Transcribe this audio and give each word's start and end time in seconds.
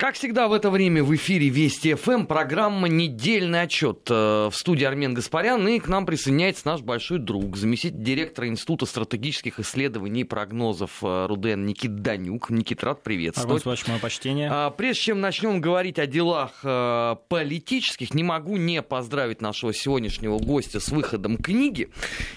Как 0.00 0.14
всегда 0.14 0.48
в 0.48 0.54
это 0.54 0.70
время 0.70 1.04
в 1.04 1.14
эфире 1.14 1.50
Вести 1.50 1.92
ФМ 1.92 2.24
программа 2.24 2.88
«Недельный 2.88 3.60
отчет». 3.60 4.08
Э, 4.08 4.48
в 4.50 4.54
студии 4.54 4.86
Армен 4.86 5.12
Гаспарян 5.12 5.68
и 5.68 5.78
к 5.78 5.88
нам 5.88 6.06
присоединяется 6.06 6.66
наш 6.68 6.80
большой 6.80 7.18
друг, 7.18 7.58
заместитель 7.58 8.02
директора 8.02 8.48
Института 8.48 8.86
стратегических 8.86 9.60
исследований 9.60 10.22
и 10.22 10.24
прогнозов 10.24 11.00
э, 11.02 11.26
РУДН 11.26 11.66
Никит 11.66 11.96
Данюк. 11.96 12.48
Никит, 12.48 12.82
рад 12.82 13.02
приветствовать. 13.02 13.66
Армен 13.66 13.82
мое 13.88 13.98
почтение. 13.98 14.48
А, 14.50 14.70
прежде 14.70 15.02
чем 15.02 15.20
начнем 15.20 15.60
говорить 15.60 15.98
о 15.98 16.06
делах 16.06 16.52
э, 16.62 17.16
политических, 17.28 18.14
не 18.14 18.22
могу 18.22 18.56
не 18.56 18.80
поздравить 18.80 19.42
нашего 19.42 19.74
сегодняшнего 19.74 20.38
гостя 20.38 20.80
с 20.80 20.88
выходом 20.88 21.36
книги 21.36 21.90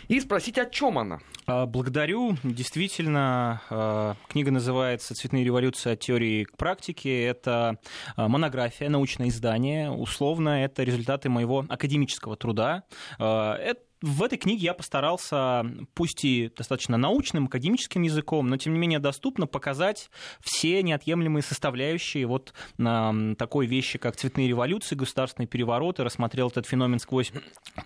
и 0.09 0.19
спросить, 0.19 0.57
о 0.57 0.65
чем 0.65 0.99
она. 0.99 1.19
А, 1.45 1.65
благодарю. 1.65 2.35
Действительно, 2.43 4.17
книга 4.27 4.51
называется 4.51 5.15
«Цветные 5.15 5.45
революции 5.45 5.93
от 5.93 6.01
теории 6.01 6.43
к 6.43 6.57
практике». 6.57 7.23
Это 7.23 7.52
это 7.53 7.79
монография, 8.17 8.89
научное 8.89 9.29
издание. 9.29 9.91
Условно, 9.91 10.63
это 10.63 10.83
результаты 10.83 11.29
моего 11.29 11.65
академического 11.69 12.35
труда. 12.35 12.83
А, 13.19 13.55
это 13.55 13.81
в 14.03 14.21
этой 14.21 14.37
книге 14.37 14.65
я 14.65 14.73
постарался, 14.73 15.65
пусть 15.93 16.25
и 16.25 16.51
достаточно 16.55 16.97
научным, 16.97 17.45
академическим 17.45 18.01
языком, 18.01 18.49
но 18.49 18.57
тем 18.57 18.73
не 18.73 18.79
менее 18.79 18.99
доступно 18.99 19.47
показать 19.47 20.09
все 20.41 20.83
неотъемлемые 20.83 21.41
составляющие 21.41 22.25
вот 22.25 22.53
э, 22.77 23.35
такой 23.37 23.65
вещи, 23.65 23.97
как 23.97 24.17
цветные 24.17 24.49
революции, 24.49 24.95
государственные 24.95 25.47
перевороты, 25.47 26.03
рассмотрел 26.03 26.49
этот 26.49 26.67
феномен 26.67 26.99
сквозь 26.99 27.31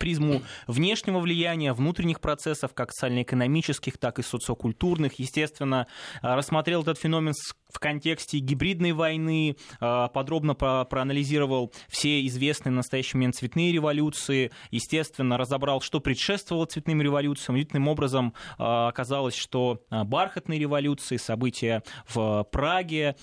призму 0.00 0.42
внешнего 0.66 1.20
влияния, 1.20 1.72
внутренних 1.72 2.20
процессов, 2.20 2.74
как 2.74 2.90
социально-экономических, 2.90 3.96
так 3.96 4.18
и 4.18 4.22
социокультурных. 4.22 5.20
Естественно, 5.20 5.86
рассмотрел 6.20 6.82
этот 6.82 6.98
феномен 6.98 7.32
в 7.70 7.78
контексте 7.78 8.38
гибридной 8.38 8.92
войны, 8.92 9.56
а, 9.80 10.08
подробно 10.08 10.54
проанализировал 10.54 11.72
все 11.88 12.26
известные 12.26 12.72
в 12.72 12.76
настоящий 12.76 13.16
момент 13.16 13.36
цветные 13.36 13.72
революции, 13.72 14.50
естественно, 14.70 15.36
разобрал, 15.36 15.80
что 15.80 16.00
предшествовало 16.00 16.66
цветным 16.66 17.02
революциям. 17.02 17.54
Удивительным 17.56 17.88
образом 17.88 18.34
а, 18.58 18.88
оказалось, 18.88 19.34
что 19.34 19.82
а, 19.90 20.04
бархатные 20.04 20.58
революции, 20.58 21.16
события 21.16 21.82
в 22.08 22.46
Праге, 22.50 23.16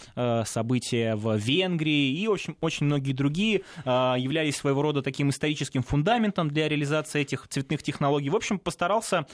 события 0.46 1.16
в 1.16 1.36
Венгрии 1.38 2.12
и 2.12 2.28
очень, 2.28 2.56
очень 2.62 2.86
многие 2.86 3.14
другие 3.14 3.62
являлись 3.86 4.56
своего 4.56 4.82
рода 4.82 5.02
таким 5.02 5.30
историческим 5.30 5.84
фундаментом 5.84 6.50
для 6.50 6.68
реализации 6.68 7.22
этих 7.22 7.48
цветных 7.48 7.84
технологий. 7.84 8.30
В 8.30 8.36
общем, 8.36 8.60
постарался 8.60 9.26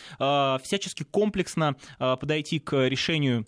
всячески 0.64 1.04
комплексно 1.04 1.76
подойти 1.98 2.60
к 2.60 2.88
решению 2.88 3.46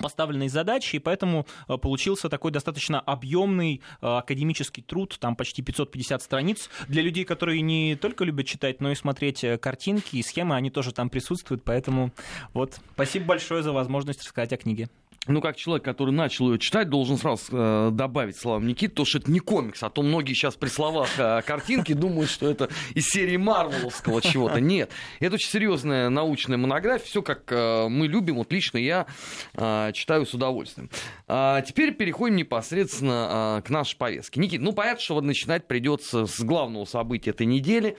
поставленной 0.00 0.48
задачи, 0.48 0.96
и 0.96 0.98
поэтому 0.98 1.46
э, 1.68 1.76
получился 1.76 2.28
такой 2.28 2.50
достаточно 2.50 3.00
объемный 3.00 3.82
э, 4.00 4.06
академический 4.06 4.82
труд, 4.82 5.16
там 5.20 5.36
почти 5.36 5.62
550 5.62 6.22
страниц. 6.22 6.70
Для 6.88 7.02
людей, 7.02 7.24
которые 7.24 7.60
не 7.60 7.96
только 7.96 8.24
любят 8.24 8.46
читать, 8.46 8.80
но 8.80 8.90
и 8.90 8.94
смотреть 8.94 9.44
э, 9.44 9.58
картинки 9.58 10.16
и 10.16 10.22
схемы, 10.22 10.56
они 10.56 10.70
тоже 10.70 10.92
там 10.92 11.10
присутствуют, 11.10 11.62
поэтому 11.64 12.12
вот 12.54 12.80
спасибо 12.94 13.26
большое 13.26 13.62
за 13.62 13.72
возможность 13.72 14.22
рассказать 14.22 14.52
о 14.52 14.56
книге 14.56 14.88
ну, 15.28 15.40
как 15.40 15.56
человек, 15.56 15.84
который 15.84 16.12
начал 16.12 16.50
ее 16.50 16.58
читать, 16.58 16.88
должен 16.88 17.16
сразу 17.16 17.42
э, 17.52 17.90
добавить 17.92 18.36
словам 18.36 18.66
Никит, 18.66 18.94
то, 18.94 19.04
что 19.04 19.18
это 19.18 19.30
не 19.30 19.38
комикс, 19.38 19.82
а 19.82 19.90
то 19.90 20.02
многие 20.02 20.34
сейчас 20.34 20.56
при 20.56 20.68
словах 20.68 21.08
э, 21.16 21.42
картинки 21.42 21.92
думают, 21.92 22.28
что 22.28 22.50
это 22.50 22.68
из 22.94 23.06
серии 23.06 23.36
Марвеловского 23.36 24.20
чего-то. 24.20 24.60
Нет, 24.60 24.90
это 25.20 25.36
очень 25.36 25.48
серьезная 25.48 26.08
научная 26.08 26.56
монография, 26.56 27.06
все 27.06 27.22
как 27.22 27.52
э, 27.52 27.88
мы 27.88 28.08
любим, 28.08 28.36
вот 28.36 28.52
лично 28.52 28.78
я 28.78 29.06
э, 29.54 29.92
читаю 29.94 30.26
с 30.26 30.34
удовольствием. 30.34 30.90
А 31.28 31.60
теперь 31.62 31.94
переходим 31.94 32.36
непосредственно 32.36 33.58
э, 33.58 33.62
к 33.62 33.70
нашей 33.70 33.96
повестке. 33.96 34.40
Никит, 34.40 34.60
ну, 34.60 34.72
понятно, 34.72 35.00
что 35.00 35.20
начинать 35.20 35.68
придется 35.68 36.26
с 36.26 36.40
главного 36.40 36.84
события 36.84 37.30
этой 37.30 37.46
недели 37.46 37.96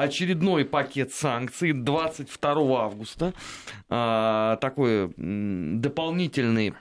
очередной 0.00 0.64
пакет 0.64 1.12
санкций 1.12 1.72
22 1.72 2.82
августа. 2.82 3.34
А, 3.88 4.56
такой 4.56 5.12
дополнительный 5.16 6.74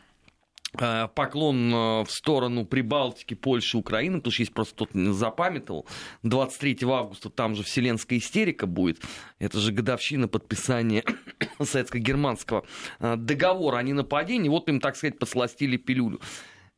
а, 0.79 1.07
поклон 1.07 1.71
а, 1.73 2.03
в 2.03 2.11
сторону 2.11 2.65
Прибалтики, 2.65 3.33
Польши, 3.33 3.77
Украины, 3.77 4.17
потому 4.17 4.31
что 4.31 4.41
есть 4.41 4.53
просто 4.53 4.75
тот 4.75 4.89
запамятовал. 4.93 5.85
23 6.23 6.79
августа 6.83 7.29
там 7.29 7.55
же 7.55 7.63
вселенская 7.63 8.19
истерика 8.19 8.67
будет. 8.67 9.01
Это 9.39 9.59
же 9.59 9.71
годовщина 9.71 10.27
подписания 10.27 11.03
советско-германского 11.61 12.65
договора 12.99 13.77
о 13.77 13.83
ненападении. 13.83 14.49
Вот 14.49 14.69
им, 14.69 14.79
так 14.79 14.95
сказать, 14.95 15.19
подсластили 15.19 15.77
пилюлю. 15.77 16.19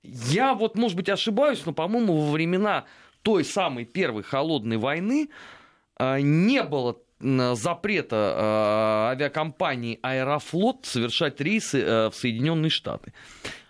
Я 0.01 0.53
вот, 0.53 0.77
может 0.77 0.95
быть, 0.95 1.09
ошибаюсь, 1.09 1.65
но, 1.65 1.73
по-моему, 1.73 2.15
во 2.17 2.31
времена 2.31 2.85
той 3.21 3.43
самой 3.43 3.85
первой 3.85 4.23
холодной 4.23 4.77
войны 4.77 5.29
не 5.99 6.63
было 6.63 6.97
запрета 7.19 8.33
а, 8.35 9.09
авиакомпании 9.11 9.99
Аэрофлот 10.01 10.85
совершать 10.85 11.41
рейсы 11.41 11.81
э, 11.81 12.09
в 12.09 12.15
Соединенные 12.15 12.69
Штаты. 12.69 13.13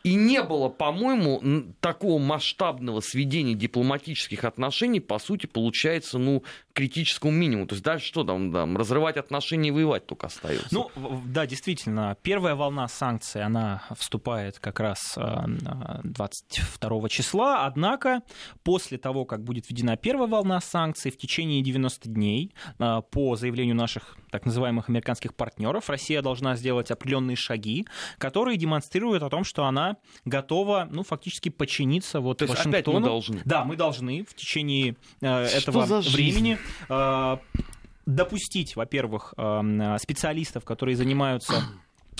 И 0.04 0.16
не 0.16 0.42
было, 0.42 0.70
по-моему, 0.70 1.74
такого 1.82 2.20
масштабного 2.20 3.02
сведения 3.02 3.54
дипломатических 3.54 4.46
отношений, 4.46 5.00
по 5.00 5.20
сути, 5.20 5.46
получается, 5.46 6.18
ну, 6.18 6.44
критическому 6.74 7.34
минимуму. 7.34 7.68
То 7.68 7.76
есть 7.76 7.84
дальше 7.84 8.08
что 8.08 8.24
там, 8.24 8.54
там 8.54 8.78
разрывать 8.78 9.18
отношения 9.18 9.68
и 9.68 9.72
воевать 9.72 10.06
только 10.06 10.28
остается. 10.28 10.68
Ну, 10.72 10.90
да, 11.26 11.46
действительно, 11.46 12.16
первая 12.22 12.56
волна 12.56 12.88
санкций, 12.88 13.44
она 13.44 13.84
вступает 13.98 14.60
как 14.60 14.80
раз 14.80 15.18
22 15.18 17.06
э, 17.06 17.10
числа, 17.10 17.66
однако 17.66 18.22
после 18.64 18.98
того, 18.98 19.26
как 19.26 19.44
будет 19.44 19.70
введена 19.70 19.98
первая 19.98 20.30
волна 20.30 20.62
санкций, 20.62 21.12
в 21.12 21.18
течение 21.18 21.62
90 21.62 22.08
дней 22.08 22.54
э, 22.80 23.02
по 23.12 23.36
заявлению 23.36 23.76
наших 23.76 24.16
так 24.31 24.46
называемых 24.46 24.88
американских 24.90 25.36
партнеров, 25.36 25.90
Россия 25.90 26.22
должна 26.22 26.56
сделать 26.56 26.92
определенные 26.92 27.36
шаги, 27.36 27.88
которые 28.18 28.58
демонстрируют 28.58 29.24
о 29.24 29.30
том, 29.30 29.44
что 29.44 29.66
она 29.66 29.98
готова, 30.26 30.88
ну, 30.92 31.04
фактически 31.04 31.50
подчиниться 31.50 32.20
вот 32.20 32.40
То 32.40 32.46
Вашингтону. 32.46 32.78
Опять 32.78 32.88
мы 32.88 33.02
должны. 33.02 33.42
Да, 33.46 33.64
мы 33.64 33.76
должны 33.76 34.24
в 34.24 34.34
течение 34.34 34.96
э, 35.22 35.28
этого 35.46 35.86
времени 36.02 36.58
э, 36.90 37.38
допустить, 38.06 38.76
во-первых, 38.76 39.34
э, 39.38 39.98
специалистов, 40.00 40.66
которые 40.66 40.96
занимаются 40.96 41.64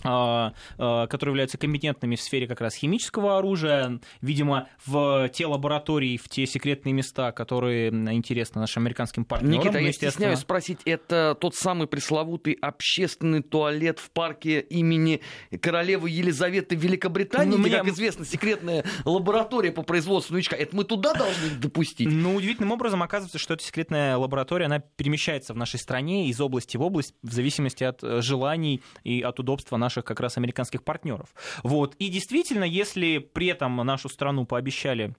которые 0.02 1.32
являются 1.32 1.58
компетентными 1.58 2.16
в 2.16 2.22
сфере 2.22 2.48
как 2.48 2.62
раз 2.62 2.76
химического 2.76 3.38
оружия, 3.38 4.00
видимо, 4.22 4.68
в 4.86 5.30
те 5.30 5.46
лаборатории, 5.46 6.18
в 6.18 6.30
те 6.30 6.46
секретные 6.46 6.94
места, 6.94 7.32
которые 7.32 7.90
интересны 7.90 8.62
нашим 8.62 8.84
американским 8.84 9.26
партнерам. 9.26 9.60
Никита, 9.60 9.80
я 9.80 9.92
стесняюсь 9.92 10.40
спросить, 10.40 10.80
это 10.86 11.38
тот 11.40 11.56
самый 11.56 11.88
пресловутый 11.88 12.54
общественный 12.54 13.42
туалет 13.42 14.00
в 14.00 14.12
парке 14.12 14.62
имени 14.62 15.22
королевы 15.62 16.10
Елизаветы 16.10 16.76
Великобритании, 16.76 17.58
ну, 17.58 17.62
где, 17.62 17.70
мне... 17.70 17.78
как 17.80 17.88
известно, 17.88 18.26
секретная 18.26 18.86
лаборатория 19.06 19.72
по 19.72 19.84
производству 19.84 20.34
новичка. 20.34 20.56
Это 20.56 20.76
мы 20.76 20.84
туда 20.84 21.14
должны 21.14 21.50
допустить? 21.60 22.08
Ну, 22.10 22.36
удивительным 22.36 22.72
образом 22.72 23.04
оказывается, 23.04 23.38
что 23.38 23.56
эта 23.56 23.64
секретная 23.64 24.18
лаборатория, 24.18 24.66
она 24.66 24.80
перемещается 24.80 25.54
в 25.54 25.58
нашей 25.58 25.80
стране 25.80 26.28
из 26.28 26.40
области 26.40 26.78
в 26.78 26.81
область 26.81 27.14
в 27.24 27.31
зависимости 27.34 27.84
от 27.84 28.04
э, 28.04 28.22
желаний 28.22 28.81
и 29.04 29.22
от 29.22 29.40
удобства 29.40 29.78
наших 29.78 29.89
наших 29.90 30.06
как 30.06 30.20
раз 30.20 30.38
американских 30.38 30.84
партнеров. 30.84 31.34
Вот. 31.64 31.96
И 32.00 32.10
действительно, 32.10 32.64
если 32.64 33.18
при 33.18 33.48
этом 33.48 33.76
нашу 33.78 34.08
страну 34.10 34.46
пообещали 34.46 35.16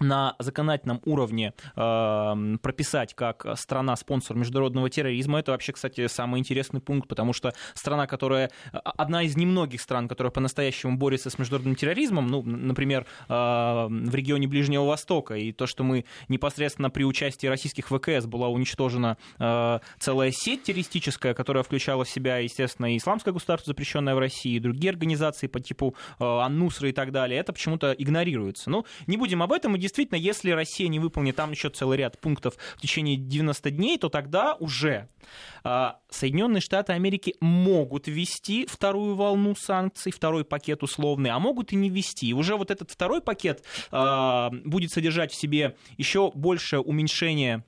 на 0.00 0.34
законодательном 0.38 1.00
уровне 1.04 1.54
э, 1.76 2.56
прописать 2.62 3.14
как 3.14 3.46
страна-спонсор 3.56 4.36
международного 4.36 4.90
терроризма. 4.90 5.40
Это 5.40 5.52
вообще, 5.52 5.72
кстати, 5.72 6.06
самый 6.06 6.40
интересный 6.40 6.80
пункт, 6.80 7.08
потому 7.08 7.32
что 7.32 7.52
страна, 7.74 8.06
которая 8.06 8.50
одна 8.72 9.22
из 9.22 9.36
немногих 9.36 9.80
стран, 9.80 10.08
которая 10.08 10.30
по-настоящему 10.30 10.96
борется 10.96 11.30
с 11.30 11.38
международным 11.38 11.76
терроризмом, 11.76 12.28
ну, 12.28 12.42
например, 12.42 13.06
э, 13.28 13.32
в 13.32 14.14
регионе 14.14 14.48
Ближнего 14.48 14.84
Востока, 14.84 15.34
и 15.34 15.52
то, 15.52 15.66
что 15.66 15.84
мы 15.84 16.04
непосредственно 16.28 16.90
при 16.90 17.04
участии 17.04 17.46
российских 17.46 17.88
ВКС 17.88 18.26
была 18.26 18.48
уничтожена 18.48 19.16
э, 19.38 19.78
целая 19.98 20.30
сеть 20.32 20.64
террористическая, 20.64 21.34
которая 21.34 21.62
включала 21.62 22.04
в 22.04 22.08
себя, 22.08 22.38
естественно, 22.38 22.92
и 22.94 22.98
исламское 22.98 23.32
государство, 23.32 23.70
запрещенное 23.70 24.14
в 24.14 24.18
России, 24.18 24.56
и 24.56 24.60
другие 24.60 24.90
организации 24.90 25.46
по 25.46 25.60
типу 25.60 25.94
э, 26.18 26.24
Аннусра 26.24 26.88
и 26.88 26.92
так 26.92 27.12
далее, 27.12 27.38
это 27.40 27.52
почему-то 27.52 27.92
игнорируется. 27.92 28.70
Ну, 28.70 28.84
не 29.06 29.16
будем 29.16 29.42
об 29.42 29.52
этом, 29.52 29.74
действительно, 29.82 30.16
если 30.16 30.50
Россия 30.50 30.88
не 30.88 30.98
выполнит 30.98 31.36
там 31.36 31.50
еще 31.50 31.68
целый 31.68 31.98
ряд 31.98 32.18
пунктов 32.18 32.54
в 32.76 32.80
течение 32.80 33.16
90 33.16 33.70
дней, 33.70 33.98
то 33.98 34.08
тогда 34.08 34.54
уже 34.54 35.08
а, 35.64 35.98
Соединенные 36.08 36.60
Штаты 36.60 36.94
Америки 36.94 37.34
могут 37.40 38.06
ввести 38.06 38.66
вторую 38.66 39.14
волну 39.14 39.54
санкций, 39.54 40.12
второй 40.12 40.44
пакет 40.44 40.82
условный, 40.82 41.30
а 41.30 41.38
могут 41.38 41.72
и 41.72 41.76
не 41.76 41.90
ввести. 41.90 42.28
И 42.28 42.32
уже 42.32 42.56
вот 42.56 42.70
этот 42.70 42.90
второй 42.90 43.20
пакет 43.20 43.62
а, 43.90 44.50
будет 44.64 44.90
содержать 44.90 45.32
в 45.32 45.40
себе 45.40 45.76
еще 45.98 46.32
большее 46.34 46.80
уменьшение 46.80 47.64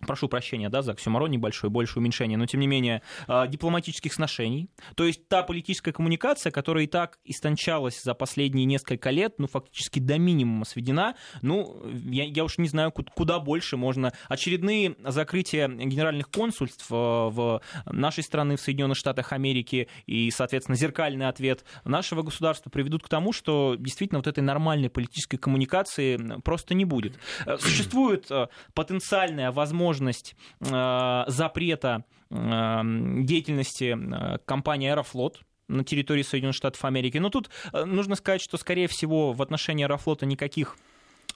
прошу 0.00 0.28
прощения, 0.28 0.68
да, 0.68 0.82
за 0.82 0.92
оксюмарон 0.92 1.30
небольшой, 1.30 1.70
больше 1.70 1.98
уменьшение, 1.98 2.36
но 2.36 2.46
тем 2.46 2.60
не 2.60 2.66
менее, 2.66 3.02
а, 3.26 3.46
дипломатических 3.46 4.12
сношений. 4.12 4.68
То 4.94 5.04
есть 5.04 5.28
та 5.28 5.42
политическая 5.42 5.92
коммуникация, 5.92 6.50
которая 6.50 6.84
и 6.84 6.86
так 6.86 7.18
истончалась 7.24 8.02
за 8.02 8.14
последние 8.14 8.66
несколько 8.66 9.10
лет, 9.10 9.34
ну, 9.38 9.46
фактически 9.46 9.98
до 9.98 10.18
минимума 10.18 10.64
сведена, 10.64 11.16
ну, 11.42 11.82
я, 12.04 12.24
я 12.24 12.44
уж 12.44 12.58
не 12.58 12.68
знаю, 12.68 12.92
куда 12.92 13.38
больше 13.38 13.76
можно. 13.76 14.12
Очередные 14.28 14.96
закрытия 15.04 15.68
генеральных 15.68 16.30
консульств 16.30 16.86
э, 16.90 16.94
в 16.94 17.62
нашей 17.86 18.22
страны, 18.22 18.56
в 18.56 18.60
Соединенных 18.60 18.96
Штатах 18.96 19.32
Америки 19.32 19.88
и, 20.06 20.30
соответственно, 20.30 20.76
зеркальный 20.76 21.28
ответ 21.28 21.64
нашего 21.84 22.22
государства 22.22 22.70
приведут 22.70 23.02
к 23.02 23.08
тому, 23.08 23.32
что 23.32 23.76
действительно 23.78 24.18
вот 24.18 24.26
этой 24.26 24.40
нормальной 24.40 24.90
политической 24.90 25.38
коммуникации 25.38 26.40
просто 26.42 26.74
не 26.74 26.84
будет. 26.84 27.18
Э, 27.46 27.56
существует 27.58 28.30
э, 28.30 28.48
потенциальная 28.74 29.50
возможность 29.52 29.85
возможность 29.86 30.34
э, 30.60 31.24
запрета 31.28 32.04
э, 32.30 32.80
деятельности 33.22 33.96
э, 33.96 34.38
компании 34.44 34.90
Аэрофлот, 34.90 35.40
на 35.68 35.82
территории 35.82 36.22
Соединенных 36.22 36.54
Штатов 36.54 36.84
Америки. 36.84 37.18
Но 37.18 37.28
тут 37.28 37.50
нужно 37.72 38.14
сказать, 38.14 38.40
что, 38.40 38.56
скорее 38.56 38.86
всего, 38.86 39.32
в 39.32 39.42
отношении 39.42 39.84
Аэрофлота 39.84 40.24
никаких 40.24 40.76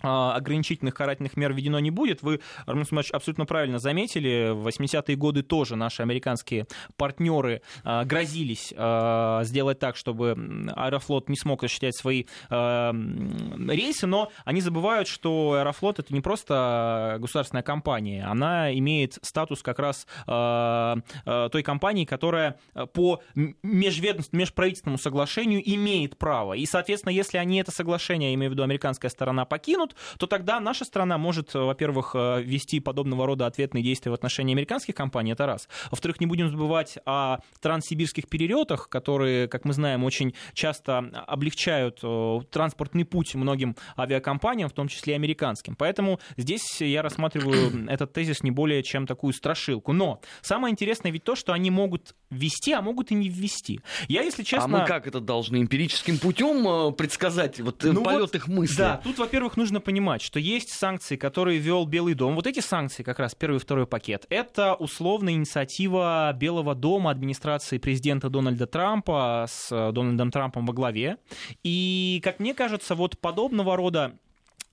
ограничительных 0.03 0.95
карательных 0.95 1.37
мер 1.37 1.53
введено 1.53 1.79
не 1.81 1.91
будет. 1.91 2.23
Вы, 2.23 2.41
Армен 2.67 2.85
Смач, 2.85 3.11
абсолютно 3.11 3.47
правильно 3.47 3.79
заметили, 3.79 4.51
в 4.53 4.67
80-е 4.67 5.17
годы 5.17 5.43
тоже 5.43 5.77
наши 5.77 6.03
американские 6.03 6.67
партнеры 6.97 7.63
а, 7.85 8.05
грозились 8.05 8.73
а, 8.77 9.43
сделать 9.45 9.79
так, 9.79 9.97
чтобы 9.97 10.37
Аэрофлот 10.77 11.29
не 11.29 11.37
смог 11.37 11.63
осуществлять 11.65 11.97
свои 11.97 12.25
рейсы, 12.51 14.07
но 14.07 14.31
они 14.45 14.61
забывают, 14.61 15.09
что 15.09 15.53
Аэрофлот 15.53 15.99
это 15.99 16.13
не 16.13 16.21
просто 16.21 17.17
государственная 17.21 17.63
компания, 17.63 18.25
она 18.25 18.73
имеет 18.77 19.19
статус 19.23 19.63
как 19.63 19.79
раз 19.79 20.07
той 20.27 21.63
компании, 21.63 22.05
которая 22.05 22.59
по 22.93 23.23
межправительственному 23.63 24.99
соглашению 24.99 25.63
имеет 25.65 26.19
право. 26.19 26.55
И, 26.55 26.67
соответственно, 26.67 27.13
если 27.13 27.39
они 27.39 27.61
это 27.61 27.71
соглашение, 27.71 28.31
я 28.31 28.35
имею 28.35 28.51
в 28.51 28.55
виду 28.55 28.63
американская 28.63 29.11
сторона, 29.11 29.45
покинут, 29.45 29.90
начнут, 29.91 30.19
то 30.19 30.27
тогда 30.27 30.61
наша 30.61 30.85
страна 30.85 31.19
может, 31.19 31.55
э, 31.55 31.59
во-первых, 31.59 32.13
э, 32.15 32.43
вести 32.43 32.81
подобного 32.81 33.27
рода 33.27 33.47
ответные 33.47 33.83
действия 33.83 34.11
в 34.11 34.15
отношении 34.15 34.55
американских 34.55 34.95
компаний, 34.95 35.33
это 35.33 35.47
раз. 35.47 35.69
Во-вторых, 35.91 36.21
не 36.21 36.27
будем 36.27 36.51
забывать 36.51 36.99
о 37.07 37.39
транссибирских 37.61 38.29
перелетах, 38.29 38.89
которые, 38.89 39.49
как 39.49 39.65
мы 39.65 39.73
знаем, 39.73 40.05
очень 40.05 40.35
часто 40.55 40.99
облегчают 41.27 42.01
э, 42.03 42.41
транспортный 42.51 43.05
путь 43.05 43.35
многим 43.35 43.77
авиакомпаниям, 43.99 44.69
в 44.69 44.73
том 44.73 44.89
числе 44.89 45.15
и 45.15 45.17
американским. 45.17 45.77
Поэтому 45.77 46.21
здесь 46.37 46.81
я 46.81 47.03
рассматриваю 47.03 47.87
этот 47.89 48.13
тезис 48.13 48.43
не 48.43 48.51
более 48.51 48.83
чем 48.83 49.07
такую 49.07 49.33
страшилку. 49.33 49.93
Но 49.93 50.21
самое 50.43 50.73
интересное 50.73 51.13
ведь 51.13 51.25
то, 51.25 51.35
что 51.35 51.53
они 51.53 51.71
могут 51.71 52.15
ввести, 52.31 52.73
а 52.73 52.83
могут 52.83 53.11
и 53.11 53.15
не 53.15 53.29
ввести. 53.29 53.81
Я, 54.09 54.23
если 54.23 54.43
честно... 54.43 54.65
А 54.65 54.81
мы 54.81 54.87
как 54.87 55.07
это 55.07 55.21
должны? 55.21 55.61
Эмпирическим 55.61 56.19
путем 56.19 56.95
предсказать 56.95 57.61
вот, 57.61 57.83
ну 57.83 58.03
полет 58.03 58.21
вот, 58.21 58.35
их 58.35 58.49
мысли? 58.49 58.77
Да, 58.77 59.01
тут, 59.03 59.19
во-первых, 59.19 59.57
нужно 59.57 59.80
нужно 59.81 59.87
понимать, 59.87 60.23
что 60.23 60.39
есть 60.39 60.71
санкции, 60.71 61.17
которые 61.17 61.59
ввел 61.59 61.87
Белый 61.87 62.15
дом. 62.15 62.35
Вот 62.35 62.47
эти 62.47 62.61
санкции, 62.61 63.03
как 63.03 63.19
раз 63.19 63.35
первый 63.35 63.57
и 63.57 63.59
второй 63.59 63.87
пакет, 63.87 64.27
это 64.31 64.75
условная 64.75 65.33
инициатива 65.33 66.33
Белого 66.39 66.75
дома 66.75 67.11
администрации 67.11 67.79
президента 67.79 68.29
Дональда 68.29 68.67
Трампа 68.67 69.47
с 69.49 69.71
Дональдом 69.93 70.31
Трампом 70.31 70.67
во 70.67 70.73
главе. 70.73 71.17
И, 71.65 72.21
как 72.23 72.41
мне 72.41 72.55
кажется, 72.55 72.95
вот 72.95 73.19
подобного 73.19 73.77
рода 73.77 74.13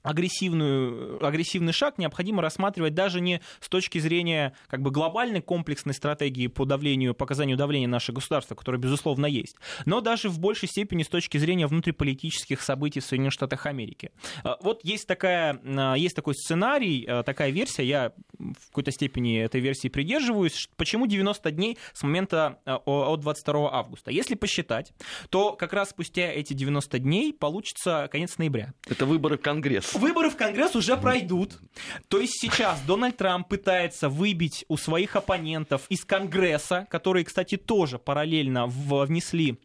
агрессивную, 0.07 1.25
агрессивный 1.25 1.73
шаг 1.73 1.97
необходимо 1.97 2.41
рассматривать 2.41 2.93
даже 2.93 3.19
не 3.19 3.41
с 3.59 3.67
точки 3.67 3.99
зрения 3.99 4.53
как 4.67 4.81
бы, 4.81 4.89
глобальной 4.89 5.41
комплексной 5.41 5.93
стратегии 5.93 6.47
по 6.47 6.65
давлению, 6.65 7.13
по 7.13 7.25
оказанию 7.25 7.57
давления 7.57 7.87
нашего 7.87 8.15
государства, 8.15 8.55
которое, 8.55 8.77
безусловно, 8.77 9.25
есть, 9.25 9.57
но 9.85 9.99
даже 9.99 10.29
в 10.29 10.39
большей 10.39 10.69
степени 10.69 11.03
с 11.03 11.09
точки 11.09 11.37
зрения 11.37 11.67
внутриполитических 11.67 12.61
событий 12.61 13.01
в 13.01 13.05
Соединенных 13.05 13.33
Штатах 13.33 13.65
Америки. 13.65 14.11
А, 14.43 14.57
вот 14.61 14.79
есть, 14.83 15.07
такая, 15.07 15.59
а, 15.65 15.95
есть 15.95 16.15
такой 16.15 16.35
сценарий, 16.35 17.05
такая 17.25 17.49
версия, 17.49 17.83
я 17.83 18.13
в 18.37 18.67
какой-то 18.67 18.91
степени 18.91 19.39
этой 19.39 19.59
версии 19.59 19.89
придерживаюсь, 19.89 20.69
почему 20.77 21.07
90 21.07 21.51
дней 21.51 21.77
с 21.93 22.03
момента 22.03 22.59
от 22.65 23.19
22 23.19 23.73
августа. 23.73 24.11
Если 24.11 24.35
посчитать, 24.35 24.93
то 25.29 25.53
как 25.53 25.73
раз 25.73 25.89
спустя 25.89 26.31
эти 26.31 26.53
90 26.53 26.99
дней 26.99 27.33
получится 27.33 28.07
конец 28.11 28.37
ноября. 28.37 28.73
Это 28.87 29.05
выборы 29.05 29.37
в 29.37 29.41
Конгресс. 29.41 29.96
Выборы 29.97 30.29
в 30.29 30.35
Конгресс 30.35 30.75
уже 30.75 30.95
пройдут. 30.97 31.59
То 32.07 32.19
есть 32.19 32.39
сейчас 32.39 32.81
Дональд 32.81 33.17
Трамп 33.17 33.47
пытается 33.47 34.09
выбить 34.09 34.65
у 34.67 34.77
своих 34.77 35.15
оппонентов 35.15 35.83
из 35.89 36.05
Конгресса, 36.05 36.87
которые, 36.89 37.25
кстати, 37.25 37.57
тоже 37.57 37.97
параллельно 37.97 38.67
внесли 38.67 39.57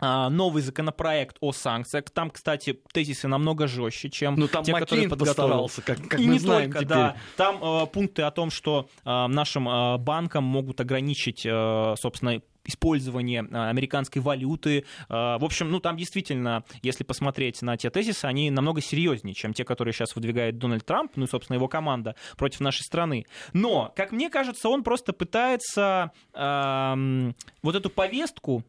новый 0.00 0.62
законопроект 0.62 1.36
о 1.40 1.52
санкциях. 1.52 2.04
Там, 2.10 2.30
кстати, 2.30 2.80
тезисы 2.92 3.28
намного 3.28 3.66
жестче, 3.66 4.08
чем 4.08 4.36
ну, 4.36 4.48
там 4.48 4.64
те, 4.64 4.72
Маккейн 4.72 4.86
которые 4.86 5.08
подготовил. 5.10 5.70
как, 5.84 6.08
как 6.08 6.20
И 6.20 6.26
мы 6.26 6.32
не 6.32 6.38
знаем 6.38 6.72
только, 6.72 6.84
теперь. 6.84 6.96
да. 6.96 7.16
Там 7.36 7.62
э, 7.62 7.86
пункты 7.86 8.22
о 8.22 8.30
том, 8.30 8.50
что 8.50 8.88
э, 9.04 9.26
нашим 9.26 9.68
э, 9.68 9.98
банкам 9.98 10.44
могут 10.44 10.80
ограничить, 10.80 11.44
э, 11.44 11.94
собственно, 11.98 12.40
использование 12.64 13.40
американской 13.40 14.20
валюты. 14.20 14.84
В 15.08 15.44
общем, 15.44 15.70
ну 15.70 15.80
там 15.80 15.96
действительно, 15.96 16.62
если 16.82 17.04
посмотреть 17.04 17.62
на 17.62 17.78
те 17.78 17.88
тезисы, 17.88 18.26
они 18.26 18.50
намного 18.50 18.82
серьезнее, 18.82 19.34
чем 19.34 19.54
те, 19.54 19.64
которые 19.64 19.94
сейчас 19.94 20.14
выдвигает 20.14 20.58
Дональд 20.58 20.84
Трамп, 20.84 21.12
ну 21.16 21.24
и, 21.24 21.26
собственно, 21.26 21.56
его 21.56 21.68
команда 21.68 22.16
против 22.36 22.60
нашей 22.60 22.82
страны. 22.82 23.24
Но, 23.54 23.92
как 23.96 24.12
мне 24.12 24.28
кажется, 24.28 24.68
он 24.68 24.84
просто 24.84 25.14
пытается 25.14 26.12
э, 26.34 27.32
вот 27.62 27.74
эту 27.74 27.88
повестку 27.88 28.62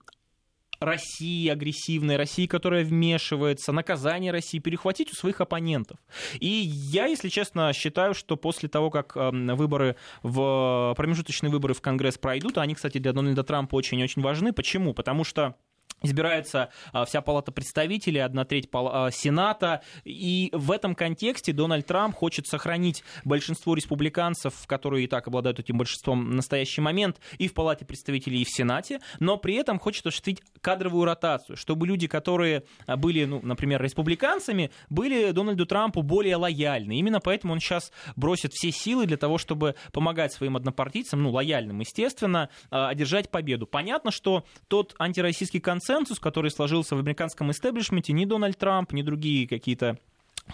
России 0.81 1.47
агрессивной, 1.47 2.17
России, 2.17 2.47
которая 2.47 2.83
вмешивается, 2.83 3.71
наказание 3.71 4.31
России 4.31 4.57
перехватить 4.57 5.13
у 5.13 5.15
своих 5.15 5.39
оппонентов. 5.39 5.99
И 6.39 6.47
я, 6.47 7.05
если 7.05 7.29
честно, 7.29 7.71
считаю, 7.71 8.15
что 8.15 8.35
после 8.35 8.67
того, 8.67 8.89
как 8.89 9.15
эм, 9.15 9.55
выборы 9.55 9.95
в 10.23 10.93
промежуточные 10.97 11.51
выборы 11.51 11.75
в 11.75 11.81
Конгресс 11.81 12.17
пройдут, 12.17 12.57
а 12.57 12.63
они, 12.63 12.73
кстати, 12.73 12.97
для 12.97 13.13
Дональда 13.13 13.43
Трампа 13.43 13.75
очень-очень 13.75 14.23
важны. 14.23 14.53
Почему? 14.53 14.95
Потому 14.95 15.23
что 15.23 15.55
избирается 16.01 16.69
а, 16.93 17.05
вся 17.05 17.21
палата 17.21 17.51
представителей, 17.51 18.19
одна 18.19 18.45
треть 18.45 18.69
а, 18.73 19.11
Сената. 19.11 19.81
И 20.03 20.49
в 20.53 20.71
этом 20.71 20.95
контексте 20.95 21.53
Дональд 21.53 21.85
Трамп 21.85 22.15
хочет 22.15 22.47
сохранить 22.47 23.03
большинство 23.23 23.73
республиканцев, 23.73 24.53
которые 24.67 25.05
и 25.05 25.07
так 25.07 25.27
обладают 25.27 25.59
этим 25.59 25.77
большинством 25.77 26.29
в 26.29 26.33
настоящий 26.33 26.81
момент, 26.81 27.19
и 27.37 27.47
в 27.47 27.53
палате 27.53 27.85
представителей, 27.85 28.41
и 28.41 28.45
в 28.45 28.49
Сенате, 28.49 28.99
но 29.19 29.37
при 29.37 29.55
этом 29.55 29.79
хочет 29.79 30.05
осуществить 30.05 30.41
кадровую 30.61 31.05
ротацию, 31.05 31.55
чтобы 31.55 31.87
люди, 31.87 32.07
которые 32.07 32.63
а, 32.85 32.97
были, 32.97 33.25
ну, 33.25 33.39
например, 33.43 33.81
республиканцами, 33.81 34.71
были 34.89 35.31
Дональду 35.31 35.65
Трампу 35.65 36.01
более 36.01 36.35
лояльны. 36.35 36.97
Именно 36.97 37.19
поэтому 37.19 37.53
он 37.53 37.59
сейчас 37.59 37.91
бросит 38.15 38.53
все 38.53 38.71
силы 38.71 39.05
для 39.05 39.17
того, 39.17 39.37
чтобы 39.37 39.75
помогать 39.91 40.33
своим 40.33 40.57
однопартийцам, 40.57 41.21
ну, 41.21 41.31
лояльным, 41.31 41.79
естественно, 41.79 42.49
одержать 42.69 43.29
победу. 43.29 43.67
Понятно, 43.67 44.11
что 44.11 44.45
тот 44.67 44.95
антироссийский 44.97 45.59
концерт 45.59 45.90
консенсус, 45.91 46.19
который 46.19 46.51
сложился 46.51 46.95
в 46.95 46.99
американском 46.99 47.51
истеблишменте, 47.51 48.13
ни 48.13 48.25
Дональд 48.25 48.57
Трамп, 48.57 48.93
ни 48.93 49.01
другие 49.01 49.47
какие-то 49.47 49.97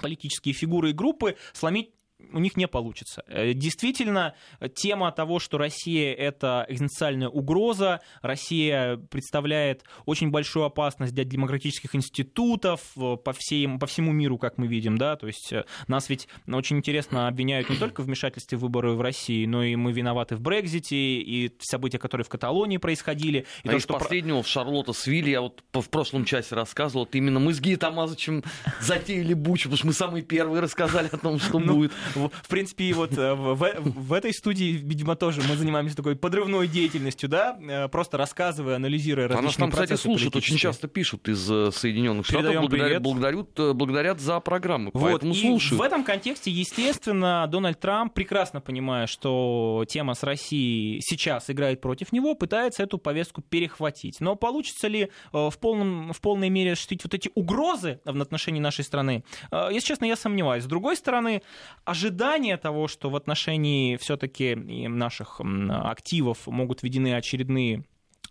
политические 0.01 0.53
фигуры 0.53 0.89
и 0.89 0.93
группы 0.93 1.37
сломить 1.53 1.91
у 2.33 2.39
них 2.39 2.57
не 2.57 2.67
получится. 2.67 3.23
Э, 3.27 3.53
действительно, 3.53 4.35
тема 4.75 5.11
того, 5.11 5.39
что 5.39 5.57
Россия 5.57 6.13
это 6.13 6.65
экзистенциальная 6.67 7.29
угроза, 7.29 8.01
Россия 8.21 8.97
представляет 8.97 9.83
очень 10.05 10.31
большую 10.31 10.65
опасность 10.65 11.13
для 11.13 11.23
демократических 11.23 11.95
институтов 11.95 12.81
э, 12.97 13.17
по, 13.17 13.33
всем, 13.33 13.79
по 13.79 13.87
всему 13.87 14.11
миру, 14.11 14.37
как 14.37 14.57
мы 14.57 14.67
видим, 14.67 14.97
да, 14.97 15.15
то 15.15 15.27
есть 15.27 15.53
э, 15.53 15.65
нас 15.87 16.09
ведь 16.09 16.27
очень 16.47 16.77
интересно 16.77 17.27
обвиняют 17.27 17.69
не 17.69 17.77
только 17.77 18.01
в 18.01 18.05
вмешательстве 18.05 18.57
в 18.57 18.61
выборы 18.61 18.93
в 18.93 19.01
России, 19.01 19.45
но 19.45 19.63
и 19.63 19.75
мы 19.75 19.91
виноваты 19.91 20.35
в 20.35 20.41
Брекзите 20.41 20.95
и 20.95 21.53
события, 21.59 21.99
которые 21.99 22.25
в 22.25 22.29
Каталонии 22.29 22.77
происходили. 22.77 23.45
И 23.63 23.67
а 23.67 23.71
то, 23.71 23.77
из 23.77 23.83
что... 23.83 23.93
последнего 23.93 24.41
в 24.41 24.47
Шарлотта 24.47 24.93
Свилли, 24.93 25.31
я 25.31 25.41
вот 25.41 25.63
в 25.71 25.89
прошлом 25.89 26.25
часе 26.25 26.55
рассказывал, 26.55 27.05
вот 27.05 27.15
именно 27.15 27.39
мы 27.39 27.53
с 27.53 27.61
Гией 27.61 27.77
Тамазовичем 27.77 28.43
затеяли 28.81 29.33
бучу, 29.33 29.69
потому 29.69 29.77
что 29.77 29.87
мы 29.87 29.93
самые 29.93 30.23
первые 30.23 30.61
рассказали 30.61 31.07
о 31.11 31.17
том, 31.17 31.39
что 31.39 31.59
ну, 31.59 31.75
будет 31.75 31.93
в 32.15 32.47
принципе, 32.47 32.93
вот 32.93 33.17
э, 33.17 33.33
в, 33.33 33.55
в 33.55 34.13
этой 34.13 34.33
студии, 34.33 34.71
видимо, 34.71 35.15
тоже 35.15 35.41
мы 35.47 35.55
занимаемся 35.55 35.95
такой 35.95 36.15
подрывной 36.15 36.67
деятельностью, 36.67 37.29
да, 37.29 37.57
э, 37.59 37.87
просто 37.87 38.17
рассказывая, 38.17 38.75
анализируя 38.75 39.27
различные 39.27 39.65
Она 39.65 39.75
нам, 39.75 39.83
кстати, 39.83 39.99
слушают, 39.99 40.35
очень 40.35 40.57
часто 40.57 40.87
пишут 40.87 41.27
из 41.27 41.49
э, 41.49 41.71
Соединенных 41.71 42.25
Штатов, 42.25 42.55
благодарят, 42.55 43.01
благодарят, 43.01 43.75
благодарят 43.75 44.19
за 44.19 44.39
программу, 44.39 44.91
вот. 44.93 45.01
поэтому 45.03 45.33
и 45.33 45.41
слушают. 45.41 45.79
в 45.79 45.83
этом 45.83 46.03
контексте, 46.03 46.51
естественно, 46.51 47.47
Дональд 47.47 47.79
Трамп, 47.79 48.13
прекрасно 48.13 48.61
понимая, 48.61 49.07
что 49.07 49.85
тема 49.87 50.13
с 50.13 50.23
Россией 50.23 51.01
сейчас 51.01 51.49
играет 51.49 51.81
против 51.81 52.11
него, 52.11 52.35
пытается 52.35 52.83
эту 52.83 52.97
повестку 52.97 53.41
перехватить. 53.41 54.17
Но 54.19 54.35
получится 54.35 54.87
ли 54.87 55.09
в, 55.31 55.53
полном, 55.59 56.13
в 56.13 56.21
полной 56.21 56.49
мере 56.49 56.73
осуществить 56.73 57.03
вот 57.03 57.13
эти 57.13 57.29
угрозы 57.35 57.99
в 58.05 58.21
отношении 58.21 58.59
нашей 58.59 58.83
страны? 58.83 59.23
Если 59.51 59.87
честно, 59.87 60.05
я 60.05 60.15
сомневаюсь. 60.15 60.63
С 60.63 60.67
другой 60.67 60.95
стороны, 60.95 61.41
ожидать 61.85 61.96
ожидание 61.97 62.57
того, 62.57 62.87
что 62.87 63.09
в 63.09 63.15
отношении 63.15 63.97
все-таки 63.97 64.55
наших 64.55 65.41
активов 65.41 66.45
могут 66.47 66.83
введены 66.83 67.15
очередные 67.15 67.83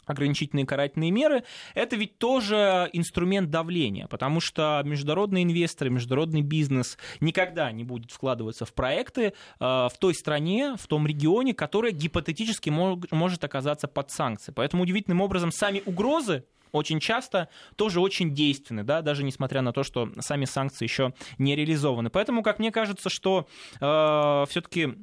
ограничительные 0.05 0.65
карательные 0.65 1.11
меры, 1.11 1.43
это 1.75 1.97
ведь 1.97 2.19
тоже 2.19 2.89
инструмент 2.93 3.51
давления, 3.51 4.07
потому 4.07 4.41
что 4.41 4.81
международные 4.85 5.43
инвесторы, 5.43 5.91
международный 5.91 6.43
бизнес 6.43 6.97
никогда 7.19 7.73
не 7.73 7.83
будет 7.83 8.13
вкладываться 8.13 8.65
в 8.65 8.73
проекты 8.73 9.23
э, 9.25 9.33
в 9.59 9.93
той 9.99 10.15
стране, 10.15 10.77
в 10.79 10.87
том 10.87 11.09
регионе, 11.09 11.55
который 11.55 11.91
гипотетически 11.91 12.71
может 12.71 13.43
оказаться 13.43 13.89
под 13.89 14.13
санкции. 14.13 14.53
Поэтому 14.53 14.85
удивительным 14.85 15.21
образом 15.23 15.51
сами 15.51 15.83
угрозы 15.85 16.45
очень 16.73 17.01
часто 17.01 17.49
тоже 17.77 18.01
очень 18.01 18.35
действенны, 18.35 18.85
да, 18.85 19.03
даже 19.03 19.25
несмотря 19.25 19.63
на 19.63 19.73
то, 19.73 19.83
что 19.83 20.11
сами 20.21 20.45
санкции 20.45 20.85
еще 20.85 21.15
не 21.39 21.57
реализованы. 21.57 22.11
Поэтому, 22.11 22.43
как 22.43 22.59
мне 22.59 22.71
кажется, 22.71 23.09
что 23.09 23.47
э, 23.81 24.45
все-таки 24.49 24.95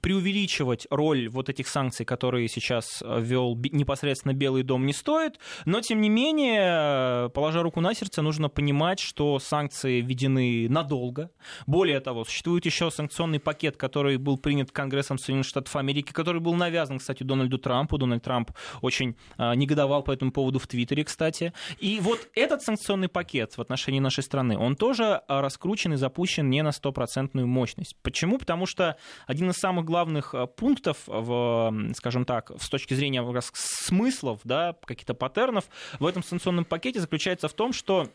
преувеличивать 0.00 0.86
роль 0.90 1.28
вот 1.28 1.48
этих 1.48 1.68
санкций, 1.68 2.06
которые 2.06 2.48
сейчас 2.48 3.02
ввел 3.06 3.54
непосредственно 3.56 4.32
Белый 4.32 4.62
дом, 4.62 4.86
не 4.86 4.94
стоит. 4.94 5.38
Но, 5.66 5.80
тем 5.82 6.00
не 6.00 6.08
менее, 6.08 7.28
положа 7.30 7.62
руку 7.62 7.80
на 7.80 7.94
сердце, 7.94 8.22
нужно 8.22 8.48
понимать, 8.48 8.98
что 8.98 9.38
санкции 9.38 10.00
введены 10.00 10.68
надолго. 10.70 11.30
Более 11.66 12.00
того, 12.00 12.24
существует 12.24 12.64
еще 12.64 12.90
санкционный 12.90 13.40
пакет, 13.40 13.76
который 13.76 14.16
был 14.16 14.38
принят 14.38 14.70
Конгрессом 14.70 15.18
Соединенных 15.18 15.46
Штатов 15.46 15.76
Америки, 15.76 16.12
который 16.12 16.40
был 16.40 16.54
навязан, 16.54 16.98
кстати, 16.98 17.22
Дональду 17.22 17.58
Трампу. 17.58 17.98
Дональд 17.98 18.22
Трамп 18.22 18.52
очень 18.80 19.16
а, 19.36 19.54
негодовал 19.54 20.02
по 20.02 20.12
этому 20.12 20.32
поводу 20.32 20.58
в 20.58 20.66
Твиттере, 20.66 21.04
кстати. 21.04 21.52
И 21.78 22.00
вот 22.00 22.28
этот 22.34 22.62
санкционный 22.62 23.08
пакет 23.08 23.56
в 23.58 23.60
отношении 23.60 24.00
нашей 24.00 24.22
страны, 24.22 24.56
он 24.56 24.76
тоже 24.76 25.20
раскручен 25.28 25.92
и 25.92 25.96
запущен 25.96 26.48
не 26.48 26.62
на 26.62 26.72
стопроцентную 26.72 27.46
мощность. 27.46 27.96
Почему? 28.02 28.38
Потому 28.46 28.66
что 28.66 28.96
один 29.26 29.50
из 29.50 29.56
самых 29.56 29.84
главных 29.84 30.32
э, 30.32 30.46
пунктов, 30.46 30.98
в, 31.06 31.74
скажем 31.94 32.24
так, 32.24 32.52
с 32.60 32.68
точки 32.68 32.94
зрения 32.94 33.24
смыслов, 33.52 34.40
да, 34.44 34.76
каких-то 34.84 35.14
паттернов 35.14 35.64
в 35.98 36.06
этом 36.06 36.22
санкционном 36.22 36.64
пакете 36.64 37.00
заключается 37.00 37.48
в 37.48 37.54
том, 37.54 37.72
что 37.72 38.08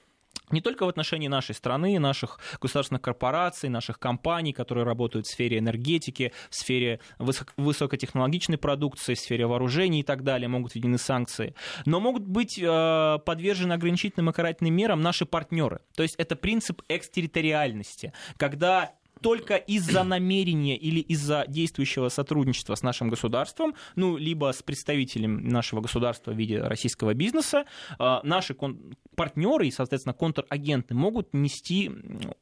не 0.51 0.61
только 0.61 0.85
в 0.85 0.89
отношении 0.89 1.27
нашей 1.27 1.53
страны, 1.53 1.99
наших 1.99 2.39
государственных 2.61 3.01
корпораций, 3.01 3.69
наших 3.69 3.99
компаний, 3.99 4.53
которые 4.53 4.85
работают 4.85 5.25
в 5.25 5.31
сфере 5.31 5.59
энергетики, 5.59 6.31
в 6.49 6.55
сфере 6.55 6.99
высокотехнологичной 7.57 8.57
продукции, 8.57 9.15
в 9.15 9.19
сфере 9.19 9.47
вооружений 9.47 10.01
и 10.01 10.03
так 10.03 10.23
далее, 10.23 10.47
могут 10.47 10.75
введены 10.75 10.97
санкции, 10.97 11.55
но 11.85 11.99
могут 11.99 12.23
быть 12.23 12.57
э, 12.57 13.17
подвержены 13.25 13.73
ограничительным 13.73 14.29
и 14.29 14.33
карательным 14.33 14.73
мерам 14.73 15.01
наши 15.01 15.25
партнеры. 15.25 15.81
То 15.95 16.03
есть 16.03 16.15
это 16.17 16.35
принцип 16.35 16.81
экстерриториальности, 16.87 18.13
когда 18.37 18.93
только 19.21 19.55
из-за 19.55 20.03
намерения 20.03 20.77
или 20.77 20.99
из-за 20.99 21.45
действующего 21.47 22.09
сотрудничества 22.09 22.75
с 22.75 22.83
нашим 22.83 23.09
государством, 23.09 23.75
ну, 23.95 24.17
либо 24.17 24.51
с 24.51 24.63
представителем 24.63 25.47
нашего 25.47 25.81
государства 25.81 26.31
в 26.31 26.37
виде 26.37 26.61
российского 26.61 27.13
бизнеса, 27.13 27.65
а, 27.99 28.21
наши 28.23 28.55
партнеры 29.15 29.67
и, 29.67 29.71
соответственно, 29.71 30.13
контрагенты 30.13 30.93
могут 30.93 31.33
нести 31.33 31.91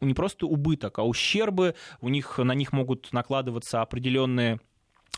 не 0.02 0.14
просто 0.14 0.46
убыток, 0.46 1.00
а 1.00 1.04
ущербы, 1.04 1.76
у 2.02 2.10
них, 2.10 2.38
на 2.38 2.54
них 2.54 2.74
могут 2.74 3.12
накладываться 3.12 3.82
определенные 3.82 4.60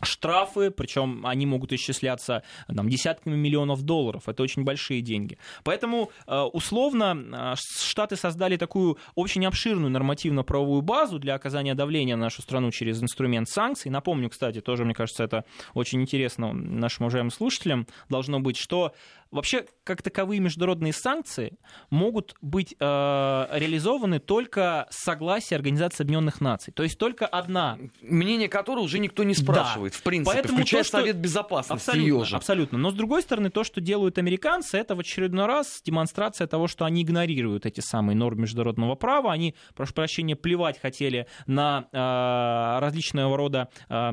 штрафы, 0.04 0.72
причем 0.72 1.26
они 1.26 1.46
могут 1.46 1.74
исчисляться 1.74 2.44
там, 2.68 2.90
десятками 2.90 3.36
миллионов 3.36 3.84
долларов. 3.84 4.28
Это 4.28 4.44
очень 4.44 4.64
большие 4.64 5.02
деньги. 5.02 5.38
Поэтому, 5.64 6.12
э, 6.28 6.42
условно, 6.42 7.54
э, 7.54 7.56
Штаты 7.80 8.16
создали 8.16 8.58
такую 8.58 8.98
очень 9.16 9.46
обширную 9.46 9.92
нормативно-правовую 9.92 10.82
базу 10.82 11.20
для 11.20 11.36
оказания 11.36 11.76
давления 11.76 12.16
на 12.16 12.24
нашу 12.24 12.42
страну 12.42 12.72
через 12.72 13.02
инструмент 13.02 13.50
санкций. 13.50 13.92
Напомню, 13.92 14.30
кстати, 14.30 14.62
тоже, 14.62 14.86
мне 14.86 14.94
кажется, 14.94 15.24
это 15.24 15.46
очень 15.74 16.02
интересно 16.02 16.54
нашим 16.54 17.06
уважаемым 17.06 17.32
слушателям 17.32 17.88
должно 18.10 18.40
быть, 18.40 18.58
что 18.58 18.94
Вообще, 19.32 19.66
как 19.84 20.02
таковые 20.02 20.42
международные 20.42 20.92
санкции 20.92 21.58
могут 21.90 22.36
быть 22.42 22.76
э, 22.78 22.86
реализованы 22.86 24.20
только 24.20 24.88
с 24.90 25.04
согласия 25.06 25.56
Организации 25.56 26.04
Объединенных 26.04 26.42
Наций. 26.42 26.74
То 26.74 26.84
есть 26.84 26.98
только 26.98 27.26
одна. 27.26 27.78
Мнение 28.02 28.50
которой 28.50 28.84
уже 28.84 29.00
никто 29.00 29.24
не 29.24 29.34
спрашивает, 29.34 29.94
да. 29.94 30.00
в 30.00 30.04
принципе, 30.04 30.36
Поэтому 30.36 30.58
включая 30.60 30.84
то, 30.84 30.88
что... 30.88 30.98
Совет 31.00 31.18
Безопасности 31.18 31.90
абсолютно. 31.90 32.38
Абсолютно. 32.38 32.78
Но 32.78 32.92
с 32.92 32.94
другой 32.94 33.22
стороны, 33.22 33.50
то, 33.50 33.64
что 33.64 33.80
делают 33.80 34.18
американцы, 34.18 34.78
это 34.78 34.96
в 34.96 35.00
очередной 35.00 35.46
раз 35.46 35.82
демонстрация 35.86 36.48
того, 36.48 36.68
что 36.68 36.84
они 36.84 37.04
игнорируют 37.04 37.66
эти 37.66 37.80
самые 37.80 38.16
нормы 38.16 38.42
международного 38.42 38.96
права. 38.96 39.32
Они, 39.32 39.56
прошу 39.76 39.94
прощения, 39.94 40.36
плевать 40.36 40.80
хотели 40.80 41.28
на 41.48 41.88
э, 41.92 42.80
различного 42.82 43.38
рода 43.38 43.70
э, 43.90 44.12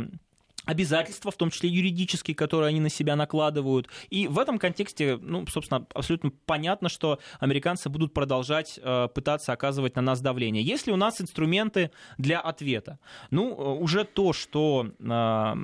обязательства, 0.68 1.30
в 1.30 1.36
том 1.36 1.50
числе 1.50 1.70
юридические, 1.70 2.34
которые 2.34 2.68
они 2.68 2.78
на 2.78 2.90
себя 2.90 3.16
накладывают. 3.16 3.88
И 4.10 4.28
в 4.28 4.38
этом 4.38 4.58
контексте, 4.58 5.16
ну, 5.16 5.46
собственно, 5.46 5.86
абсолютно 5.94 6.30
понятно, 6.44 6.90
что 6.90 7.18
американцы 7.40 7.88
будут 7.88 8.12
продолжать 8.12 8.78
э, 8.82 9.08
пытаться 9.14 9.52
оказывать 9.54 9.96
на 9.96 10.02
нас 10.02 10.20
давление. 10.20 10.62
Если 10.62 10.90
у 10.90 10.96
нас 10.96 11.22
инструменты 11.22 11.90
для 12.18 12.38
ответа, 12.38 12.98
ну, 13.30 13.50
э, 13.50 13.82
уже 13.82 14.04
то, 14.04 14.34
что 14.34 14.88
э, 14.98 15.54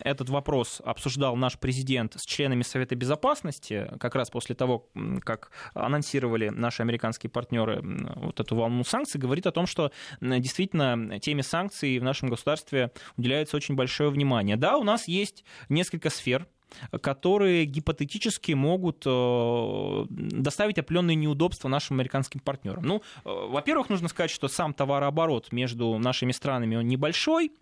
этот 0.00 0.28
вопрос 0.28 0.82
обсуждал 0.84 1.34
наш 1.36 1.58
президент 1.58 2.20
с 2.20 2.26
членами 2.26 2.62
Совета 2.62 2.94
Безопасности, 2.94 3.90
как 3.98 4.14
раз 4.14 4.28
после 4.28 4.54
того, 4.54 4.90
как 5.24 5.50
анонсировали 5.72 6.50
наши 6.50 6.82
американские 6.82 7.30
партнеры 7.30 7.80
вот 8.16 8.38
эту 8.38 8.54
волну 8.54 8.84
санкций, 8.84 9.18
говорит 9.18 9.46
о 9.46 9.50
том, 9.50 9.66
что 9.66 9.92
действительно 10.20 11.18
теме 11.20 11.42
санкций 11.42 11.98
в 11.98 12.02
нашем 12.02 12.28
государстве 12.28 12.90
уделяется 13.16 13.56
очень 13.56 13.76
большое 13.76 14.10
внимание 14.10 14.25
внимание. 14.26 14.56
Да, 14.56 14.76
у 14.76 14.84
нас 14.84 15.08
есть 15.08 15.44
несколько 15.68 16.10
сфер, 16.10 16.46
которые 17.00 17.64
гипотетически 17.64 18.52
могут 18.52 19.04
э, 19.06 20.04
доставить 20.10 20.78
определенные 20.78 21.14
неудобства 21.14 21.68
нашим 21.68 21.96
американским 21.96 22.40
партнерам. 22.40 22.82
Ну, 22.82 22.96
э, 22.96 23.00
во-первых, 23.24 23.88
нужно 23.88 24.08
сказать, 24.08 24.30
что 24.30 24.48
сам 24.48 24.74
товарооборот 24.74 25.52
между 25.52 25.98
нашими 25.98 26.32
странами 26.32 26.76
он 26.76 26.86
небольшой, 26.86 27.52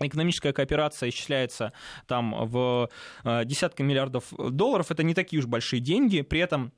Экономическая 0.00 0.52
кооперация 0.52 1.10
исчисляется 1.10 1.72
там 2.08 2.34
в 2.46 2.88
э, 3.22 3.44
десятки 3.44 3.82
миллиардов 3.82 4.32
долларов. 4.36 4.90
Это 4.90 5.04
не 5.04 5.14
такие 5.14 5.38
уж 5.38 5.46
большие 5.46 5.78
деньги. 5.78 6.22
При 6.22 6.40
этом 6.40 6.72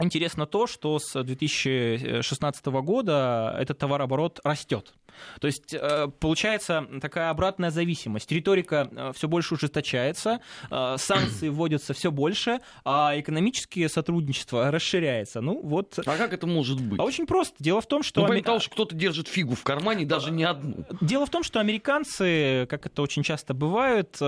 Интересно 0.00 0.46
то, 0.46 0.66
что 0.66 0.98
с 0.98 1.22
2016 1.22 2.66
года 2.66 3.56
этот 3.58 3.78
товарооборот 3.78 4.40
растет. 4.44 4.94
То 5.40 5.46
есть 5.46 5.74
э, 5.74 6.08
получается 6.20 6.86
такая 7.00 7.30
обратная 7.30 7.70
зависимость. 7.70 8.30
Риторика 8.32 8.88
э, 8.90 9.12
все 9.14 9.28
больше 9.28 9.54
ужесточается, 9.54 10.40
э, 10.70 10.96
санкции 10.98 11.48
вводятся 11.50 11.94
все 11.94 12.10
больше, 12.10 12.58
а 12.84 13.12
экономическое 13.16 13.88
сотрудничество 13.88 14.70
расширяется. 14.70 15.40
Ну 15.40 15.60
вот. 15.62 15.98
А 16.04 16.16
как 16.16 16.32
это 16.32 16.46
может 16.46 16.80
быть? 16.80 16.98
А 17.00 17.04
очень 17.04 17.26
просто. 17.26 17.54
Дело 17.58 17.80
в 17.80 17.86
том, 17.86 18.02
что... 18.02 18.26
Ну, 18.26 18.42
того, 18.42 18.58
что 18.58 18.70
кто-то 18.70 18.94
держит 18.94 19.28
фигу 19.28 19.54
в 19.54 19.62
кармане, 19.62 20.04
даже 20.04 20.30
не 20.30 20.44
одну. 20.44 20.84
Дело 21.00 21.26
в 21.26 21.30
том, 21.30 21.42
что 21.42 21.60
американцы, 21.60 22.66
как 22.68 22.86
это 22.86 23.00
очень 23.02 23.22
часто 23.22 23.54
бывает, 23.54 24.18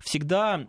всегда 0.00 0.66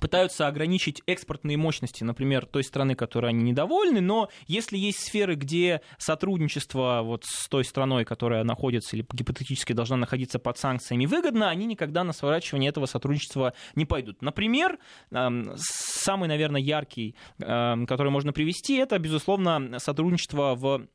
пытаются 0.00 0.46
ограничить 0.46 1.02
экспортные 1.06 1.56
мощности, 1.56 2.04
например, 2.04 2.46
той 2.46 2.62
страны, 2.62 2.94
которой 2.94 3.30
они 3.30 3.42
недовольны, 3.42 4.00
но 4.00 4.28
если 4.46 4.78
есть 4.78 5.00
сферы, 5.00 5.34
где 5.34 5.80
сотрудничество 5.98 7.00
вот 7.02 7.24
с 7.24 7.48
той 7.48 7.64
страной, 7.64 8.04
которая 8.04 8.44
находится 8.44 8.96
или 8.96 9.04
гипотетически 9.12 9.72
должна 9.72 9.96
находиться 9.96 10.38
под 10.38 10.58
санкциями, 10.58 11.06
выгодно, 11.06 11.50
они 11.50 11.66
никогда 11.66 12.04
на 12.04 12.12
сворачивание 12.12 12.68
этого 12.68 12.86
сотрудничества 12.86 13.52
не 13.74 13.84
пойдут. 13.84 14.22
Например, 14.22 14.78
самый, 15.10 16.28
наверное, 16.28 16.60
яркий, 16.60 17.16
который 17.38 18.10
можно 18.10 18.32
привести, 18.32 18.76
это, 18.76 18.98
безусловно, 18.98 19.78
сотрудничество 19.78 20.54
в 20.54 20.86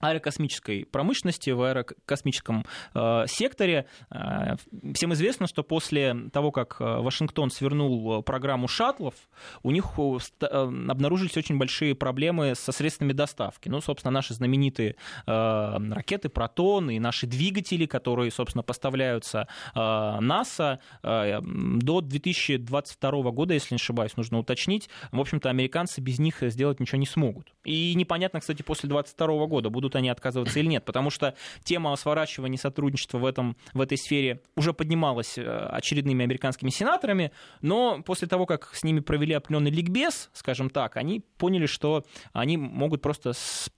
аэрокосмической 0.00 0.84
промышленности, 0.84 1.50
в 1.50 1.62
аэрокосмическом 1.62 2.64
э, 2.94 3.24
секторе. 3.26 3.86
Э, 4.10 4.56
всем 4.94 5.12
известно, 5.14 5.46
что 5.46 5.62
после 5.62 6.14
того, 6.32 6.52
как 6.52 6.76
э, 6.80 6.84
Вашингтон 6.84 7.50
свернул 7.50 8.22
программу 8.22 8.68
шаттлов, 8.68 9.14
у 9.62 9.70
них 9.70 9.84
э, 9.98 10.18
э, 10.40 10.46
обнаружились 10.88 11.36
очень 11.36 11.58
большие 11.58 11.94
проблемы 11.94 12.54
со 12.54 12.72
средствами 12.72 13.12
доставки. 13.12 13.68
Ну, 13.68 13.80
собственно, 13.80 14.12
наши 14.12 14.34
знаменитые 14.34 14.96
э, 15.26 15.76
ракеты 15.90 16.28
«Протон» 16.28 16.90
и 16.90 16.98
наши 16.98 17.26
двигатели, 17.26 17.86
которые, 17.86 18.30
собственно, 18.30 18.62
поставляются 18.62 19.48
э, 19.74 20.20
НАСА, 20.20 20.80
э, 21.02 21.40
до 21.42 22.00
2022 22.00 23.30
года, 23.30 23.54
если 23.54 23.74
не 23.74 23.76
ошибаюсь, 23.76 24.16
нужно 24.16 24.38
уточнить, 24.38 24.88
в 25.12 25.20
общем-то, 25.20 25.50
американцы 25.50 26.00
без 26.00 26.18
них 26.18 26.36
сделать 26.42 26.80
ничего 26.80 26.98
не 26.98 27.06
смогут. 27.06 27.52
И 27.64 27.94
непонятно, 27.94 28.40
кстати, 28.40 28.62
после 28.62 28.88
2022 28.88 29.46
года 29.46 29.70
будут 29.78 29.94
они 29.94 30.08
отказываться 30.08 30.58
или 30.58 30.66
нет. 30.66 30.84
Потому 30.84 31.10
что 31.10 31.34
тема 31.62 31.92
о 31.92 31.96
сворачивании 31.96 32.56
сотрудничества 32.56 33.18
в, 33.18 33.24
этом, 33.24 33.56
в 33.74 33.80
этой 33.80 33.96
сфере 33.96 34.40
уже 34.56 34.72
поднималась 34.72 35.38
э, 35.38 35.68
очередными 35.70 36.24
американскими 36.24 36.70
сенаторами, 36.70 37.30
но 37.62 38.02
после 38.02 38.26
того, 38.26 38.44
как 38.44 38.74
с 38.74 38.82
ними 38.82 38.98
провели 38.98 39.34
определенный 39.34 39.70
ликбез, 39.70 40.30
скажем 40.32 40.68
так, 40.68 40.96
они 40.96 41.22
поняли, 41.36 41.66
что 41.66 42.04
они 42.32 42.56
могут 42.56 43.02
просто 43.02 43.32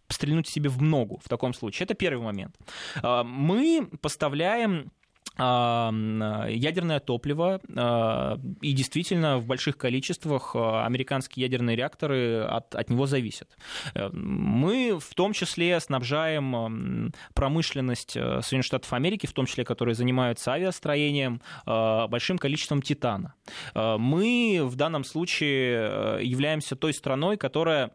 стрельнуть 0.09 0.49
себе 0.49 0.71
в 0.71 0.81
ногу 0.81 1.21
в 1.23 1.29
таком 1.29 1.53
случае. 1.53 1.85
Это 1.85 1.95
первый 1.95 2.25
момент. 2.25 2.57
А, 3.03 3.23
мы 3.23 3.89
поставляем 4.01 4.91
ядерное 5.39 7.01
топливо, 7.01 7.61
а, 7.77 8.39
и 8.61 8.73
действительно 8.73 9.39
в 9.39 9.47
больших 9.47 9.79
количествах 9.79 10.55
а, 10.55 10.85
американские 10.85 11.45
ядерные 11.45 11.77
реакторы 11.77 12.43
от, 12.43 12.75
от 12.75 12.91
него 12.91 13.07
зависят. 13.07 13.57
Э, 13.95 14.11
мы 14.13 14.99
в 14.99 15.15
том 15.15 15.33
числе 15.33 15.79
снабжаем 15.81 17.13
промышленность 17.35 18.17
э, 18.17 18.41
Соединенных 18.43 18.67
Штатов 18.67 18.93
Америки, 18.93 19.27
в 19.27 19.33
том 19.33 19.47
числе, 19.47 19.65
которые 19.65 19.95
занимаются 19.95 20.53
авиастроением, 20.53 21.41
а, 21.67 22.07
большим 22.09 22.39
количеством 22.39 22.83
титана. 22.83 23.35
Э, 23.75 23.97
мы 23.99 24.61
в 24.63 24.77
данном 24.77 25.05
случае 25.05 26.21
являемся 26.23 26.77
той 26.77 26.93
страной, 26.93 27.37
которая 27.37 27.93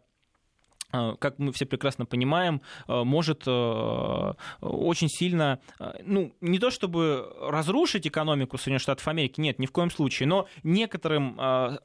как 0.90 1.38
мы 1.38 1.52
все 1.52 1.66
прекрасно 1.66 2.06
понимаем, 2.06 2.62
э, 2.88 3.02
может 3.02 3.42
э, 3.46 4.32
очень 4.60 5.08
сильно, 5.08 5.60
ну, 6.02 6.32
не 6.40 6.58
то 6.58 6.70
чтобы 6.70 7.32
разрушить 7.40 8.06
экономику 8.06 8.58
Соединенных 8.58 8.82
Штатов 8.82 9.06
Америки, 9.08 9.40
нет, 9.40 9.58
ни 9.58 9.66
в 9.66 9.72
коем 9.72 9.90
случае, 9.90 10.28
но 10.28 10.46
некоторым 10.62 11.38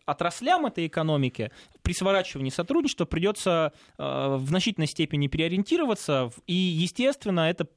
отраслям 0.05 0.65
этой 0.65 0.87
экономики 0.87 1.51
при 1.81 1.93
сворачивании 1.93 2.49
сотрудничества 2.49 3.05
придется 3.05 3.73
в 3.97 4.43
значительной 4.47 4.87
степени 4.87 5.27
переориентироваться, 5.27 6.31
и, 6.47 6.53
естественно, 6.53 7.49
это 7.49 7.67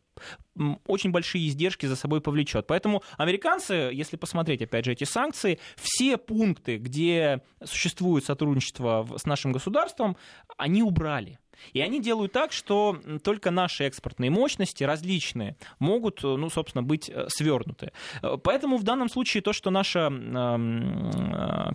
очень 0.87 1.11
большие 1.11 1.49
издержки 1.49 1.87
за 1.87 1.97
собой 1.97 2.21
повлечет. 2.21 2.67
Поэтому 2.67 3.03
американцы, 3.19 3.75
если 3.93 4.17
посмотреть, 4.17 4.63
опять 4.63 4.85
же, 4.85 4.93
эти 4.93 5.05
санкции, 5.05 5.59
все 5.77 6.17
пункты, 6.17 6.79
где 6.79 7.43
существует 7.65 8.25
сотрудничество 8.25 9.07
с 9.17 9.27
нашим 9.27 9.53
государством, 9.53 10.17
они 10.57 10.83
убрали. 10.83 11.39
И 11.73 11.81
они 11.81 12.01
делают 12.01 12.33
так, 12.33 12.53
что 12.53 12.99
только 13.23 13.51
наши 13.51 13.85
экспортные 13.85 14.31
мощности 14.31 14.85
различные 14.85 15.57
могут, 15.79 16.23
э, 16.25 16.27
ну, 16.27 16.51
собственно, 16.51 16.83
быть 16.83 17.09
э, 17.09 17.27
свернуты. 17.29 17.93
Э, 18.23 18.37
поэтому 18.43 18.77
в 18.77 18.83
данном 18.83 19.09
случае 19.09 19.43
то, 19.43 19.53
что 19.53 19.71
наша 19.71 20.11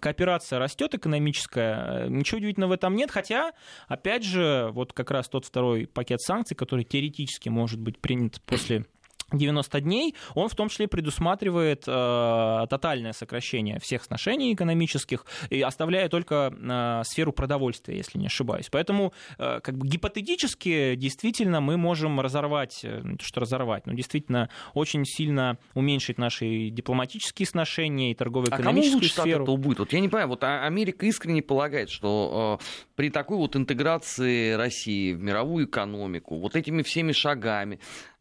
кооперация 0.02 0.60
растет 0.60 0.96
экономическая, 0.96 2.08
ничего 2.08 2.38
удивительного 2.38 2.70
в 2.70 2.74
этом 2.74 2.96
нет. 2.96 3.12
Хотя, 3.12 3.52
опять 3.88 4.24
же, 4.24 4.70
вот 4.74 4.94
как 4.94 5.12
раз 5.12 5.28
тот 5.30 5.46
второй 5.46 5.88
пакет 5.88 6.22
санкций, 6.22 6.56
который 6.56 6.84
теоретически 6.84 7.50
может 7.50 7.80
быть 7.80 8.00
принят 8.00 8.42
после 8.46 8.86
90 9.32 9.82
дней, 9.82 10.16
он 10.36 10.50
в 10.50 10.56
том 10.56 10.70
числе 10.70 10.88
предусматривает 10.88 11.84
э, 11.88 12.66
тотальное 12.70 13.14
сокращение 13.14 13.80
всех 13.80 14.04
сношений 14.04 14.54
экономических 14.54 15.26
и 15.50 15.62
оставляя 15.62 16.10
только 16.10 16.54
э, 16.56 17.02
сферу 17.06 17.34
продовольствия, 17.34 17.98
если 17.98 18.18
не 18.18 18.28
ошибаюсь. 18.28 18.70
Поэтому 18.72 19.14
э, 19.38 19.60
как 19.62 19.78
бы 19.78 19.88
гипотетически 19.88 20.96
действительно 20.96 21.62
мы 21.62 21.78
можем 21.78 22.20
разорвать, 22.20 22.82
э, 22.84 23.02
то 23.18 23.26
что 23.26 23.42
разорвать, 23.42 23.86
но 23.86 23.94
действительно 23.94 24.50
очень 24.74 25.06
сильно 25.06 25.58
уменьшить 25.74 26.18
наши 26.18 26.70
дипломатические 26.70 27.48
сношения 27.48 28.12
и 28.12 28.16
торгово-экономическую 28.16 29.10
а 29.12 29.16
кому 29.16 29.26
сферу. 29.26 29.44
это 29.44 29.56
будет? 29.56 29.80
Вот 29.80 29.94
я 29.94 30.00
не 30.00 30.10
понимаю, 30.10 30.30
вот 30.30 30.44
а 30.44 30.66
Америка 30.66 31.06
искренне 31.06 31.42
полагает, 31.42 31.90
что 31.90 32.60
э, 32.60 32.66
при 32.96 33.10
такой 33.10 33.38
вот 33.38 33.56
интеграции 33.56 34.54
России 34.54 35.14
в 35.14 35.22
мировую 35.22 35.66
экономику, 35.66 36.40
вот 36.40 36.56
этими 36.56 36.82
всеми 36.82 37.12
шагами, 37.12 37.80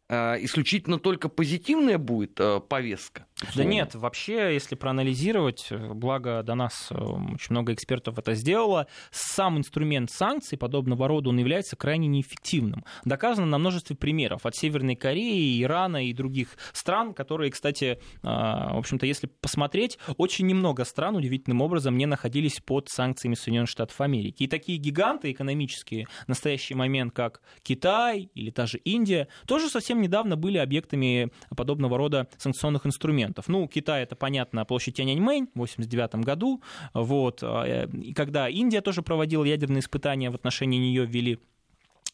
исключительно 0.09 0.99
только 0.99 1.29
позитивная 1.29 1.97
будет 1.97 2.39
э, 2.39 2.59
повестка? 2.59 3.27
Да 3.55 3.63
нет, 3.63 3.95
вообще, 3.95 4.53
если 4.53 4.75
проанализировать, 4.75 5.67
благо 5.71 6.43
до 6.43 6.55
нас 6.55 6.91
очень 6.91 7.51
много 7.51 7.73
экспертов 7.73 8.17
это 8.17 8.33
сделало, 8.33 8.87
сам 9.11 9.57
инструмент 9.57 10.11
санкций 10.11 10.57
подобного 10.57 11.07
рода, 11.07 11.29
он 11.29 11.37
является 11.37 11.75
крайне 11.75 12.07
неэффективным. 12.07 12.83
Доказано 13.05 13.47
на 13.47 13.57
множестве 13.57 13.95
примеров 13.95 14.45
от 14.45 14.55
Северной 14.55 14.95
Кореи, 14.95 15.61
Ирана 15.63 16.05
и 16.05 16.13
других 16.13 16.57
стран, 16.73 17.13
которые, 17.13 17.51
кстати, 17.51 17.99
в 18.21 18.77
общем-то, 18.77 19.05
если 19.05 19.27
посмотреть, 19.27 19.99
очень 20.17 20.47
немного 20.47 20.83
стран 20.83 21.15
удивительным 21.15 21.61
образом 21.61 21.97
не 21.97 22.05
находились 22.05 22.59
под 22.59 22.89
санкциями 22.89 23.35
Соединенных 23.35 23.69
Штатов 23.69 24.01
Америки. 24.01 24.43
И 24.43 24.47
такие 24.47 24.77
гиганты 24.77 25.31
экономические 25.31 26.07
в 26.25 26.27
настоящий 26.27 26.75
момент, 26.75 27.13
как 27.13 27.41
Китай 27.63 28.29
или 28.33 28.49
та 28.49 28.65
же 28.65 28.79
Индия, 28.79 29.27
тоже 29.45 29.69
совсем 29.69 29.98
недавно 30.01 30.35
были 30.35 30.57
объектами 30.57 31.31
подобного 31.55 31.97
рода 31.97 32.27
санкционных 32.37 32.85
инструментов. 32.85 33.47
Ну, 33.47 33.67
Китай, 33.67 34.03
это 34.03 34.15
понятно, 34.15 34.65
площадь 34.65 34.95
Тяньаньмэнь 34.95 35.47
в 35.47 35.59
1989 35.61 36.25
году, 36.25 36.61
вот, 36.93 37.39
э, 37.41 37.87
когда 38.15 38.49
Индия 38.49 38.81
тоже 38.81 39.01
проводила 39.01 39.43
ядерные 39.43 39.79
испытания, 39.79 40.29
в 40.29 40.35
отношении 40.35 40.79
нее 40.79 41.05
ввели 41.05 41.39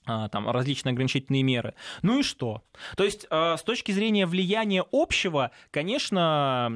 там, 0.06 0.50
различные 0.50 0.94
ограничительные 0.94 1.44
меры. 1.44 1.74
Ну 2.02 2.20
и 2.20 2.24
что? 2.24 2.64
То 2.96 3.04
есть, 3.04 3.26
а, 3.30 3.58
с 3.58 3.64
точки 3.64 3.92
зрения 3.92 4.26
влияния 4.26 4.84
общего, 4.92 5.52
конечно, 5.72 6.72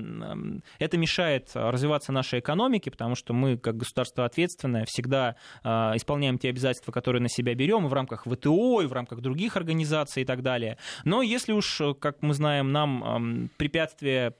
это 0.80 0.98
мешает 0.98 1.52
развиваться 1.54 2.12
нашей 2.12 2.40
экономике, 2.40 2.92
потому 2.92 3.16
что 3.16 3.34
мы, 3.34 3.58
как 3.58 3.78
государство 3.78 4.26
ответственное, 4.26 4.86
всегда 4.86 5.36
а, 5.64 5.94
исполняем 5.96 6.38
те 6.38 6.50
обязательства, 6.50 6.92
которые 6.92 7.22
на 7.22 7.30
себя 7.30 7.54
берем 7.56 7.88
в 7.88 7.94
рамках 7.94 8.26
ВТО 8.26 8.82
и 8.82 8.88
в 8.88 8.94
рамках 8.94 9.22
других 9.22 9.58
организаций 9.58 10.24
и 10.24 10.26
так 10.26 10.42
далее. 10.42 10.78
Но 11.04 11.22
если 11.22 11.52
уж, 11.52 11.82
как 12.00 12.22
мы 12.22 12.34
знаем, 12.34 12.72
нам 12.72 13.50
препятствия 13.58 14.34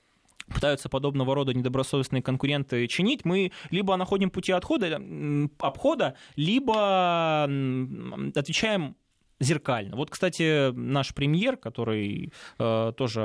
пытаются 0.52 0.88
подобного 0.88 1.34
рода 1.34 1.54
недобросовестные 1.54 2.22
конкуренты 2.22 2.86
чинить, 2.86 3.24
мы 3.24 3.52
либо 3.70 3.96
находим 3.96 4.30
пути 4.30 4.52
отхода, 4.52 5.00
обхода, 5.58 6.16
либо 6.36 7.44
отвечаем 8.34 8.96
зеркально. 9.40 9.96
Вот, 9.96 10.10
кстати, 10.10 10.70
наш 10.72 11.14
премьер, 11.14 11.56
который 11.56 12.32
э, 12.58 12.92
тоже 12.96 13.20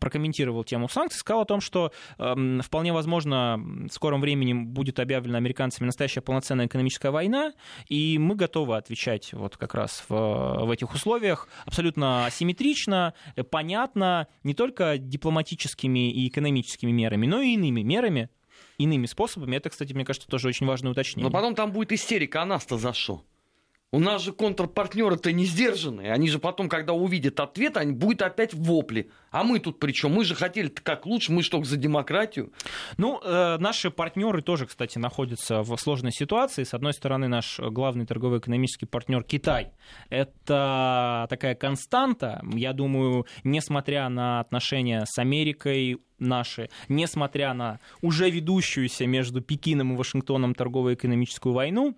прокомментировал 0.00 0.64
тему 0.64 0.88
санкций, 0.88 1.20
сказал 1.20 1.42
о 1.42 1.44
том, 1.44 1.60
что 1.60 1.92
э, 2.18 2.60
вполне 2.62 2.92
возможно 2.92 3.58
в 3.88 3.92
скором 3.92 4.20
времени 4.20 4.52
будет 4.52 4.98
объявлена 4.98 5.38
американцами 5.38 5.86
настоящая 5.86 6.20
полноценная 6.20 6.66
экономическая 6.66 7.10
война, 7.10 7.52
и 7.88 8.18
мы 8.18 8.34
готовы 8.34 8.76
отвечать 8.76 9.32
вот 9.32 9.56
как 9.56 9.74
раз 9.74 10.04
в, 10.08 10.66
в 10.66 10.70
этих 10.70 10.92
условиях 10.92 11.48
абсолютно 11.64 12.26
асимметрично, 12.26 13.14
понятно, 13.50 14.26
не 14.42 14.54
только 14.54 14.98
дипломатическими 14.98 16.10
и 16.10 16.28
экономическими 16.28 16.90
мерами, 16.90 17.26
но 17.26 17.40
и 17.40 17.54
иными 17.54 17.82
мерами, 17.82 18.28
иными 18.78 19.06
способами. 19.06 19.56
Это, 19.56 19.70
кстати, 19.70 19.92
мне 19.92 20.04
кажется, 20.04 20.28
тоже 20.28 20.48
очень 20.48 20.66
важное 20.66 20.90
уточнение. 20.92 21.30
Но 21.30 21.32
потом 21.32 21.54
там 21.54 21.70
будет 21.70 21.92
истерика, 21.92 22.42
а 22.42 22.44
нас-то 22.44 22.78
за 22.78 22.92
что? 22.92 23.22
У 23.94 23.98
нас 23.98 24.22
же 24.22 24.32
контрпартнеры-то 24.32 25.32
не 25.32 25.44
сдержанные. 25.44 26.12
Они 26.12 26.30
же 26.30 26.38
потом, 26.38 26.70
когда 26.70 26.94
увидят 26.94 27.38
ответ, 27.40 27.76
они 27.76 27.92
будут 27.92 28.22
опять 28.22 28.54
вопли. 28.54 29.10
А 29.30 29.44
мы 29.44 29.58
тут 29.58 29.78
при 29.78 29.92
чем? 29.92 30.12
Мы 30.14 30.24
же 30.24 30.34
хотели 30.34 30.68
как 30.68 31.04
лучше, 31.04 31.30
мы 31.30 31.42
что, 31.42 31.62
за 31.62 31.76
демократию? 31.76 32.54
Ну, 32.96 33.20
э, 33.22 33.58
наши 33.58 33.90
партнеры 33.90 34.40
тоже, 34.40 34.64
кстати, 34.64 34.96
находятся 34.96 35.60
в 35.60 35.76
сложной 35.76 36.10
ситуации. 36.10 36.64
С 36.64 36.72
одной 36.72 36.94
стороны, 36.94 37.28
наш 37.28 37.60
главный 37.60 38.06
торгово-экономический 38.06 38.86
партнер 38.86 39.22
Китай. 39.24 39.72
Это 40.08 41.26
такая 41.28 41.54
константа. 41.54 42.42
Я 42.54 42.72
думаю, 42.72 43.26
несмотря 43.44 44.08
на 44.08 44.40
отношения 44.40 45.04
с 45.06 45.18
Америкой, 45.18 45.98
наши, 46.18 46.70
несмотря 46.88 47.52
на 47.52 47.78
уже 48.00 48.30
ведущуюся 48.30 49.06
между 49.06 49.42
Пекином 49.42 49.92
и 49.92 49.96
Вашингтоном 49.96 50.54
торгово-экономическую 50.54 51.52
войну, 51.52 51.94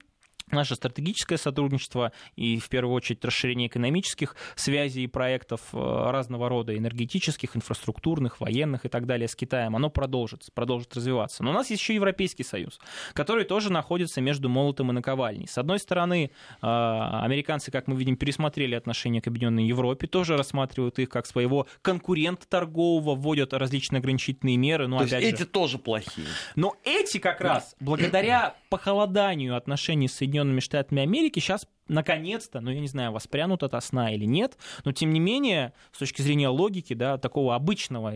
наше 0.51 0.75
стратегическое 0.75 1.39
сотрудничество 1.39 2.13
и, 2.37 2.59
в 2.59 2.69
первую 2.69 2.95
очередь, 2.95 3.25
расширение 3.25 3.69
экономических 3.69 4.37
связей 4.57 5.05
и 5.05 5.07
проектов 5.07 5.61
э, 5.73 5.77
разного 6.11 6.49
рода, 6.49 6.77
энергетических, 6.77 7.57
инфраструктурных, 7.57 8.41
военных 8.41 8.85
и 8.85 8.89
так 8.89 9.07
далее 9.07 9.29
с 9.29 9.35
Китаем, 9.35 9.77
оно 9.77 9.91
продолжится, 9.91 10.51
продолжит 10.53 10.95
развиваться. 10.95 11.43
Но 11.43 11.51
у 11.51 11.55
нас 11.55 11.71
есть 11.71 11.83
еще 11.83 11.95
Европейский 11.95 12.45
Союз, 12.45 12.79
который 13.13 13.45
тоже 13.45 13.73
находится 13.73 14.21
между 14.21 14.49
молотом 14.49 14.91
и 14.91 14.95
наковальней. 14.95 15.47
С 15.47 15.59
одной 15.59 15.79
стороны, 15.79 16.31
э, 16.31 16.67
американцы, 16.67 17.71
как 17.71 17.87
мы 17.87 17.97
видим, 17.97 18.17
пересмотрели 18.17 18.75
отношения 18.75 19.21
к 19.21 19.27
Объединенной 19.27 19.67
Европе, 19.67 20.07
тоже 20.07 20.37
рассматривают 20.37 20.99
их 20.99 21.09
как 21.09 21.27
своего 21.27 21.67
конкурента 21.83 22.47
торгового, 22.47 23.15
вводят 23.15 23.53
различные 23.53 23.99
ограничительные 23.99 24.57
меры. 24.57 24.87
Но, 24.87 24.99
То 24.99 25.05
опять 25.05 25.23
есть 25.23 25.39
же, 25.39 25.45
эти 25.45 25.51
тоже 25.51 25.79
плохие. 25.79 26.27
Но 26.55 26.77
эти 26.85 27.19
как 27.19 27.41
раз, 27.41 27.75
благодаря 27.81 28.55
похолоданию 28.75 29.57
отношений 29.57 30.09
с 30.09 30.15
Соединенными 30.15 30.59
Штатами 30.59 31.01
Америки 31.01 31.39
сейчас 31.39 31.69
наконец-то, 31.87 32.61
ну 32.61 32.73
я 32.73 32.81
не 32.81 32.89
знаю, 32.89 33.13
воспрянут 33.13 33.63
от 33.63 33.85
сна 33.85 34.13
или 34.13 34.25
нет, 34.25 34.59
но 34.85 34.91
тем 34.91 35.13
не 35.13 35.21
менее, 35.21 35.75
с 35.93 35.99
точки 36.01 36.23
зрения 36.23 36.49
логики, 36.49 36.93
да, 36.93 37.17
такого 37.17 37.55
обычного, 37.55 38.13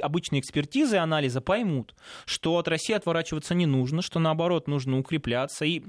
обычной 0.00 0.38
экспертизы, 0.38 0.98
анализа 0.98 1.40
поймут, 1.40 1.96
что 2.24 2.56
от 2.56 2.68
России 2.68 2.94
отворачиваться 2.94 3.56
не 3.56 3.66
нужно, 3.66 4.00
что 4.00 4.20
наоборот 4.20 4.68
нужно 4.68 4.96
укрепляться. 4.96 5.64
И 5.64 5.82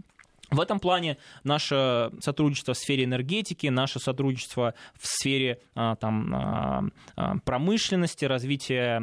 В 0.51 0.59
этом 0.59 0.79
плане 0.79 1.17
наше 1.43 2.11
сотрудничество 2.21 2.73
в 2.73 2.77
сфере 2.77 3.03
энергетики, 3.03 3.67
наше 3.67 3.99
сотрудничество 3.99 4.73
в 4.95 5.05
сфере 5.05 5.59
а, 5.75 5.95
там, 5.95 6.33
а, 6.33 6.83
а, 7.15 7.37
промышленности, 7.45 8.25
развития 8.25 8.97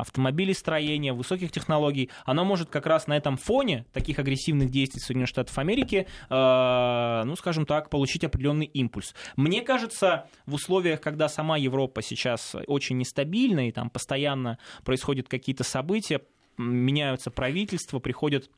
автомобилестроения, 0.00 1.14
высоких 1.14 1.50
технологий, 1.50 2.10
оно 2.24 2.44
может 2.44 2.68
как 2.68 2.86
раз 2.86 3.06
на 3.06 3.16
этом 3.16 3.36
фоне 3.36 3.86
таких 3.92 4.18
агрессивных 4.18 4.70
действий 4.70 5.00
Соединенных 5.00 5.28
Штатов 5.28 5.58
Америки, 5.58 6.06
ну, 6.28 7.36
скажем 7.36 7.66
так, 7.66 7.90
получить 7.90 8.24
определенный 8.24 8.66
импульс. 8.66 9.14
Мне 9.36 9.62
кажется, 9.62 10.26
в 10.46 10.54
условиях, 10.54 11.00
когда 11.00 11.28
сама 11.28 11.56
Европа 11.56 12.02
сейчас 12.02 12.54
очень 12.66 12.98
нестабильна, 12.98 13.68
и 13.68 13.72
там 13.72 13.90
постоянно 13.90 14.58
происходят 14.84 15.28
какие-то 15.28 15.64
события, 15.64 16.20
меняются 16.58 17.30
правительства, 17.30 17.98
приходят 17.98 18.50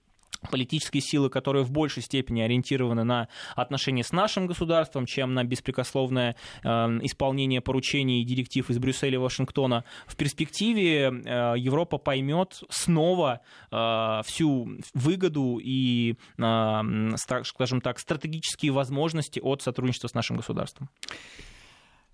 политические 0.50 1.00
силы, 1.00 1.30
которые 1.30 1.64
в 1.64 1.70
большей 1.70 2.02
степени 2.02 2.40
ориентированы 2.42 3.04
на 3.04 3.28
отношения 3.56 4.04
с 4.04 4.12
нашим 4.12 4.46
государством, 4.46 5.06
чем 5.06 5.34
на 5.34 5.44
беспрекословное 5.44 6.36
э, 6.62 6.68
исполнение 7.02 7.60
поручений 7.60 8.22
и 8.22 8.24
директив 8.24 8.68
из 8.70 8.78
Брюсселя 8.78 9.14
и 9.14 9.18
Вашингтона, 9.18 9.84
в 10.06 10.16
перспективе 10.16 11.10
э, 11.10 11.54
Европа 11.56 11.98
поймет 11.98 12.60
снова 12.68 13.40
э, 13.70 14.20
всю 14.24 14.78
выгоду 14.94 15.60
и, 15.62 16.16
скажем 16.36 17.80
так, 17.80 17.98
стратегические 17.98 18.72
возможности 18.72 19.40
от 19.40 19.62
сотрудничества 19.62 20.08
с 20.08 20.14
нашим 20.14 20.36
государством. 20.36 20.88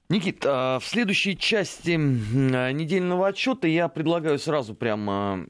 Никит, 0.09 0.45
а 0.45 0.81
в 0.81 0.85
следующей 0.85 1.39
части 1.39 1.91
недельного 1.91 3.29
отчета 3.29 3.69
я 3.69 3.87
предлагаю 3.89 4.41
сразу 4.41 4.75
прямо 4.75 5.47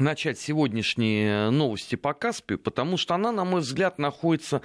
начать 0.00 0.38
сегодняшние 0.38 1.50
новости 1.50 1.96
по 1.96 2.14
Каспию, 2.14 2.58
потому 2.58 2.96
что 2.96 3.14
она, 3.14 3.32
на 3.32 3.44
мой 3.44 3.60
взгляд, 3.60 3.98
находится 3.98 4.62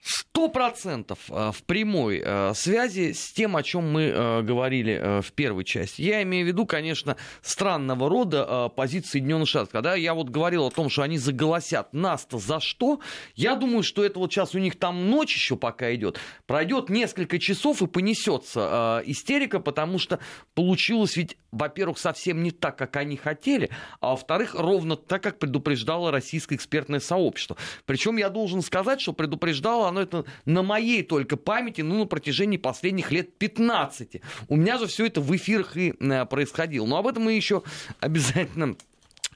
сто 0.00 0.48
процентов 0.48 1.18
э, 1.28 1.50
в 1.52 1.62
прямой 1.64 2.22
э, 2.24 2.52
связи 2.54 3.12
с 3.12 3.32
тем, 3.32 3.56
о 3.56 3.62
чем 3.62 3.90
мы 3.90 4.02
э, 4.04 4.42
говорили 4.42 5.20
в 5.20 5.32
первой 5.32 5.64
части. 5.64 6.02
Я 6.02 6.22
имею 6.22 6.44
в 6.44 6.48
виду, 6.48 6.66
конечно, 6.66 7.16
странного 7.42 8.08
рода 8.08 8.68
позиции 8.68 9.10
Соединенных 9.10 9.48
Штатов. 9.48 9.70
Когда 9.70 9.94
я 9.94 10.14
вот 10.14 10.28
говорил 10.28 10.66
о 10.66 10.70
том, 10.70 10.88
что 10.90 11.02
они 11.02 11.18
заголосят 11.18 11.92
нас-то 11.92 12.38
за 12.38 12.60
что, 12.60 13.00
я 13.34 13.56
думаю, 13.56 13.82
что 13.82 14.04
это 14.04 14.18
вот 14.18 14.32
сейчас 14.32 14.54
у 14.54 14.58
них 14.58 14.78
там 14.78 15.10
ночь 15.10 15.34
еще 15.34 15.56
пока 15.56 15.94
идет. 15.94 16.18
Пройдет 16.46 16.88
несколько 16.88 17.38
часов 17.38 17.82
и 17.82 17.86
понесется 17.86 19.02
истерика, 19.06 19.60
потому 19.60 19.98
что 19.98 20.20
получилось 20.54 21.16
ведь, 21.16 21.36
во-первых, 21.50 21.98
совсем 21.98 22.42
не 22.42 22.50
так, 22.50 22.76
как 22.76 22.96
они 22.96 23.16
хотели, 23.16 23.70
а 24.00 24.10
во-вторых, 24.10 24.54
ровно 24.54 24.96
так, 24.96 25.22
как 25.22 25.38
предупреждало 25.38 26.10
российское 26.10 26.54
экспертное 26.54 27.00
сообщество. 27.00 27.56
Причем 27.86 28.16
я 28.16 28.28
должен 28.28 28.62
сказать, 28.62 29.00
что 29.00 29.12
предупреждало 29.12 29.87
оно 29.88 30.02
это 30.02 30.24
на 30.44 30.62
моей 30.62 31.02
только 31.02 31.36
памяти, 31.36 31.82
ну, 31.82 31.98
на 31.98 32.06
протяжении 32.06 32.56
последних 32.56 33.10
лет 33.10 33.36
15. 33.38 34.20
У 34.48 34.56
меня 34.56 34.78
же 34.78 34.86
все 34.86 35.06
это 35.06 35.20
в 35.20 35.34
эфирах 35.34 35.76
и 35.76 35.94
э, 35.98 36.26
происходило. 36.26 36.86
Но 36.86 36.96
об 36.98 37.06
этом 37.06 37.24
мы 37.24 37.32
еще 37.32 37.62
обязательно 38.00 38.76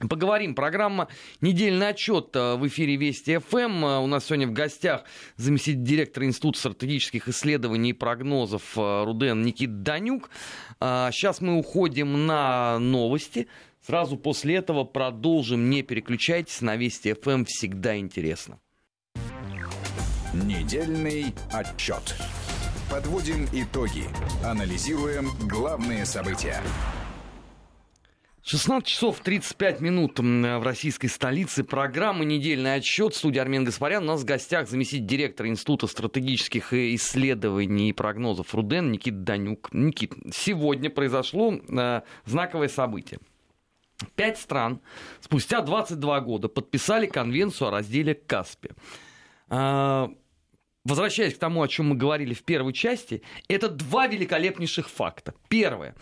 Поговорим. 0.09 0.55
Программа 0.55 1.07
«Недельный 1.39 1.89
отчет» 1.89 2.35
э, 2.35 2.55
в 2.55 2.67
эфире 2.67 2.95
Вести 2.95 3.37
ФМ. 3.37 3.85
Э, 3.85 3.99
у 3.99 4.07
нас 4.07 4.25
сегодня 4.25 4.47
в 4.47 4.51
гостях 4.51 5.03
заместитель 5.37 5.83
директора 5.83 6.25
Института 6.25 6.59
стратегических 6.59 7.29
исследований 7.29 7.91
и 7.91 7.93
прогнозов 7.93 8.75
Руден 8.75 9.43
Никит 9.43 9.83
Данюк. 9.83 10.29
Сейчас 10.79 11.39
мы 11.39 11.57
уходим 11.57 12.25
на 12.25 12.79
новости. 12.79 13.47
Сразу 13.85 14.17
после 14.17 14.55
этого 14.55 14.83
продолжим. 14.83 15.69
Не 15.69 15.83
переключайтесь. 15.83 16.61
На 16.61 16.75
Вести 16.75 17.13
ФМ 17.13 17.43
всегда 17.45 17.97
интересно. 17.97 18.59
Недельный 20.33 21.35
отчет. 21.51 22.15
Подводим 22.89 23.45
итоги. 23.53 24.05
Анализируем 24.43 25.27
главные 25.47 26.05
события. 26.05 26.59
16 28.41 28.87
часов 28.87 29.19
35 29.19 29.79
минут 29.79 30.17
в 30.17 30.63
российской 30.63 31.09
столице. 31.09 31.63
Программа 31.63 32.25
«Недельный 32.25 32.73
отчет». 32.73 33.13
Студия 33.13 33.43
Армен 33.43 33.63
Гаспарян. 33.63 34.03
У 34.03 34.07
нас 34.07 34.21
в 34.21 34.25
гостях 34.25 34.67
заместитель 34.67 35.05
директора 35.05 35.49
Института 35.49 35.85
стратегических 35.85 36.73
исследований 36.73 37.89
и 37.89 37.93
прогнозов 37.93 38.55
РУДЕН 38.55 38.91
Никит 38.91 39.23
Данюк. 39.23 39.69
Никит, 39.71 40.15
сегодня 40.33 40.89
произошло 40.89 41.53
э, 41.53 42.01
знаковое 42.25 42.69
событие. 42.69 43.19
Пять 44.15 44.39
стран 44.39 44.81
спустя 45.21 45.61
22 45.61 46.21
года 46.21 46.47
подписали 46.47 47.05
конвенцию 47.05 47.67
о 47.67 47.71
разделе 47.71 48.15
Каспия. 48.15 48.73
Возвращаясь 50.85 51.33
к 51.33 51.39
тому, 51.39 51.61
о 51.61 51.67
чем 51.69 51.89
мы 51.89 51.95
говорили 51.95 52.33
в 52.33 52.43
первой 52.43 52.73
части, 52.73 53.21
это 53.47 53.69
два 53.69 54.07
великолепнейших 54.07 54.89
факта. 54.89 55.33
Первое. 55.47 55.95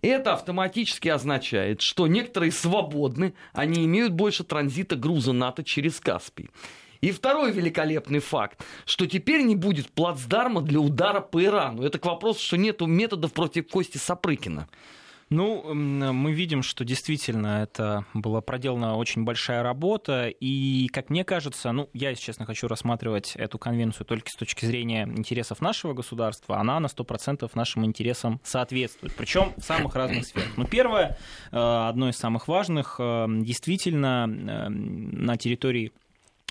Это 0.00 0.34
автоматически 0.34 1.08
означает, 1.08 1.80
что 1.80 2.06
некоторые 2.06 2.52
свободны, 2.52 3.34
они 3.52 3.84
имеют 3.84 4.12
больше 4.12 4.44
транзита 4.44 4.94
груза 4.94 5.32
НАТО 5.32 5.64
через 5.64 5.98
Каспий. 5.98 6.50
И 7.00 7.10
второй 7.10 7.50
великолепный 7.50 8.20
факт, 8.20 8.64
что 8.84 9.06
теперь 9.06 9.42
не 9.42 9.56
будет 9.56 9.90
плацдарма 9.90 10.62
для 10.62 10.78
удара 10.78 11.20
по 11.20 11.42
Ирану. 11.42 11.82
Это 11.82 11.98
к 11.98 12.06
вопросу, 12.06 12.40
что 12.44 12.56
нет 12.56 12.80
методов 12.80 13.32
против 13.32 13.68
Кости 13.68 13.98
Сапрыкина. 13.98 14.68
Ну, 15.30 15.74
мы 15.74 16.32
видим, 16.32 16.62
что 16.62 16.84
действительно 16.84 17.62
это 17.62 18.06
была 18.14 18.40
проделана 18.40 18.96
очень 18.96 19.24
большая 19.24 19.62
работа, 19.62 20.28
и, 20.28 20.88
как 20.88 21.10
мне 21.10 21.22
кажется, 21.22 21.70
ну, 21.72 21.90
я, 21.92 22.10
если 22.10 22.22
честно, 22.24 22.46
хочу 22.46 22.66
рассматривать 22.66 23.36
эту 23.36 23.58
конвенцию 23.58 24.06
только 24.06 24.30
с 24.30 24.36
точки 24.36 24.64
зрения 24.64 25.02
интересов 25.02 25.60
нашего 25.60 25.92
государства, 25.92 26.58
она 26.58 26.80
на 26.80 26.86
100% 26.86 27.50
нашим 27.54 27.84
интересам 27.84 28.40
соответствует, 28.42 29.14
причем 29.16 29.52
в 29.58 29.62
самых 29.62 29.94
разных 29.94 30.24
сферах. 30.24 30.56
Ну, 30.56 30.66
первое, 30.66 31.18
э, 31.52 31.56
одно 31.56 32.08
из 32.08 32.16
самых 32.16 32.48
важных, 32.48 32.96
э, 32.98 33.26
действительно, 33.28 34.26
э, 34.28 34.68
на 34.70 35.36
территории 35.36 35.92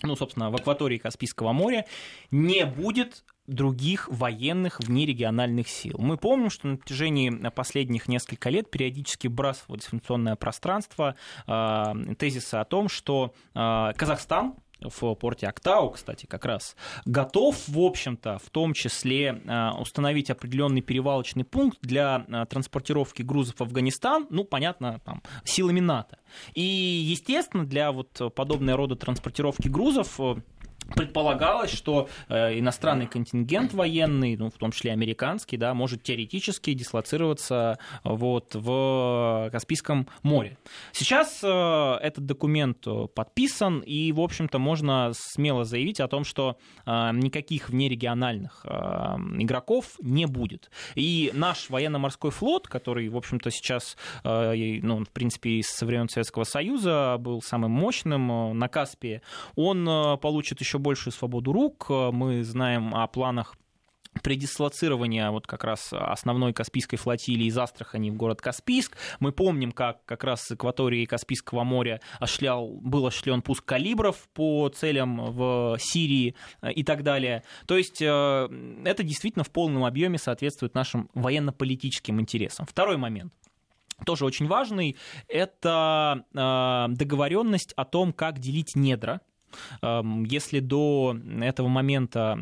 ну, 0.03 0.15
собственно, 0.15 0.51
в 0.51 0.55
акватории 0.55 0.99
Каспийского 0.99 1.53
моря 1.53 1.87
не 2.29 2.67
будет 2.67 3.23
других 3.47 4.07
военных 4.09 4.79
внерегиональных 4.79 5.67
сил. 5.69 5.95
Мы 5.97 6.17
помним, 6.17 6.49
что 6.49 6.67
на 6.67 6.77
протяжении 6.77 7.29
последних 7.49 8.07
нескольких 8.07 8.51
лет 8.51 8.69
периодически 8.69 9.27
бросалось 9.27 9.85
в 9.85 9.93
информационное 9.93 10.35
пространство 10.35 11.15
э, 11.47 11.93
тезисы 12.17 12.55
о 12.55 12.65
том, 12.65 12.89
что 12.89 13.33
э, 13.55 13.93
Казахстан 13.95 14.55
в 14.81 15.15
порте 15.15 15.47
Актау, 15.47 15.91
кстати, 15.91 16.25
как 16.25 16.45
раз, 16.45 16.75
готов, 17.05 17.67
в 17.67 17.79
общем-то, 17.79 18.39
в 18.43 18.49
том 18.49 18.73
числе 18.73 19.41
э, 19.43 19.69
установить 19.79 20.29
определенный 20.29 20.81
перевалочный 20.81 21.43
пункт 21.43 21.79
для 21.81 22.25
э, 22.27 22.45
транспортировки 22.47 23.21
грузов 23.21 23.55
в 23.57 23.61
Афганистан, 23.61 24.27
ну, 24.29 24.43
понятно, 24.43 24.99
там, 25.03 25.23
силами 25.43 25.79
НАТО. 25.79 26.19
И, 26.53 26.61
естественно, 26.61 27.65
для 27.65 27.91
вот 27.91 28.33
подобного 28.35 28.77
рода 28.77 28.95
транспортировки 28.95 29.67
грузов 29.67 30.19
э, 30.19 30.35
предполагалось, 30.95 31.71
что 31.73 32.09
э, 32.29 32.59
иностранный 32.59 33.07
контингент 33.07 33.73
военный, 33.73 34.35
ну, 34.37 34.49
в 34.49 34.57
том 34.57 34.71
числе 34.71 34.91
американский, 34.91 35.57
да, 35.57 35.73
может 35.73 36.03
теоретически 36.03 36.73
дислоцироваться 36.73 37.79
вот, 38.03 38.55
в 38.55 39.49
Каспийском 39.51 40.07
море. 40.23 40.57
Сейчас 40.91 41.39
э, 41.43 41.47
этот 42.01 42.25
документ 42.25 42.85
подписан, 43.13 43.79
и, 43.79 44.11
в 44.11 44.21
общем-то, 44.21 44.59
можно 44.59 45.11
смело 45.13 45.65
заявить 45.65 45.99
о 45.99 46.07
том, 46.07 46.23
что 46.23 46.57
э, 46.85 47.11
никаких 47.13 47.69
внерегиональных 47.69 48.65
игроков 48.65 49.97
не 50.01 50.25
будет. 50.25 50.69
И 50.95 51.31
наш 51.33 51.69
военно-морской 51.69 52.31
флот, 52.31 52.67
который, 52.67 53.09
в 53.09 53.17
общем-то, 53.17 53.51
сейчас, 53.51 53.97
ну, 54.23 55.03
в 55.03 55.09
принципе, 55.09 55.61
со 55.63 55.85
времен 55.85 56.09
Советского 56.09 56.43
Союза 56.43 57.17
был 57.19 57.41
самым 57.41 57.71
мощным 57.71 58.57
на 58.57 58.67
Каспии, 58.67 59.21
он 59.55 59.85
получит 60.19 60.59
еще 60.61 60.76
еще 60.77 60.79
большую 60.79 61.13
свободу 61.13 61.51
рук. 61.51 61.89
Мы 61.89 62.43
знаем 62.43 62.93
о 62.93 63.07
планах 63.07 63.55
предислоцирования 64.23 65.29
вот 65.29 65.45
как 65.45 65.63
раз 65.63 65.93
основной 65.93 66.51
Каспийской 66.51 66.97
флотилии 66.97 67.45
из 67.45 67.57
Астрахани 67.57 68.09
в 68.09 68.15
город 68.15 68.41
Каспийск. 68.41 68.97
Мы 69.19 69.31
помним, 69.31 69.71
как 69.71 70.03
как 70.05 70.23
раз 70.23 70.41
с 70.41 70.51
акватории 70.51 71.05
Каспийского 71.05 71.63
моря 71.63 72.01
ошлял, 72.19 72.67
был 72.81 73.05
ошлен 73.05 73.41
пуск 73.43 73.65
калибров 73.65 74.27
по 74.33 74.69
целям 74.69 75.17
в 75.31 75.77
Сирии 75.79 76.35
э, 76.61 76.71
и 76.71 76.83
так 76.83 77.03
далее. 77.03 77.43
То 77.67 77.77
есть 77.77 78.01
э, 78.01 78.05
это 78.85 79.03
действительно 79.03 79.43
в 79.43 79.51
полном 79.51 79.85
объеме 79.85 80.17
соответствует 80.17 80.73
нашим 80.73 81.09
военно-политическим 81.13 82.19
интересам. 82.19 82.65
Второй 82.65 82.97
момент 82.97 83.33
тоже 84.05 84.25
очень 84.25 84.47
важный, 84.47 84.95
это 85.27 86.23
э, 86.33 86.95
договоренность 86.95 87.73
о 87.73 87.85
том, 87.85 88.13
как 88.13 88.39
делить 88.39 88.75
недра 88.75 89.21
если 89.81 90.59
до 90.59 91.17
этого 91.41 91.67
момента, 91.67 92.37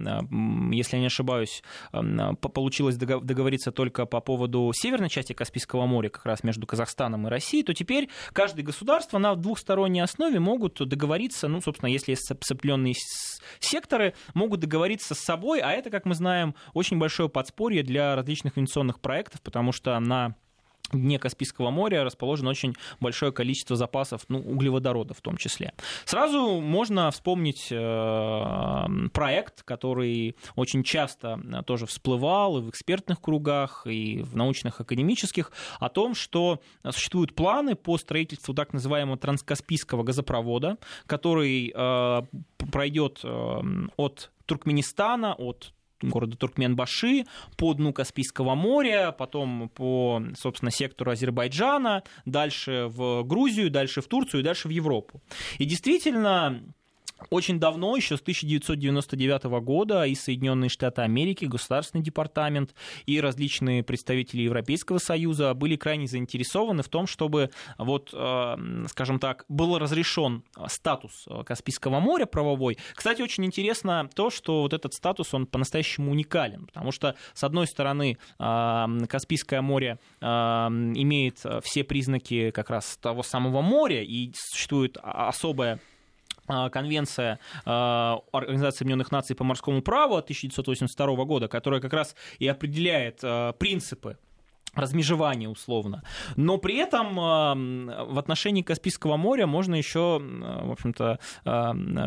если 0.72 0.98
я 0.98 1.02
не 1.02 1.08
ошибаюсь, 1.08 1.64
эм, 1.94 2.36
получилось 2.38 2.98
договориться 2.98 3.72
только 3.72 4.06
по 4.06 4.22
поводу 4.22 4.72
северной 4.74 5.10
части 5.10 5.34
Каспийского 5.34 5.86
моря, 5.86 6.10
как 6.10 6.26
раз 6.26 6.44
между 6.44 6.66
Казахстаном 6.68 7.28
и 7.28 7.30
Россией, 7.30 7.64
то 7.64 7.74
теперь 7.74 8.10
каждое 8.34 8.64
государство 8.64 9.18
на 9.18 9.36
двухсторонней 9.36 10.02
основе 10.02 10.40
могут 10.40 10.78
договориться, 10.88 11.48
ну, 11.48 11.62
собственно, 11.62 11.90
если 11.90 12.12
есть 12.12 12.30
определенные 12.32 12.96
секторы, 13.60 14.14
могут 14.34 14.60
договориться 14.60 15.16
с 15.16 15.20
собой, 15.20 15.60
а 15.60 15.72
это, 15.72 15.90
как 15.90 16.06
мы 16.06 16.16
знаем, 16.16 16.56
очень 16.74 16.98
большое 16.98 17.30
подспорье 17.30 17.84
для 17.84 18.16
различных 18.16 18.58
инвестиционных 18.58 19.00
проектов, 19.00 19.42
потому 19.42 19.72
что 19.72 20.00
на 20.00 20.36
дне 20.92 21.20
Каспийского 21.20 21.70
моря 21.70 22.04
расположено 22.04 22.50
очень 22.50 22.76
большое 23.00 23.32
количество 23.32 23.76
запасов, 23.76 24.24
ну, 24.28 24.40
углеводорода 24.40 25.14
в 25.14 25.22
том 25.22 25.38
числе. 25.38 25.74
Сразу 26.06 26.60
можно 26.62 27.12
вспомнить 27.12 27.68
э, 27.72 28.86
проект, 29.14 29.64
который 29.64 30.36
очень 30.56 30.84
часто 30.84 31.40
э, 31.44 31.64
тоже 31.64 31.86
всплывал 31.86 32.58
и 32.58 32.62
в 32.62 32.70
экспертных 32.70 33.22
кругах, 33.22 33.86
и 33.86 34.22
в 34.22 34.36
научных, 34.36 34.82
академических, 34.82 35.52
о 35.80 35.90
том, 35.90 36.16
что 36.16 36.62
существуют 36.90 37.36
планы 37.36 37.76
по 37.76 37.98
строительству 37.98 38.54
так 38.54 38.74
называемого 38.74 39.18
транскаспийского 39.18 40.04
газопровода, 40.04 40.78
который 41.06 41.74
э, 41.76 42.22
пройдет 42.72 43.24
от 43.24 44.32
Туркменистана, 44.46 45.34
от 45.34 45.75
города 46.02 46.38
Туркменбаши, 46.38 47.26
по 47.58 47.74
дну 47.74 47.94
Каспийского 47.94 48.56
моря, 48.56 49.12
потом 49.12 49.70
по, 49.70 50.22
собственно, 50.38 50.72
сектору 50.72 51.12
Азербайджана, 51.12 52.04
дальше 52.26 52.88
в 52.88 53.24
Грузию, 53.24 53.70
дальше 53.70 54.02
в 54.02 54.08
Турцию 54.08 54.42
и 54.42 54.44
дальше 54.44 54.68
в 54.68 54.72
Европу. 54.72 55.22
И 55.58 55.66
действительно, 55.66 56.64
очень 57.30 57.60
давно, 57.60 57.96
еще 57.96 58.18
с 58.18 58.22
1999 58.22 59.44
года, 59.64 60.04
и 60.06 60.16
Соединенные 60.16 60.70
Штаты 60.70 61.02
Америки, 61.02 61.46
Государственный 61.46 62.04
департамент 62.04 62.76
и 63.06 63.22
различные 63.22 63.84
представители 63.84 64.42
Европейского 64.42 64.98
Союза 64.98 65.54
были 65.54 65.76
крайне 65.76 66.08
заинтересованы 66.08 66.84
в 66.84 66.90
том, 66.90 67.08
чтобы, 67.08 67.52
вот, 67.78 68.10
э, 68.14 68.86
скажем 68.90 69.20
так, 69.20 69.46
был 69.48 69.78
разрешен 69.78 70.44
статус 70.68 71.28
Каспийского 71.46 72.00
моря 72.00 72.26
правовой. 72.26 72.78
Кстати, 72.94 73.22
очень 73.22 73.46
интересно 73.46 74.10
то, 74.14 74.30
что 74.30 74.62
вот 74.62 74.74
этот 74.74 74.94
статус, 74.94 75.34
он 75.34 75.48
по-настоящему 75.48 76.12
уникален, 76.12 76.66
потому 76.66 76.92
что, 76.92 77.16
с 77.34 77.44
одной 77.44 77.68
стороны, 77.68 78.18
э, 78.40 78.86
Каспийское 79.08 79.62
море 79.62 80.00
э, 80.20 80.26
имеет 80.26 81.44
все 81.64 81.84
признаки 81.84 82.52
как 82.52 82.70
раз 82.70 82.98
того 83.02 83.24
самого 83.24 83.62
моря, 83.62 84.04
и 84.04 84.32
существует 84.36 84.98
особая 85.02 85.80
конвенция 86.48 87.40
а, 87.66 88.20
Организации 88.32 88.84
Объединенных 88.84 89.12
Наций 89.12 89.36
по 89.36 89.44
морскому 89.44 89.82
праву 89.82 90.16
1982 90.16 91.26
года, 91.26 91.48
которая 91.48 91.82
как 91.82 91.94
раз 91.94 92.16
и 92.40 92.48
определяет 92.48 93.20
а, 93.24 93.54
принципы 93.54 94.18
размежевания 94.74 95.48
условно. 95.48 96.04
Но 96.36 96.58
при 96.58 96.76
этом 96.76 97.16
в 97.16 98.20
отношении 98.20 98.62
Каспийского 98.62 99.16
моря 99.16 99.48
можно 99.48 99.74
еще, 99.74 100.20
в 100.20 100.70
общем-то, 100.70 101.20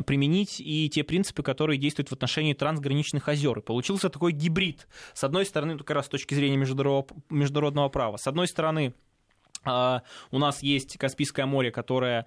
применить 0.06 0.60
и 0.60 0.90
те 0.90 1.02
принципы, 1.02 1.42
которые 1.42 1.78
действуют 1.78 2.10
в 2.10 2.12
отношении 2.12 2.52
трансграничных 2.52 3.26
озер. 3.26 3.60
И 3.60 3.62
получился 3.62 4.10
такой 4.10 4.32
гибрид. 4.32 4.86
С 5.14 5.24
одной 5.24 5.46
стороны, 5.46 5.78
как 5.78 5.92
раз 5.92 6.06
с 6.06 6.08
точки 6.10 6.34
зрения 6.34 6.58
международного 6.58 7.88
права, 7.88 8.18
с 8.18 8.26
одной 8.26 8.46
стороны, 8.46 8.92
а, 8.92 9.07
у 9.64 10.38
нас 10.38 10.62
есть 10.62 10.96
Каспийское 10.98 11.46
море, 11.46 11.70
которое 11.70 12.26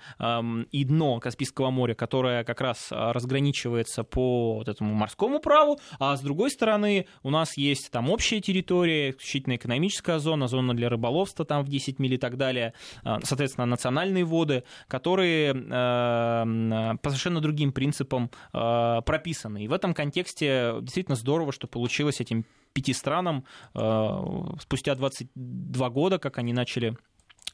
и 0.72 0.84
дно 0.84 1.20
Каспийского 1.20 1.70
моря, 1.70 1.94
которое 1.94 2.44
как 2.44 2.62
раз 2.62 2.90
а, 2.92 3.14
разграничивается 3.14 4.04
по 4.04 4.56
вот 4.56 4.68
этому 4.68 4.94
морскому 4.94 5.40
праву, 5.40 5.80
а 6.00 6.16
с 6.16 6.22
другой 6.22 6.52
стороны 6.52 7.08
у 7.24 7.30
нас 7.30 7.58
есть 7.58 7.92
там 7.92 8.10
общая 8.10 8.42
территория, 8.42 9.12
исключительно 9.12 9.56
экономическая 9.56 10.20
зона, 10.20 10.48
зона 10.48 10.74
для 10.74 10.90
рыболовства 10.90 11.46
там 11.46 11.64
в 11.64 11.70
10 11.70 12.00
миль 12.00 12.16
и 12.16 12.18
так 12.18 12.38
далее, 12.38 12.74
а, 13.04 13.20
соответственно, 13.24 13.66
национальные 13.66 14.26
воды, 14.26 14.64
которые 14.88 15.54
по 15.54 17.10
совершенно 17.10 17.42
другим 17.42 17.72
принципам 17.72 18.32
прописаны. 18.52 19.64
И 19.64 19.68
в 19.68 19.74
этом 19.74 19.94
контексте 19.94 20.76
действительно 20.82 21.16
здорово, 21.16 21.52
что 21.52 21.68
получилось 21.68 22.20
этим 22.20 22.46
пяти 22.74 22.94
странам 22.94 23.46
спустя 23.74 24.96
22 24.96 25.90
года, 25.90 26.20
как 26.20 26.38
они 26.38 26.54
начали 26.54 26.98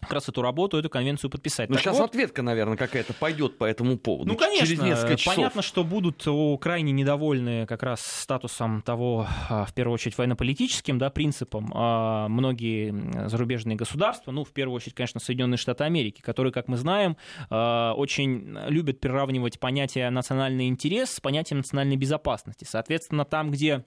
как 0.02 0.14
раз 0.14 0.30
эту 0.30 0.42
работу, 0.42 0.78
эту 0.78 0.90
конвенцию 0.90 1.30
подписать. 1.30 1.70
Ну, 1.70 1.76
так 1.76 1.84
сейчас 1.84 1.98
вот, 1.98 2.10
ответка, 2.10 2.42
наверное, 2.42 2.78
какая-то 2.78 3.14
пойдет 3.14 3.58
по 3.58 3.66
этому 3.66 3.98
поводу. 3.98 4.32
Ну, 4.32 4.38
конечно, 4.38 4.66
через 4.66 4.82
несколько 4.82 5.18
часов. 5.18 5.36
понятно, 5.36 5.62
что 5.62 5.84
будут 5.84 6.26
крайне 6.62 6.92
недовольны 6.92 7.66
как 7.66 7.84
раз 7.84 8.02
статусом 8.02 8.82
того, 8.82 9.28
а, 9.50 9.66
в 9.66 9.74
первую 9.74 9.96
очередь, 9.96 10.18
военно-политическим 10.18 10.98
да, 10.98 11.10
принципом 11.10 11.72
а, 11.74 12.28
многие 12.28 13.28
зарубежные 13.28 13.76
государства, 13.76 14.32
ну, 14.32 14.44
в 14.44 14.52
первую 14.52 14.76
очередь, 14.76 14.96
конечно, 14.96 15.20
Соединенные 15.20 15.58
Штаты 15.58 15.84
Америки, 15.84 16.22
которые, 16.22 16.54
как 16.54 16.68
мы 16.68 16.78
знаем, 16.78 17.18
а, 17.50 17.94
очень 17.94 18.58
любят 18.68 19.00
приравнивать 19.00 19.60
понятие 19.60 20.10
национальный 20.10 20.68
интерес 20.68 21.12
с 21.12 21.20
понятием 21.20 21.60
национальной 21.60 21.96
безопасности. 21.96 22.66
Соответственно, 22.68 23.26
там, 23.26 23.52
где 23.52 23.86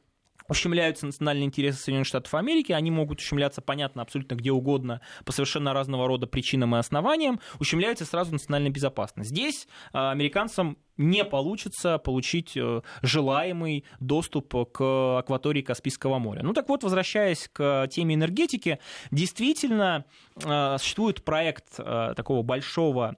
ущемляются 0.50 1.06
национальные 1.06 1.46
интересы 1.46 1.78
Соединенных 1.78 2.08
Штатов 2.08 2.34
Америки, 2.34 2.72
они 2.72 2.90
могут 2.90 3.20
ущемляться, 3.20 3.62
понятно, 3.62 4.02
абсолютно 4.02 4.34
где 4.34 4.50
угодно, 4.50 5.00
по 5.24 5.32
совершенно 5.32 5.72
разного 5.72 6.06
рода 6.06 6.26
причинам 6.26 6.74
и 6.74 6.78
основаниям, 6.78 7.40
ущемляется 7.58 8.04
сразу 8.04 8.32
национальная 8.32 8.70
безопасность. 8.70 9.30
Здесь 9.30 9.68
а, 9.92 10.10
американцам 10.10 10.76
не 10.96 11.24
получится 11.24 11.96
получить 11.96 12.56
э, 12.58 12.82
желаемый 13.00 13.84
доступ 14.00 14.52
к 14.72 15.18
акватории 15.18 15.62
Каспийского 15.62 16.18
моря. 16.18 16.42
Ну 16.42 16.52
так 16.52 16.68
вот, 16.68 16.82
возвращаясь 16.82 17.48
к 17.50 17.88
теме 17.90 18.16
энергетики, 18.16 18.80
действительно 19.10 20.04
э, 20.36 20.76
существует 20.78 21.24
проект 21.24 21.78
э, 21.78 22.12
такого 22.14 22.42
большого 22.42 23.16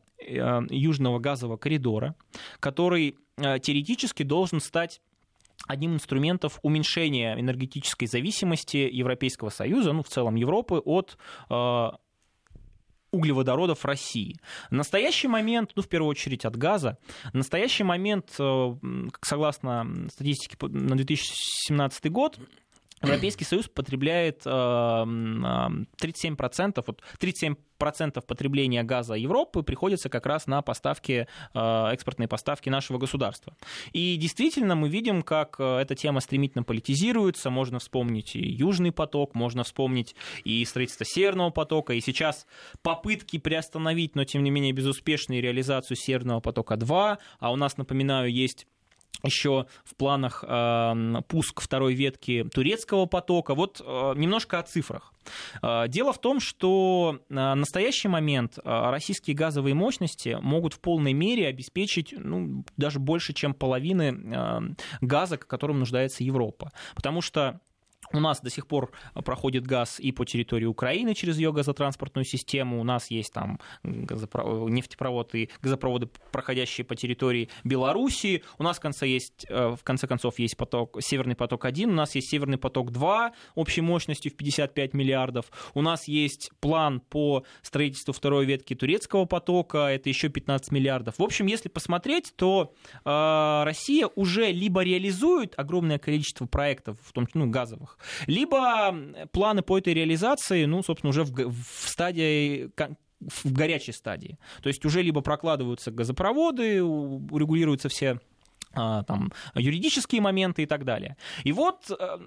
южного 0.71 1.19
газового 1.19 1.57
коридора, 1.57 2.15
который 2.61 3.17
теоретически 3.37 4.23
должен 4.23 4.61
стать 4.61 5.01
одним 5.67 5.95
инструментов 5.95 6.59
уменьшения 6.63 7.39
энергетической 7.39 8.07
зависимости 8.07 8.77
Европейского 8.77 9.51
Союза, 9.51 9.93
ну, 9.93 10.03
в 10.03 10.09
целом 10.09 10.35
Европы, 10.35 10.77
от 10.85 11.17
э, 11.51 11.91
углеводородов 13.13 13.85
России. 13.85 14.37
В 14.71 14.75
настоящий 14.75 15.29
момент, 15.29 15.73
ну, 15.77 15.83
в 15.83 15.89
первую 15.89 16.11
очередь 16.11 16.45
от 16.45 16.57
газа, 16.57 16.99
в 17.33 17.35
настоящий 17.35 17.85
момент, 17.85 18.35
э, 18.39 18.75
согласно 19.21 19.87
статистике 20.11 20.57
на 20.61 20.97
2017 20.97 22.11
год, 22.11 22.39
Европейский 23.03 23.45
Союз 23.45 23.69
потребляет 23.69 24.45
37%, 24.45 26.79
э, 26.79 26.83
вот 26.87 27.03
37% 27.19 28.27
потребления 28.27 28.85
газа 28.85 29.15
Европы 29.15 29.63
приходится 29.63 30.09
как 30.09 30.27
раз 30.27 30.47
на 30.47 30.63
поставки, 30.63 31.27
э, 31.55 31.89
экспортные 31.93 32.29
поставки 32.29 32.69
нашего 32.69 32.99
государства. 32.99 33.57
И 33.93 34.17
действительно 34.17 34.77
мы 34.77 34.89
видим, 34.89 35.23
как 35.23 35.57
э, 35.59 35.79
эта 35.79 35.95
тема 35.95 36.21
стремительно 36.21 36.65
политизируется. 36.65 37.51
Можно 37.51 37.79
вспомнить 37.79 38.37
и 38.37 38.41
Южный 38.41 38.93
поток, 38.93 39.35
можно 39.35 39.65
вспомнить 39.65 40.15
и 40.45 40.65
строительство 40.65 41.05
Северного 41.05 41.51
потока, 41.51 41.95
и 41.95 42.01
сейчас 42.01 42.47
попытки 42.83 43.39
приостановить, 43.39 44.15
но 44.15 44.25
тем 44.25 44.45
не 44.45 44.51
менее 44.51 44.73
безуспешные 44.73 45.41
реализацию 45.41 45.97
Северного 45.97 46.41
потока-2. 46.41 47.19
А 47.41 47.53
у 47.53 47.57
нас, 47.57 47.77
напоминаю, 47.77 48.33
есть 48.33 48.67
еще 49.23 49.67
в 49.85 49.97
планах 49.97 50.45
э, 50.47 50.95
пуск 51.29 51.61
второй 51.61 51.95
ветки 51.95 52.45
турецкого 52.53 53.07
потока. 53.07 53.55
Вот 53.55 53.81
э, 53.85 54.13
немножко 54.17 54.59
о 54.59 54.63
цифрах. 54.63 55.13
Э, 55.63 55.87
дело 55.89 56.13
в 56.13 56.21
том, 56.21 56.41
что 56.41 57.21
на 57.29 57.55
настоящий 57.55 58.09
момент 58.09 58.59
э, 58.59 58.61
российские 58.65 59.37
газовые 59.37 59.75
мощности 59.75 60.39
могут 60.41 60.75
в 60.75 60.81
полной 60.81 61.13
мере 61.13 61.47
обеспечить 61.47 62.15
ну, 62.17 62.65
даже 62.77 62.99
больше, 62.99 63.33
чем 63.33 63.55
половины 63.55 64.13
э, 64.13 64.61
газа, 65.01 65.37
которым 65.37 65.79
нуждается 65.79 66.25
Европа. 66.25 66.73
Потому 66.95 67.21
что 67.21 67.61
у 68.13 68.21
нас 68.21 68.41
до 68.41 68.51
сих 68.51 68.67
пор 68.67 68.93
проходит 69.25 69.67
газ 69.67 69.99
и 70.01 70.13
по 70.13 70.25
территории 70.25 70.67
Украины 70.67 71.15
через 71.15 71.37
ее 71.37 71.53
газотранспортную 71.53 72.25
систему. 72.25 72.81
У 72.81 72.85
нас 72.85 73.11
есть 73.11 73.33
там 73.33 73.61
газопро... 73.83 74.69
нефтепроводы 74.69 75.45
и 75.45 75.51
газопроводы, 75.61 76.09
проходящие 76.31 76.85
по 76.85 76.97
территории 76.97 77.49
Белоруссии. 77.65 78.43
У 78.59 78.63
нас 78.63 78.79
в 78.79 78.81
конце, 78.81 79.07
есть, 79.07 79.47
э, 79.49 79.75
в 79.79 79.83
конце 79.83 80.07
концов 80.07 80.39
есть 80.39 80.57
поток, 80.57 80.99
Северный 81.01 81.35
поток-1, 81.35 81.85
у 81.85 81.93
нас 81.93 82.15
есть 82.15 82.29
Северный 82.29 82.59
поток-2 82.59 83.33
общей 83.55 83.81
мощностью 83.81 84.33
в 84.33 84.37
55 84.37 84.95
миллиардов. 84.95 85.47
У 85.75 85.83
нас 85.83 86.09
есть 86.09 86.51
план 86.61 87.01
по 87.01 87.45
строительству 87.63 88.13
второй 88.13 88.47
ветки 88.47 88.75
турецкого 88.75 89.25
потока, 89.25 89.79
это 89.89 90.09
еще 90.09 90.29
15 90.29 90.71
миллиардов. 90.73 91.19
В 91.19 91.23
общем, 91.23 91.47
если 91.47 91.69
посмотреть, 91.69 92.35
то 92.37 92.75
э, 93.05 93.63
Россия 93.65 94.09
уже 94.15 94.51
либо 94.51 94.83
реализует 94.83 95.55
огромное 95.57 95.99
количество 95.99 96.47
проектов, 96.47 96.99
в 97.03 97.13
том 97.13 97.27
ну, 97.35 97.49
газовых, 97.49 97.99
либо 98.27 98.95
планы 99.33 99.63
по 99.63 99.79
этой 99.79 99.95
реализации, 99.95 100.65
ну, 100.65 100.83
собственно, 100.83 101.11
уже 101.11 101.25
в, 101.25 101.33
в 101.33 101.89
стадии 101.89 102.71
в 103.45 103.53
горячей 103.53 103.93
стадии. 103.93 104.39
То 104.63 104.69
есть 104.69 104.85
уже 104.85 105.03
либо 105.03 105.21
прокладываются 105.21 105.91
газопроводы, 105.91 106.79
регулируются 106.79 107.89
все 107.89 108.19
а, 108.75 109.05
там, 109.05 109.33
юридические 109.55 110.21
моменты 110.21 110.63
и 110.63 110.67
так 110.67 110.85
далее. 110.85 111.17
И 111.45 111.53
вот 111.53 111.91
э, 111.91 112.19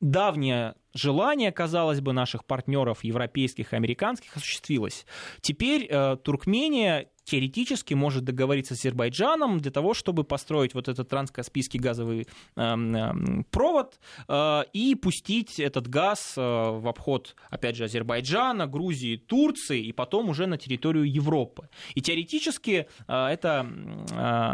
давнее 0.00 0.74
желание, 0.94 1.52
казалось 1.52 2.00
бы, 2.00 2.12
наших 2.12 2.44
партнеров 2.44 3.04
европейских 3.04 3.72
и 3.72 3.76
американских 3.76 4.36
осуществилось. 4.36 5.06
Теперь 5.40 5.86
э, 5.90 6.16
Туркмения 6.22 7.08
теоретически 7.24 7.94
может 7.94 8.24
договориться 8.24 8.74
с 8.74 8.80
Азербайджаном 8.80 9.58
для 9.58 9.70
того, 9.70 9.94
чтобы 9.94 10.24
построить 10.24 10.74
вот 10.74 10.88
этот 10.88 11.08
транскаспийский 11.08 11.80
газовый 11.80 12.20
э, 12.20 12.26
э, 12.56 13.42
провод 13.50 13.98
э, 14.28 14.62
и 14.72 14.94
пустить 14.94 15.58
этот 15.58 15.88
газ 15.88 16.34
э, 16.36 16.40
в 16.40 16.86
обход, 16.86 17.34
опять 17.50 17.76
же, 17.76 17.84
Азербайджана, 17.84 18.66
Грузии, 18.66 19.16
Турции 19.16 19.82
и 19.82 19.92
потом 19.92 20.28
уже 20.28 20.46
на 20.46 20.58
территорию 20.58 21.10
Европы. 21.10 21.68
И 21.94 22.02
теоретически 22.02 22.86
э, 23.08 23.26
это, 23.26 23.66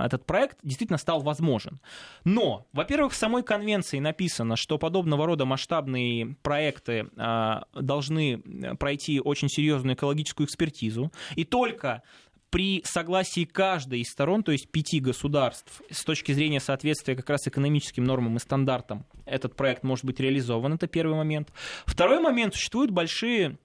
этот 0.05 0.25
проект 0.25 0.59
действительно 0.63 0.99
стал 0.99 1.21
возможен. 1.23 1.81
Но, 2.25 2.67
во-первых, 2.73 3.13
в 3.13 3.17
самой 3.17 3.43
конвенции 3.43 3.99
написано, 3.99 4.57
что 4.57 4.79
подобного 4.79 5.27
рода 5.27 5.45
масштабные 5.45 6.30
проекты 6.43 7.09
э, 7.17 7.61
должны 7.75 8.39
пройти 8.79 9.21
очень 9.21 9.49
серьезную 9.49 9.95
экологическую 9.95 10.47
экспертизу, 10.47 11.13
и 11.37 11.45
только 11.45 12.03
при 12.51 12.83
согласии 12.85 13.45
каждой 13.45 14.01
из 14.01 14.09
сторон, 14.09 14.43
то 14.43 14.53
есть 14.53 14.69
пяти 14.71 15.01
государств, 15.01 15.83
с 15.91 16.05
точки 16.05 16.33
зрения 16.33 16.61
соответствия 16.61 17.15
как 17.15 17.31
раз 17.31 17.47
экономическим 17.47 18.05
нормам 18.05 18.37
и 18.37 18.41
стандартам, 18.41 19.07
этот 19.25 19.55
проект 19.55 19.85
может 19.85 20.05
быть 20.05 20.19
реализован, 20.21 20.75
это 20.75 20.89
первый 20.89 21.17
момент. 21.17 21.53
Второй 21.87 22.21
момент, 22.21 22.55
существуют 22.55 22.91
большие 22.91 23.51
а, 23.51 23.57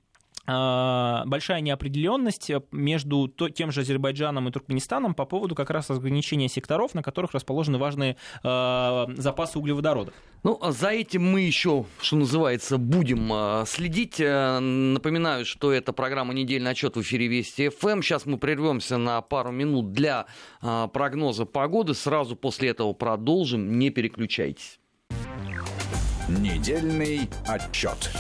большая 0.45 1.61
неопределенность 1.61 2.51
между 2.71 3.27
тем 3.27 3.71
же 3.71 3.81
Азербайджаном 3.81 4.47
и 4.47 4.51
Туркменистаном 4.51 5.15
по 5.15 5.25
поводу 5.25 5.55
как 5.55 5.69
раз 5.69 5.89
ограничения 5.89 6.49
секторов, 6.49 6.93
на 6.93 7.01
которых 7.01 7.33
расположены 7.33 7.77
важные 7.77 8.17
э, 8.43 9.05
запасы 9.17 9.59
углеводородов. 9.59 10.13
Ну, 10.43 10.57
а 10.61 10.71
за 10.71 10.89
этим 10.89 11.23
мы 11.31 11.41
еще, 11.41 11.85
что 11.99 12.15
называется, 12.17 12.77
будем 12.77 13.65
следить. 13.65 14.19
Э, 14.19 14.59
напоминаю, 14.59 15.45
что 15.45 15.71
это 15.71 15.93
программа 15.93 16.33
«Недельный 16.33 16.71
отчет» 16.71 16.95
в 16.95 17.01
эфире 17.01 17.27
Вести 17.27 17.69
ФМ. 17.69 18.01
Сейчас 18.01 18.25
мы 18.25 18.37
прервемся 18.37 18.97
на 18.97 19.21
пару 19.21 19.51
минут 19.51 19.93
для 19.93 20.25
прогноза 20.61 21.45
погоды. 21.45 21.93
Сразу 21.93 22.35
после 22.35 22.69
этого 22.69 22.93
продолжим. 22.93 23.79
Не 23.79 23.89
переключайтесь. 23.89 24.79
Недельный 26.27 27.29
отчет. 27.47 28.11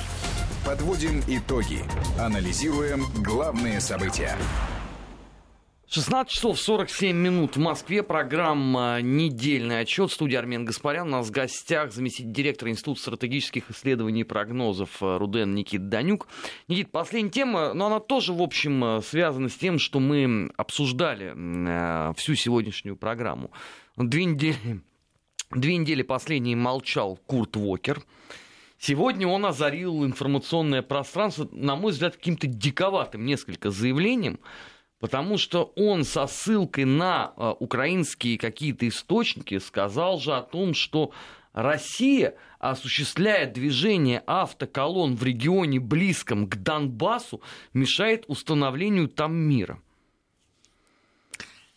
Подводим 0.65 1.21
итоги. 1.27 1.77
Анализируем 2.19 3.03
главные 3.23 3.79
события. 3.79 4.35
16 5.87 6.27
часов 6.27 6.59
47 6.59 7.15
минут 7.15 7.55
в 7.55 7.59
Москве. 7.59 8.01
Программа 8.01 8.99
«Недельный 8.99 9.81
отчет». 9.81 10.11
Студия 10.11 10.39
Армен 10.39 10.65
Гаспарян. 10.65 11.07
У 11.07 11.11
нас 11.11 11.27
в 11.27 11.31
гостях 11.31 11.93
заместитель 11.93 12.31
директора 12.31 12.71
Института 12.71 12.99
стратегических 12.99 13.69
исследований 13.69 14.21
и 14.21 14.23
прогнозов 14.23 14.89
Руден 15.01 15.53
Никит 15.53 15.87
Данюк. 15.87 16.27
Никит, 16.67 16.91
последняя 16.91 17.29
тема, 17.29 17.73
но 17.75 17.85
она 17.85 17.99
тоже, 17.99 18.33
в 18.33 18.41
общем, 18.41 19.03
связана 19.03 19.49
с 19.49 19.55
тем, 19.55 19.77
что 19.77 19.99
мы 19.99 20.49
обсуждали 20.57 21.35
э, 21.35 22.13
всю 22.15 22.33
сегодняшнюю 22.33 22.97
программу. 22.97 23.51
Две 23.97 24.25
недели, 24.25 24.81
две 25.51 25.77
недели 25.77 26.01
последние 26.01 26.55
молчал 26.55 27.19
Курт 27.27 27.55
Вокер. 27.55 28.01
Сегодня 28.87 29.27
он 29.27 29.43
озарил 29.47 30.05
информационное 30.05 30.83
пространство, 30.83 31.49
на 31.51 31.75
мой 31.75 31.91
взгляд, 31.91 32.17
каким-то 32.17 32.45
диковатым 32.45 33.25
несколько 33.25 33.71
заявлением, 33.71 34.39
потому 34.99 35.39
что 35.39 35.73
он 35.75 36.03
со 36.03 36.27
ссылкой 36.27 36.85
на 36.85 37.33
э, 37.35 37.53
украинские 37.57 38.37
какие-то 38.37 38.87
источники 38.87 39.57
сказал 39.57 40.19
же 40.19 40.35
о 40.35 40.43
том, 40.43 40.75
что 40.75 41.13
Россия 41.51 42.35
осуществляя 42.59 43.51
движение 43.51 44.21
автоколон 44.27 45.15
в 45.15 45.23
регионе 45.23 45.79
близком 45.79 46.47
к 46.47 46.55
Донбассу, 46.55 47.41
мешает 47.73 48.25
установлению 48.27 49.07
там 49.07 49.35
мира. 49.35 49.81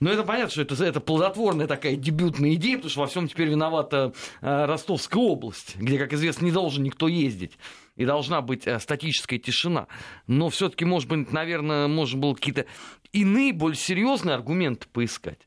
Ну, 0.00 0.10
это 0.10 0.22
понятно, 0.22 0.50
что 0.50 0.62
это, 0.62 0.84
это 0.84 1.00
плодотворная 1.00 1.66
такая 1.66 1.96
дебютная 1.96 2.54
идея, 2.54 2.76
потому 2.76 2.90
что 2.90 3.00
во 3.00 3.06
всем 3.08 3.26
теперь 3.26 3.48
виновата 3.48 4.12
э, 4.40 4.64
Ростовская 4.66 5.20
область, 5.20 5.76
где, 5.76 5.98
как 5.98 6.12
известно, 6.12 6.44
не 6.44 6.52
должен 6.52 6.84
никто 6.84 7.08
ездить. 7.08 7.58
И 7.96 8.04
должна 8.04 8.40
быть 8.40 8.68
э, 8.68 8.78
статическая 8.78 9.40
тишина. 9.40 9.88
Но 10.28 10.50
все-таки, 10.50 10.84
может 10.84 11.08
быть, 11.08 11.32
наверное, 11.32 11.88
можно 11.88 12.20
было 12.20 12.34
какие-то 12.34 12.66
иные, 13.12 13.52
более 13.52 13.76
серьезные 13.76 14.36
аргументы 14.36 14.86
поискать. 14.92 15.40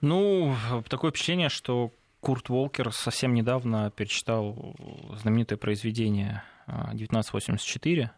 Ну, 0.00 0.54
такое 0.88 1.10
впечатление, 1.10 1.48
что 1.48 1.90
Курт 2.20 2.48
Волкер 2.48 2.92
совсем 2.92 3.34
недавно 3.34 3.90
перечитал 3.90 4.76
знаменитое 5.20 5.58
произведение 5.58 6.44
1984 6.66 8.02
э, 8.02 8.08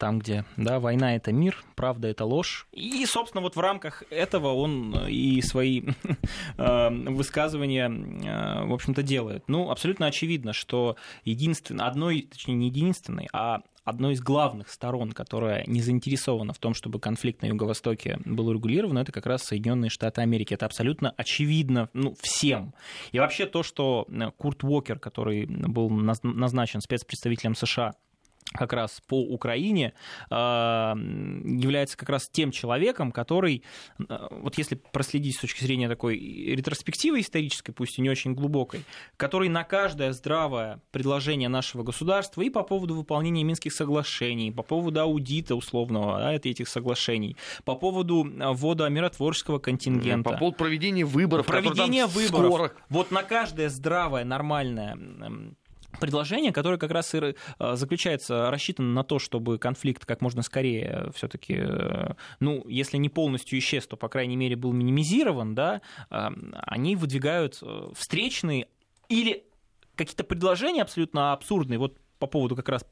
там, 0.00 0.18
где 0.18 0.44
да, 0.56 0.80
война 0.80 1.14
это 1.14 1.30
мир, 1.30 1.62
правда 1.76 2.08
это 2.08 2.24
ложь. 2.24 2.66
И, 2.72 3.04
собственно, 3.04 3.42
вот 3.42 3.54
в 3.54 3.60
рамках 3.60 4.02
этого 4.10 4.54
он 4.54 4.96
э, 4.96 5.10
и 5.10 5.42
свои 5.42 5.82
э, 6.56 6.90
высказывания, 6.90 7.88
э, 7.88 8.64
в 8.64 8.72
общем-то, 8.72 9.02
делает. 9.02 9.44
Ну, 9.46 9.70
абсолютно 9.70 10.06
очевидно, 10.06 10.54
что 10.54 10.96
единственной, 11.24 11.84
одной, 11.84 12.22
точнее, 12.22 12.54
не 12.54 12.68
единственной, 12.68 13.28
а 13.34 13.60
одной 13.84 14.14
из 14.14 14.22
главных 14.22 14.70
сторон, 14.70 15.12
которая 15.12 15.64
не 15.66 15.82
заинтересована 15.82 16.54
в 16.54 16.58
том, 16.58 16.72
чтобы 16.72 16.98
конфликт 16.98 17.42
на 17.42 17.46
Юго-Востоке 17.46 18.18
был 18.24 18.48
урегулирован, 18.48 18.96
это 18.96 19.12
как 19.12 19.26
раз 19.26 19.42
Соединенные 19.42 19.90
Штаты 19.90 20.22
Америки. 20.22 20.54
Это 20.54 20.64
абсолютно 20.64 21.12
очевидно 21.16 21.90
ну, 21.92 22.14
всем. 22.20 22.72
И 23.12 23.18
вообще 23.18 23.44
то, 23.44 23.62
что 23.62 24.06
Курт 24.38 24.64
Уокер, 24.64 24.98
который 24.98 25.44
был 25.44 25.90
назначен 25.90 26.80
спецпредставителем 26.80 27.54
США 27.54 27.92
как 28.52 28.72
раз 28.72 29.00
по 29.06 29.20
Украине 29.20 29.94
а, 30.28 30.94
является 30.96 31.96
как 31.96 32.08
раз 32.08 32.28
тем 32.28 32.50
человеком, 32.50 33.12
который, 33.12 33.62
а, 34.08 34.28
вот 34.30 34.58
если 34.58 34.74
проследить 34.74 35.36
с 35.36 35.40
точки 35.40 35.62
зрения 35.62 35.88
такой 35.88 36.18
ретроспективы 36.18 37.20
исторической, 37.20 37.72
пусть 37.72 37.98
и 37.98 38.02
не 38.02 38.10
очень 38.10 38.34
глубокой, 38.34 38.84
который 39.16 39.48
на 39.48 39.64
каждое 39.64 40.12
здравое 40.12 40.80
предложение 40.90 41.48
нашего 41.48 41.82
государства 41.82 42.42
и 42.42 42.50
по 42.50 42.62
поводу 42.62 42.94
выполнения 42.94 43.44
Минских 43.44 43.72
соглашений, 43.72 44.50
по 44.50 44.62
поводу 44.62 45.00
аудита 45.00 45.54
условного 45.54 46.18
да, 46.18 46.34
этих 46.34 46.68
соглашений, 46.68 47.36
по 47.64 47.76
поводу 47.76 48.28
ввода 48.54 48.88
миротворческого 48.88 49.58
контингента. 49.58 50.30
По 50.30 50.36
поводу 50.36 50.56
проведения 50.56 51.04
выборов. 51.04 51.46
Проведения 51.46 52.06
выборов. 52.06 52.52
Скоро. 52.52 52.72
Вот 52.88 53.10
на 53.10 53.22
каждое 53.22 53.68
здравое, 53.68 54.24
нормальное 54.24 54.96
предложение, 55.98 56.52
которое 56.52 56.78
как 56.78 56.90
раз 56.90 57.14
и 57.14 57.18
э, 57.18 57.34
заключается, 57.74 58.50
рассчитано 58.50 58.92
на 58.92 59.04
то, 59.04 59.18
чтобы 59.18 59.58
конфликт 59.58 60.04
как 60.04 60.20
можно 60.20 60.42
скорее 60.42 61.10
все-таки, 61.14 61.56
э, 61.58 62.14
ну, 62.38 62.64
если 62.68 62.96
не 62.96 63.08
полностью 63.08 63.58
исчез, 63.58 63.86
то, 63.86 63.96
по 63.96 64.08
крайней 64.08 64.36
мере, 64.36 64.56
был 64.56 64.72
минимизирован, 64.72 65.54
да, 65.54 65.80
они 66.08 66.96
выдвигают 66.96 67.58
э, 67.62 67.88
встречные 67.94 68.68
или 69.08 69.44
какие-то 69.96 70.24
предложения 70.24 70.82
абсолютно 70.82 71.32
абсурдные. 71.32 71.78
Вот 71.78 71.98
по 72.20 72.26
поводу 72.28 72.54
как 72.54 72.68
раз 72.68 72.84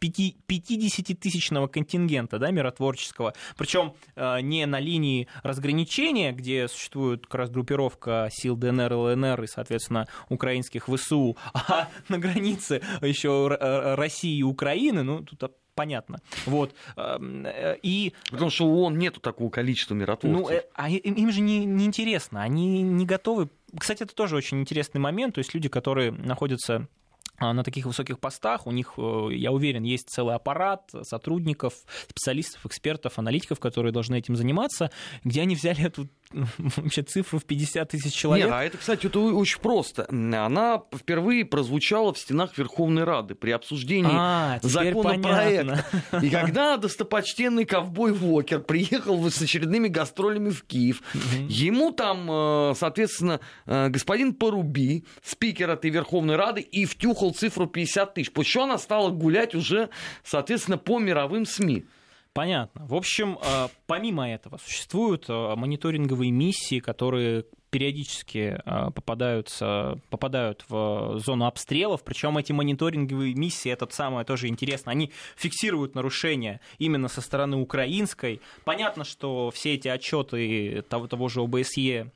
50-тысячного 0.00 1.68
контингента 1.68 2.38
да, 2.38 2.50
миротворческого, 2.50 3.34
причем 3.58 3.92
э, 4.16 4.40
не 4.40 4.64
на 4.64 4.80
линии 4.80 5.28
разграничения, 5.42 6.32
где 6.32 6.68
существует 6.68 7.26
как 7.26 7.34
раз 7.34 7.50
группировка 7.50 8.28
сил 8.32 8.56
ДНР, 8.56 8.92
ЛНР 8.94 9.42
и, 9.42 9.46
соответственно, 9.46 10.06
украинских 10.30 10.88
ВСУ, 10.88 11.36
а 11.52 11.88
на 12.08 12.18
границе 12.18 12.80
еще 13.02 13.54
э, 13.60 13.94
России 13.96 14.38
и 14.38 14.42
Украины, 14.42 15.02
ну, 15.02 15.22
тут 15.22 15.52
понятно. 15.74 16.18
Вот. 16.46 16.74
Эм, 16.96 17.46
э, 17.46 17.76
и... 17.82 18.12
Потому 18.30 18.50
что 18.50 18.66
у 18.66 18.82
ООН 18.82 18.98
нету 18.98 19.20
такого 19.20 19.48
количества 19.48 19.94
миротворцев. 19.94 20.50
Ну, 20.50 20.60
а 20.74 20.90
им 20.90 21.30
же 21.30 21.40
не, 21.40 21.64
не 21.64 21.84
интересно, 21.84 22.42
они 22.42 22.82
не 22.82 23.06
готовы. 23.06 23.48
Кстати, 23.78 24.02
это 24.02 24.12
тоже 24.12 24.34
очень 24.34 24.60
интересный 24.60 25.00
момент. 25.00 25.36
То 25.36 25.38
есть 25.38 25.54
люди, 25.54 25.68
которые 25.68 26.10
находятся 26.10 26.74
а, 26.76 26.97
на 27.40 27.62
таких 27.62 27.86
высоких 27.86 28.18
постах, 28.18 28.66
у 28.66 28.72
них, 28.72 28.94
э, 28.96 29.28
я 29.32 29.52
уверен, 29.52 29.84
есть 29.84 30.10
целый 30.10 30.34
аппарат 30.34 30.90
сотрудников, 31.02 31.74
специалистов, 32.08 32.66
экспертов, 32.66 33.18
аналитиков, 33.18 33.60
которые 33.60 33.92
должны 33.92 34.16
этим 34.16 34.36
заниматься, 34.36 34.90
где 35.24 35.42
они 35.42 35.54
взяли 35.54 35.84
эту 35.84 36.08
вообще 36.58 37.02
цифру 37.02 37.38
в 37.38 37.44
50 37.44 37.88
тысяч 37.88 38.12
человек. 38.12 38.46
Нет, 38.46 38.54
а 38.54 38.64
это, 38.64 38.78
кстати, 38.78 39.06
это 39.06 39.20
очень 39.20 39.60
просто. 39.60 40.06
Она 40.08 40.82
впервые 40.94 41.44
прозвучала 41.44 42.12
в 42.12 42.18
стенах 42.18 42.56
Верховной 42.58 43.04
Рады 43.04 43.34
при 43.34 43.50
обсуждении 43.50 44.10
а, 44.12 44.58
законопроекта. 44.62 45.84
Понятно. 46.10 46.26
И 46.26 46.30
когда 46.30 46.76
достопочтенный 46.78 47.64
ковбой 47.64 48.12
Вокер 48.12 48.60
приехал 48.60 49.30
с 49.30 49.40
очередными 49.40 49.88
гастролями 49.88 50.50
в 50.50 50.64
Киев, 50.64 51.02
ему 51.48 51.92
там, 51.92 52.28
э, 52.30 52.74
соответственно, 52.76 53.40
э, 53.66 53.88
господин 53.88 54.34
Поруби, 54.34 55.04
спикер 55.22 55.70
этой 55.70 55.90
Верховной 55.90 56.36
Рады, 56.36 56.60
и 56.60 56.84
втюхал 56.84 57.32
цифру 57.32 57.66
50 57.66 58.14
тысяч. 58.14 58.32
После 58.32 58.52
чего 58.52 58.64
она 58.64 58.78
стала 58.78 59.10
гулять 59.10 59.54
уже, 59.54 59.90
соответственно, 60.24 60.78
по 60.78 60.98
мировым 60.98 61.46
СМИ. 61.46 61.84
Понятно. 62.32 62.86
В 62.86 62.94
общем, 62.94 63.38
э, 63.42 63.68
помимо 63.86 64.28
этого, 64.28 64.58
существуют 64.58 65.28
э, 65.28 65.54
мониторинговые 65.56 66.30
миссии, 66.30 66.78
которые 66.78 67.44
периодически 67.70 68.60
э, 68.64 68.90
попадаются, 68.92 70.00
попадают 70.08 70.64
в 70.68 71.18
зону 71.18 71.46
обстрелов, 71.46 72.02
причем 72.04 72.38
эти 72.38 72.52
мониторинговые 72.52 73.34
миссии, 73.34 73.70
это 73.70 73.86
самое 73.90 74.24
тоже 74.24 74.48
интересно, 74.48 74.92
они 74.92 75.12
фиксируют 75.36 75.94
нарушения 75.94 76.60
именно 76.78 77.08
со 77.08 77.20
стороны 77.20 77.56
украинской. 77.56 78.40
Понятно, 78.64 79.04
что 79.04 79.50
все 79.50 79.74
эти 79.74 79.88
отчеты 79.88 80.82
того, 80.88 81.08
того 81.08 81.28
же 81.28 81.42
ОБСЕ 81.42 82.10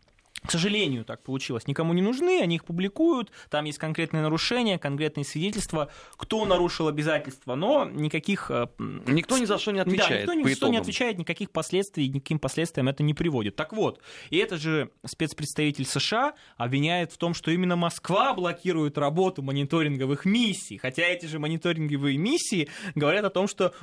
к 0.47 0.51
сожалению, 0.51 1.05
так 1.05 1.23
получилось. 1.23 1.67
Никому 1.67 1.93
не 1.93 2.03
нужны, 2.03 2.41
они 2.41 2.57
их 2.57 2.65
публикуют, 2.65 3.31
там 3.49 3.65
есть 3.65 3.79
конкретные 3.79 4.23
нарушения, 4.23 4.79
конкретные 4.79 5.25
свидетельства, 5.25 5.89
кто 6.17 6.45
нарушил 6.45 6.89
обязательства, 6.89 7.55
но 7.55 7.85
никаких... 7.85 8.51
Э, 8.51 8.67
никто 8.79 9.39
ни 9.39 9.45
за 9.45 9.59
что 9.59 9.71
не 9.71 9.81
отвечает. 9.81 10.27
Да, 10.27 10.35
никто 10.35 10.49
ни 10.49 10.51
за 10.51 10.57
что 10.57 10.69
не 10.69 10.79
отвечает, 10.79 11.19
никаких 11.19 11.51
последствий, 11.51 12.09
никаким 12.09 12.39
последствиям 12.39 12.89
это 12.89 13.03
не 13.03 13.15
приводит. 13.15 13.57
Так 13.57 13.73
вот, 13.73 14.01
и 14.31 14.39
это 14.39 14.57
же 14.57 14.91
спецпредставитель 15.05 15.87
США 15.87 16.35
обвиняет 16.57 17.13
в 17.13 17.19
том, 17.19 17.35
что 17.35 17.51
именно 17.51 17.77
Москва 17.77 18.35
блокирует 18.35 18.99
работу 18.99 19.43
мониторинговых 19.43 20.25
миссий, 20.25 20.79
хотя 20.79 21.03
эти 21.03 21.27
же 21.27 21.39
мониторинговые 21.39 22.17
миссии 22.19 22.69
говорят 22.95 23.25
о 23.25 23.31
том, 23.31 23.47
что 23.47 23.75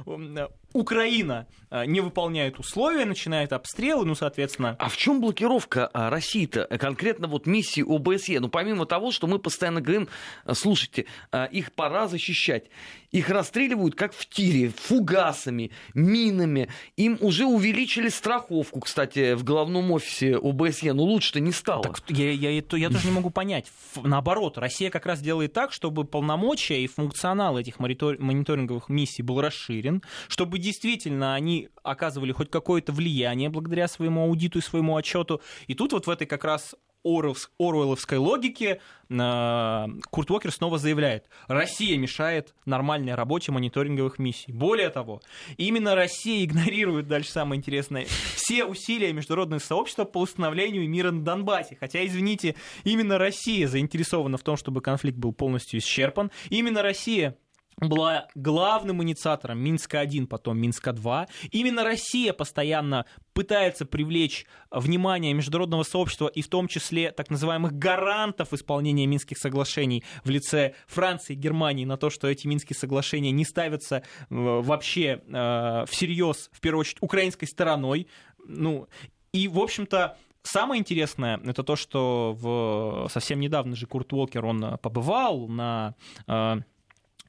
Украина 0.73 1.47
э, 1.71 1.85
не 1.85 2.01
выполняет 2.01 2.59
условия, 2.59 3.05
начинает 3.05 3.53
обстрелы, 3.53 4.05
ну, 4.05 4.15
соответственно... 4.15 4.75
А 4.79 4.89
в 4.89 4.97
чем 4.97 5.21
блокировка 5.21 5.89
а, 5.93 6.09
России-то, 6.49 6.67
э, 6.69 6.77
конкретно 6.77 7.27
вот 7.27 7.45
миссии 7.45 7.83
ОБСЕ? 7.83 8.39
Ну, 8.39 8.49
помимо 8.49 8.85
того, 8.85 9.11
что 9.11 9.27
мы 9.27 9.39
постоянно 9.39 9.81
говорим, 9.81 10.07
э, 10.45 10.53
слушайте, 10.53 11.05
их 11.51 11.71
пора 11.73 12.07
защищать. 12.07 12.65
Их 13.11 13.29
расстреливают 13.29 13.95
как 13.95 14.13
в 14.13 14.27
тире, 14.27 14.69
фугасами, 14.69 15.71
минами. 15.93 16.69
Им 16.95 17.17
уже 17.21 17.45
увеличили 17.45 18.09
страховку, 18.09 18.81
кстати, 18.81 19.33
в 19.33 19.43
головном 19.43 19.91
офисе 19.91 20.37
ОБСЕ. 20.37 20.93
Но 20.93 21.03
лучше-то 21.03 21.39
не 21.39 21.51
стало. 21.51 21.83
Так 21.83 22.01
я, 22.09 22.31
я, 22.31 22.51
я, 22.51 22.63
я 22.71 22.89
тоже 22.89 23.07
не 23.07 23.11
могу 23.11 23.31
понять. 23.31 23.71
Наоборот, 23.95 24.57
Россия 24.57 24.91
как 24.91 25.05
раз 25.05 25.21
делает 25.21 25.53
так, 25.53 25.73
чтобы 25.73 26.03
полномочия 26.03 26.83
и 26.83 26.87
функционал 26.87 27.57
этих 27.57 27.79
мониторинговых 27.79 28.89
миссий 28.89 29.23
был 29.23 29.41
расширен, 29.41 30.03
чтобы 30.27 30.59
действительно 30.59 31.33
они 31.33 31.69
оказывали 31.83 32.31
хоть 32.31 32.51
какое-то 32.51 32.91
влияние 32.91 33.49
благодаря 33.49 33.87
своему 33.87 34.21
аудиту 34.21 34.59
и 34.59 34.61
своему 34.61 34.95
отчету. 34.95 35.41
И 35.67 35.73
тут 35.73 35.93
вот 35.93 36.05
в 36.05 36.09
этой 36.09 36.27
как 36.27 36.38
раз 36.43 36.75
Оруэлловской 37.03 38.17
логике 38.17 38.81
э, 39.09 39.85
Курт 40.09 40.31
Уокер 40.31 40.51
снова 40.51 40.77
заявляет, 40.77 41.29
Россия 41.47 41.97
мешает 41.97 42.53
нормальной 42.65 43.15
работе 43.15 43.51
мониторинговых 43.51 44.19
миссий. 44.19 44.51
Более 44.51 44.89
того, 44.89 45.21
именно 45.57 45.95
Россия 45.95 46.43
игнорирует, 46.43 47.07
дальше 47.07 47.31
самое 47.31 47.57
интересное, 47.57 48.05
все 48.35 48.65
усилия 48.65 49.13
международного 49.13 49.59
сообщества 49.59 50.03
по 50.03 50.19
установлению 50.19 50.89
мира 50.89 51.11
на 51.11 51.23
Донбассе. 51.23 51.77
Хотя, 51.79 52.05
извините, 52.05 52.55
именно 52.83 53.17
Россия 53.17 53.67
заинтересована 53.67 54.37
в 54.37 54.43
том, 54.43 54.57
чтобы 54.57 54.81
конфликт 54.81 55.17
был 55.17 55.31
полностью 55.31 55.79
исчерпан. 55.79 56.31
Именно 56.49 56.81
Россия 56.81 57.37
была 57.79 58.27
главным 58.35 59.01
инициатором 59.03 59.59
Минска-1, 59.59 60.27
потом 60.27 60.57
Минска-2. 60.59 61.27
Именно 61.51 61.83
Россия 61.83 62.33
постоянно 62.33 63.05
пытается 63.33 63.85
привлечь 63.85 64.45
внимание 64.71 65.33
международного 65.33 65.83
сообщества 65.83 66.27
и 66.27 66.41
в 66.41 66.47
том 66.49 66.67
числе 66.67 67.11
так 67.11 67.29
называемых 67.29 67.73
гарантов 67.73 68.53
исполнения 68.53 69.05
Минских 69.05 69.37
соглашений 69.37 70.03
в 70.23 70.29
лице 70.29 70.73
Франции 70.87 71.33
и 71.33 71.37
Германии 71.37 71.85
на 71.85 71.97
то, 71.97 72.09
что 72.09 72.27
эти 72.27 72.47
Минские 72.47 72.77
соглашения 72.77 73.31
не 73.31 73.45
ставятся 73.45 73.97
э, 73.97 74.01
вообще 74.29 75.21
э, 75.25 75.85
всерьез, 75.87 76.49
в 76.51 76.59
первую 76.59 76.81
очередь, 76.81 76.97
украинской 77.01 77.45
стороной. 77.45 78.07
Ну, 78.45 78.87
и, 79.31 79.47
в 79.47 79.59
общем-то, 79.59 80.17
Самое 80.41 80.79
интересное 80.79 81.37
это 81.43 81.63
то, 81.63 81.75
что 81.75 82.33
в... 82.33 83.09
совсем 83.11 83.41
недавно 83.41 83.75
же 83.75 83.85
Курт 83.85 84.13
Уолкер, 84.13 84.45
он 84.45 84.77
побывал 84.81 85.49
на 85.49 85.95
э, 86.27 86.29
Э, 86.29 86.57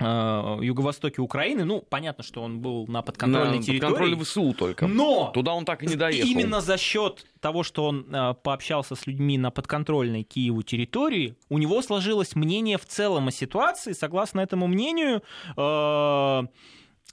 юго-востоке 0.00 1.20
Украины. 1.20 1.64
Ну, 1.64 1.80
понятно, 1.80 2.24
что 2.24 2.42
он 2.42 2.60
был 2.60 2.86
на 2.86 3.02
подконтрольной 3.02 3.58
на 3.58 3.62
территории. 3.62 3.92
Подконтроле 3.92 4.24
ВСУ 4.24 4.54
только. 4.54 4.86
Но 4.86 5.30
туда 5.32 5.54
он 5.54 5.64
так 5.64 5.82
и 5.82 5.86
не 5.86 5.96
доехал. 5.96 6.28
Именно 6.28 6.60
за 6.60 6.78
счет 6.78 7.26
того, 7.40 7.62
что 7.62 7.86
он 7.86 8.06
э, 8.12 8.34
пообщался 8.42 8.94
с 8.94 9.06
людьми 9.06 9.38
на 9.38 9.50
подконтрольной 9.50 10.22
Киеву 10.22 10.62
территории, 10.62 11.36
у 11.48 11.58
него 11.58 11.82
сложилось 11.82 12.34
мнение 12.34 12.78
в 12.78 12.86
целом 12.86 13.28
о 13.28 13.30
ситуации. 13.30 13.92
Согласно 13.92 14.40
этому 14.40 14.66
мнению, 14.66 15.22
э, 15.56 16.42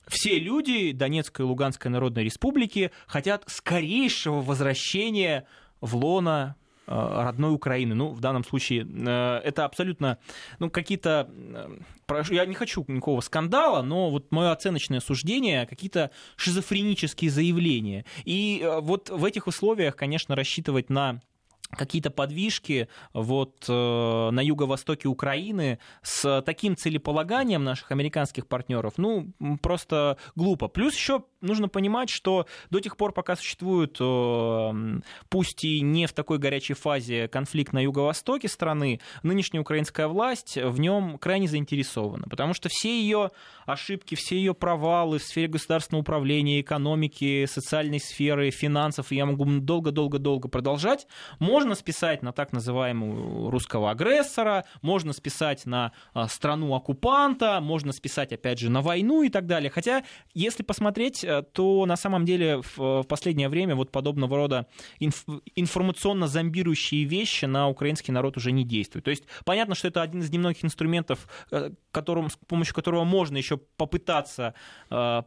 все 0.07 0.39
люди 0.39 0.91
Донецкой 0.91 1.45
и 1.45 1.47
Луганской 1.47 1.91
Народной 1.91 2.23
Республики 2.23 2.91
хотят 3.07 3.43
скорейшего 3.47 4.41
возвращения 4.41 5.45
в 5.81 5.95
лона 5.95 6.55
Э, 6.57 6.66
родной 6.87 7.53
Украины. 7.53 7.95
Ну, 7.95 8.09
в 8.09 8.19
данном 8.19 8.43
случае 8.43 8.87
э, 8.87 9.41
это 9.43 9.65
абсолютно, 9.65 10.17
ну, 10.59 10.69
какие-то, 10.69 11.29
э, 12.09 12.23
я 12.29 12.45
не 12.45 12.55
хочу 12.55 12.83
никакого 12.87 13.21
скандала, 13.21 13.81
но 13.81 14.09
вот 14.09 14.31
мое 14.31 14.51
оценочное 14.51 14.99
суждение, 14.99 15.65
какие-то 15.65 16.11
шизофренические 16.35 17.29
заявления. 17.29 18.05
И 18.25 18.67
вот 18.81 19.09
в 19.09 19.25
этих 19.25 19.47
условиях, 19.47 19.95
конечно, 19.95 20.35
рассчитывать 20.35 20.89
на 20.89 21.19
какие-то 21.69 22.09
подвижки 22.09 22.87
вот 23.13 23.65
э, 23.67 24.29
на 24.31 24.39
юго-востоке 24.39 25.07
Украины 25.07 25.79
с 26.01 26.41
таким 26.45 26.77
целеполаганием 26.77 27.63
наших 27.63 27.91
американских 27.91 28.47
партнеров, 28.47 28.93
ну, 28.97 29.33
просто 29.61 30.17
глупо. 30.35 30.67
Плюс 30.67 30.95
еще 30.95 31.23
нужно 31.41 31.69
понимать, 31.69 32.09
что 32.09 32.47
до 32.69 32.79
тех 32.79 32.97
пор, 32.97 33.11
пока 33.11 33.35
существует, 33.35 33.97
э, 33.99 34.99
пусть 35.29 35.63
и 35.63 35.81
не 35.81 36.07
в 36.07 36.13
такой 36.13 36.37
горячей 36.37 36.73
фазе 36.73 37.27
конфликт 37.27 37.73
на 37.73 37.83
юго-востоке 37.83 38.47
страны, 38.47 38.99
нынешняя 39.23 39.61
украинская 39.61 40.07
власть 40.07 40.57
в 40.57 40.79
нем 40.79 41.17
крайне 41.17 41.47
заинтересована, 41.47 42.27
потому 42.27 42.53
что 42.53 42.69
все 42.69 42.99
ее 43.01 43.31
ошибки, 43.65 44.15
все 44.15 44.37
ее 44.37 44.53
провалы 44.53 45.19
в 45.19 45.23
сфере 45.23 45.47
государственного 45.47 46.01
управления, 46.01 46.61
экономики, 46.61 47.45
социальной 47.45 47.99
сферы, 47.99 48.49
финансов, 48.51 49.11
я 49.11 49.25
могу 49.25 49.45
долго-долго-долго 49.45 50.47
продолжать, 50.47 51.07
можно 51.39 51.75
списать 51.75 52.21
на 52.21 52.31
так 52.31 52.53
называемого 52.53 53.51
русского 53.51 53.91
агрессора, 53.91 54.65
можно 54.81 55.13
списать 55.13 55.65
на 55.65 55.91
а, 56.13 56.27
страну 56.27 56.73
оккупанта, 56.73 57.59
можно 57.61 57.91
списать, 57.91 58.33
опять 58.33 58.59
же, 58.59 58.69
на 58.69 58.81
войну 58.81 59.23
и 59.23 59.29
так 59.29 59.45
далее. 59.45 59.69
Хотя, 59.69 60.03
если 60.33 60.63
посмотреть, 60.63 61.23
то 61.53 61.85
на 61.85 61.97
самом 61.97 62.25
деле 62.25 62.61
в 62.75 63.03
последнее 63.03 63.49
время 63.49 63.75
вот 63.75 63.91
подобного 63.91 64.37
рода 64.37 64.67
инф- 64.99 65.41
информационно 65.55 66.27
зомбирующие 66.27 67.03
вещи 67.03 67.45
на 67.45 67.69
украинский 67.69 68.13
народ 68.13 68.37
уже 68.37 68.51
не 68.51 68.63
действуют. 68.63 69.05
То 69.05 69.11
есть 69.11 69.23
понятно, 69.45 69.75
что 69.75 69.87
это 69.87 70.01
один 70.01 70.21
из 70.21 70.29
немногих 70.29 70.63
инструментов, 70.63 71.27
э, 71.51 71.71
которым, 71.91 72.29
с 72.29 72.35
помощью 72.35 72.75
которого 72.75 73.03
можно 73.03 73.37
еще 73.37 73.57
попытаться 73.57 74.53
э, 74.89 75.23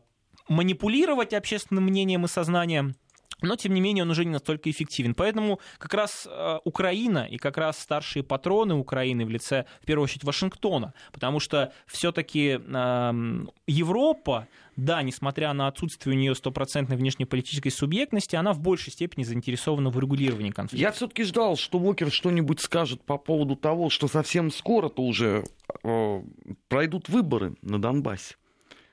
манипулировать 0.48 1.34
общественным 1.34 1.84
мнением 1.84 2.24
и 2.24 2.28
сознанием 2.28 2.94
но, 3.43 3.57
тем 3.57 3.74
не 3.74 3.81
менее, 3.81 4.05
он 4.05 4.11
уже 4.11 4.24
не 4.24 4.33
настолько 4.33 4.70
эффективен. 4.70 5.14
Поэтому 5.14 5.61
как 5.78 5.95
раз 5.95 6.28
э, 6.31 6.59
Украина 6.64 7.26
и 7.26 7.39
как 7.39 7.57
раз 7.57 7.78
старшие 7.78 8.22
патроны 8.22 8.74
Украины 8.74 9.24
в 9.24 9.31
лице, 9.31 9.66
в 9.81 9.87
первую 9.87 10.05
очередь, 10.05 10.24
Вашингтона, 10.24 10.95
потому 11.12 11.41
что 11.41 11.72
все-таки 11.87 12.61
э, 12.61 13.45
Европа, 13.66 14.47
да, 14.76 15.03
несмотря 15.03 15.53
на 15.53 15.68
отсутствие 15.68 16.16
у 16.16 16.18
нее 16.18 16.35
стопроцентной 16.35 16.97
внешнеполитической 16.97 17.70
субъектности, 17.70 18.37
она 18.37 18.53
в 18.53 18.61
большей 18.61 18.93
степени 18.93 19.24
заинтересована 19.24 19.91
в 19.91 19.99
регулировании 19.99 20.51
конфликта. 20.51 20.83
Я 20.83 20.93
все-таки 20.93 21.24
ждал, 21.24 21.57
что 21.57 21.78
Уокер 21.78 22.11
что-нибудь 22.11 22.61
скажет 22.61 23.03
по 23.03 23.16
поводу 23.16 23.57
того, 23.57 23.91
что 23.91 24.09
совсем 24.09 24.51
скоро-то 24.51 25.03
уже 25.03 25.45
э, 25.83 26.22
пройдут 26.68 27.09
выборы 27.09 27.55
на 27.62 27.81
Донбассе. 27.81 28.37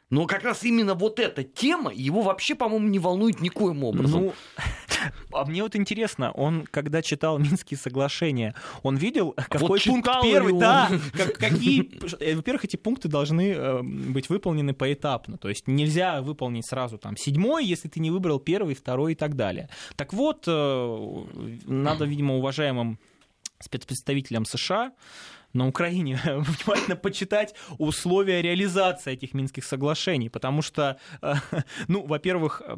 Но 0.10 0.26
как 0.26 0.44
раз 0.44 0.64
именно 0.64 0.94
вот 0.94 1.20
эта 1.20 1.44
тема 1.44 1.92
его 1.94 2.22
вообще, 2.22 2.56
по-моему, 2.56 2.88
не 2.88 3.00
волнует 3.00 3.42
никоим 3.42 3.84
образом. 3.84 4.22
Ну, 4.22 4.34
а 5.34 5.46
мне 5.46 5.64
вот 5.64 5.76
интересно, 5.76 6.32
он 6.32 6.66
когда 6.66 7.02
читал 7.02 7.38
Минские 7.38 7.78
соглашения, 7.78 8.56
он 8.84 8.96
видел, 8.96 9.34
какой 9.50 9.68
вот 9.68 9.84
пункт 9.84 10.10
первый, 10.24 10.54
он. 10.54 10.60
да, 10.60 10.90
как, 11.14 11.34
какие, 11.34 11.92
э, 12.20 12.36
во-первых, 12.36 12.66
эти 12.66 12.78
пункты 12.78 13.10
должны 13.10 13.52
э, 13.52 13.82
быть 13.84 14.30
выполнены 14.30 14.74
поэтапно, 14.74 15.38
то 15.38 15.50
есть 15.50 15.68
нельзя 15.68 16.22
выполнить 16.22 16.66
сразу 16.66 16.98
там 16.98 17.18
седьмой, 17.18 17.66
если 17.66 17.90
ты 17.90 18.00
не 18.00 18.10
выбрал 18.10 18.40
первый, 18.40 18.76
второй 18.76 19.12
и 19.12 19.16
так 19.16 19.36
далее. 19.36 19.70
Так 19.98 20.14
вот, 20.14 20.46
э, 20.48 21.26
надо, 21.66 22.06
видимо, 22.06 22.36
уважаемым 22.38 23.00
спецпредставителям 23.60 24.46
США 24.46 24.94
на 25.54 25.68
Украине. 25.68 26.20
Внимательно 26.26 26.96
почитать 26.96 27.56
условия 27.78 28.42
реализации 28.42 29.14
этих 29.14 29.34
Минских 29.34 29.64
соглашений, 29.64 30.30
потому 30.30 30.62
что, 30.62 31.00
э, 31.22 31.34
ну, 31.88 32.06
во-первых, 32.06 32.62
э, 32.66 32.76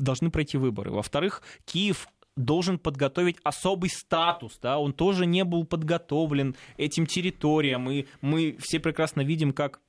должны 0.00 0.30
пройти 0.30 0.58
выборы, 0.58 0.90
во-вторых, 0.90 1.42
Киев 1.64 2.08
должен 2.36 2.78
подготовить 2.78 3.36
особый 3.42 3.90
статус, 3.90 4.58
да, 4.62 4.78
он 4.78 4.92
тоже 4.92 5.26
не 5.26 5.44
был 5.44 5.64
подготовлен 5.64 6.56
этим 6.76 7.06
территориям, 7.06 7.90
и 7.90 8.06
мы 8.20 8.56
все 8.60 8.80
прекрасно 8.80 9.22
видим, 9.22 9.52
как 9.52 9.80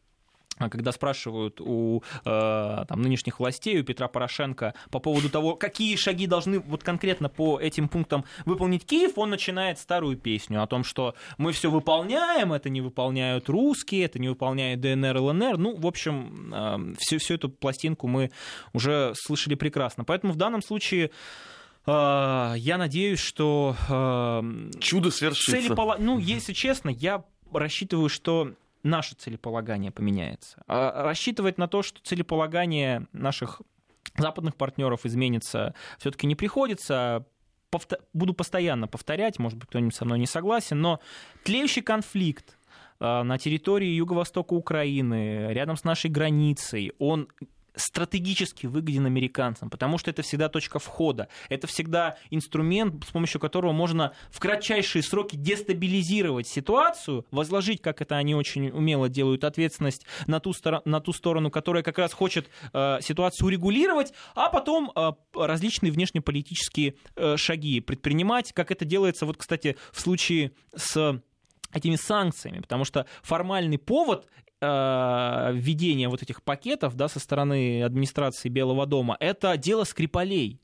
когда 0.69 0.91
спрашивают 0.91 1.59
у 1.59 2.03
э, 2.25 2.85
там, 2.87 3.01
нынешних 3.01 3.39
властей, 3.39 3.79
у 3.79 3.83
Петра 3.83 4.07
Порошенко 4.07 4.73
по 4.89 4.99
поводу 4.99 5.29
того, 5.29 5.55
какие 5.55 5.95
шаги 5.95 6.27
должны 6.27 6.59
вот 6.59 6.83
конкретно 6.83 7.29
по 7.29 7.59
этим 7.59 7.87
пунктам 7.87 8.25
выполнить 8.45 8.85
Киев, 8.85 9.17
он 9.17 9.29
начинает 9.29 9.79
старую 9.79 10.17
песню 10.17 10.61
о 10.61 10.67
том, 10.67 10.83
что 10.83 11.15
мы 11.37 11.51
все 11.51 11.69
выполняем, 11.69 12.53
это 12.53 12.69
не 12.69 12.81
выполняют 12.81 13.49
русские, 13.49 14.05
это 14.05 14.19
не 14.19 14.29
выполняет 14.29 14.81
ДНР, 14.81 15.17
ЛНР. 15.17 15.57
Ну, 15.57 15.75
в 15.75 15.87
общем, 15.87 16.51
э, 16.53 16.95
всю, 16.99 17.19
всю 17.19 17.35
эту 17.35 17.49
пластинку 17.49 18.07
мы 18.07 18.31
уже 18.73 19.13
слышали 19.15 19.55
прекрасно. 19.55 20.03
Поэтому 20.03 20.33
в 20.33 20.37
данном 20.37 20.61
случае 20.61 21.11
э, 21.85 22.53
я 22.57 22.77
надеюсь, 22.77 23.19
что... 23.19 23.75
Э, 23.89 24.69
Чудо 24.79 25.11
свершится. 25.11 25.51
Целепола... 25.51 25.97
Ну, 25.99 26.19
если 26.19 26.53
честно, 26.53 26.89
я 26.89 27.23
рассчитываю, 27.51 28.09
что 28.09 28.53
наше 28.83 29.15
целеполагание 29.15 29.91
поменяется. 29.91 30.61
А 30.67 31.03
рассчитывать 31.03 31.57
на 31.57 31.67
то, 31.67 31.81
что 31.81 32.01
целеполагание 32.01 33.07
наших 33.13 33.61
западных 34.17 34.55
партнеров 34.55 35.05
изменится, 35.05 35.73
все-таки 35.97 36.27
не 36.27 36.35
приходится. 36.35 37.25
Повтор... 37.69 37.99
Буду 38.13 38.33
постоянно 38.33 38.87
повторять, 38.87 39.39
может 39.39 39.57
быть, 39.57 39.69
кто-нибудь 39.69 39.95
со 39.95 40.05
мной 40.05 40.19
не 40.19 40.27
согласен, 40.27 40.81
но 40.81 40.99
тлеющий 41.43 41.81
конфликт 41.81 42.57
а, 42.99 43.23
на 43.23 43.37
территории 43.37 43.87
юго-востока 43.87 44.53
Украины, 44.53 45.47
рядом 45.53 45.77
с 45.77 45.83
нашей 45.83 46.09
границей, 46.09 46.91
он 46.99 47.29
стратегически 47.75 48.67
выгоден 48.67 49.05
американцам, 49.05 49.69
потому 49.69 49.97
что 49.97 50.09
это 50.09 50.21
всегда 50.21 50.49
точка 50.49 50.79
входа, 50.79 51.27
это 51.49 51.67
всегда 51.67 52.17
инструмент, 52.29 53.03
с 53.05 53.11
помощью 53.11 53.39
которого 53.39 53.71
можно 53.71 54.13
в 54.29 54.39
кратчайшие 54.39 55.03
сроки 55.03 55.35
дестабилизировать 55.35 56.47
ситуацию, 56.47 57.25
возложить, 57.31 57.81
как 57.81 58.01
это 58.01 58.17
они 58.17 58.35
очень 58.35 58.69
умело 58.69 59.09
делают, 59.09 59.43
ответственность 59.43 60.05
на 60.27 60.39
ту, 60.39 60.51
стор- 60.51 60.81
на 60.85 60.99
ту 60.99 61.13
сторону, 61.13 61.49
которая 61.51 61.83
как 61.83 61.97
раз 61.97 62.13
хочет 62.13 62.49
э, 62.73 62.99
ситуацию 63.01 63.47
урегулировать, 63.47 64.13
а 64.35 64.49
потом 64.49 64.91
э, 64.95 65.11
различные 65.33 65.91
внешнеполитические 65.91 66.95
э, 67.15 67.37
шаги 67.37 67.79
предпринимать, 67.79 68.53
как 68.53 68.71
это 68.71 68.85
делается, 68.85 69.25
вот, 69.25 69.37
кстати, 69.37 69.77
в 69.91 70.01
случае 70.01 70.51
с 70.75 71.21
этими 71.73 71.95
санкциями, 71.95 72.59
потому 72.59 72.85
что 72.85 73.05
формальный 73.23 73.77
повод 73.77 74.27
э, 74.61 75.51
введения 75.53 76.09
вот 76.09 76.21
этих 76.21 76.43
пакетов 76.43 76.95
да, 76.95 77.07
со 77.07 77.19
стороны 77.19 77.83
администрации 77.83 78.49
Белого 78.49 78.85
дома, 78.85 79.17
это 79.19 79.57
дело 79.57 79.83
Скрипалей 79.83 80.59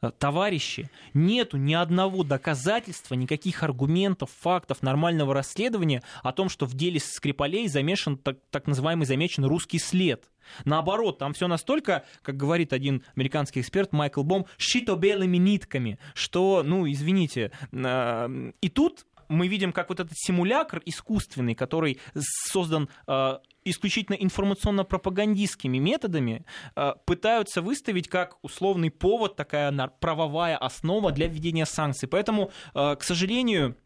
э, 0.00 0.10
товарищи, 0.18 0.90
нету 1.14 1.56
ни 1.56 1.74
одного 1.74 2.24
доказательства, 2.24 3.14
никаких 3.14 3.62
аргументов, 3.62 4.30
фактов, 4.40 4.82
нормального 4.82 5.34
расследования 5.34 6.02
о 6.22 6.32
том, 6.32 6.48
что 6.48 6.66
в 6.66 6.74
деле 6.74 7.00
Скрипалей 7.00 7.68
замешан 7.68 8.16
так, 8.16 8.38
так 8.50 8.66
называемый 8.66 9.06
замечен 9.06 9.44
русский 9.44 9.78
след. 9.78 10.28
Наоборот, 10.64 11.18
там 11.18 11.32
все 11.32 11.46
настолько, 11.48 12.04
как 12.22 12.36
говорит 12.36 12.72
один 12.72 13.02
американский 13.16 13.60
эксперт 13.60 13.92
Майкл 13.92 14.22
Бом, 14.22 14.46
щито 14.58 14.96
белыми 14.96 15.36
нитками, 15.36 15.98
что, 16.14 16.62
ну, 16.64 16.90
извините, 16.90 17.52
э, 17.72 18.52
и 18.60 18.68
тут 18.68 19.06
мы 19.32 19.48
видим, 19.48 19.72
как 19.72 19.88
вот 19.88 20.00
этот 20.00 20.12
симулякр 20.16 20.82
искусственный, 20.84 21.54
который 21.54 21.98
создан 22.14 22.88
э, 23.06 23.38
исключительно 23.64 24.16
информационно-пропагандистскими 24.16 25.78
методами, 25.78 26.44
э, 26.76 26.92
пытаются 27.06 27.62
выставить 27.62 28.08
как 28.08 28.36
условный 28.42 28.90
повод, 28.90 29.36
такая 29.36 29.72
правовая 30.00 30.56
основа 30.56 31.12
для 31.12 31.26
введения 31.28 31.66
санкций. 31.66 32.08
Поэтому, 32.08 32.50
э, 32.74 32.96
к 32.96 33.02
сожалению, 33.02 33.76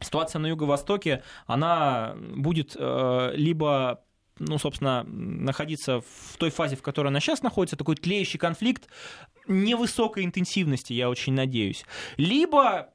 ситуация 0.00 0.40
на 0.40 0.48
Юго-Востоке, 0.48 1.22
она 1.46 2.16
будет 2.34 2.76
либо 2.76 4.02
ну, 4.38 4.58
собственно, 4.58 5.02
находиться 5.04 6.02
в 6.02 6.36
той 6.36 6.50
фазе, 6.50 6.76
в 6.76 6.82
которой 6.82 7.08
она 7.08 7.20
сейчас 7.20 7.42
находится, 7.42 7.74
такой 7.74 7.96
тлеющий 7.96 8.38
конфликт 8.38 8.86
невысокой 9.48 10.26
интенсивности, 10.26 10.92
я 10.92 11.08
очень 11.08 11.32
надеюсь. 11.32 11.86
Либо 12.18 12.92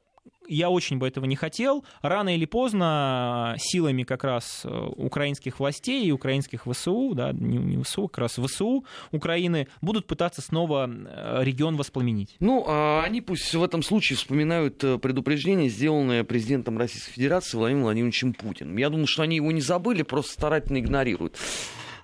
я 0.48 0.70
очень 0.70 0.98
бы 0.98 1.08
этого 1.08 1.24
не 1.24 1.36
хотел. 1.36 1.84
Рано 2.02 2.34
или 2.34 2.44
поздно 2.44 3.54
силами 3.58 4.02
как 4.02 4.24
раз 4.24 4.62
э, 4.64 4.68
украинских 4.96 5.58
властей 5.60 6.06
и 6.06 6.12
украинских 6.12 6.66
ВСУ, 6.66 7.12
да, 7.14 7.32
не, 7.32 7.58
не 7.58 7.82
ВСУ, 7.82 8.08
как 8.08 8.18
раз 8.18 8.38
ВСУ 8.38 8.84
Украины 9.10 9.68
будут 9.80 10.06
пытаться 10.06 10.42
снова 10.42 10.88
э, 10.88 11.40
регион 11.42 11.76
воспламенить. 11.76 12.36
Ну, 12.40 12.64
а 12.66 13.02
они 13.04 13.20
пусть 13.20 13.54
в 13.54 13.62
этом 13.62 13.82
случае 13.82 14.16
вспоминают 14.16 14.82
э, 14.84 14.98
предупреждение, 14.98 15.68
сделанное 15.68 16.24
президентом 16.24 16.78
Российской 16.78 17.12
Федерации 17.12 17.56
Владимиром 17.56 17.84
Владимировичем 17.84 18.34
Путиным. 18.34 18.76
Я 18.76 18.90
думаю, 18.90 19.06
что 19.06 19.22
они 19.22 19.36
его 19.36 19.52
не 19.52 19.60
забыли, 19.60 20.02
просто 20.02 20.32
старательно 20.32 20.78
игнорируют. 20.78 21.38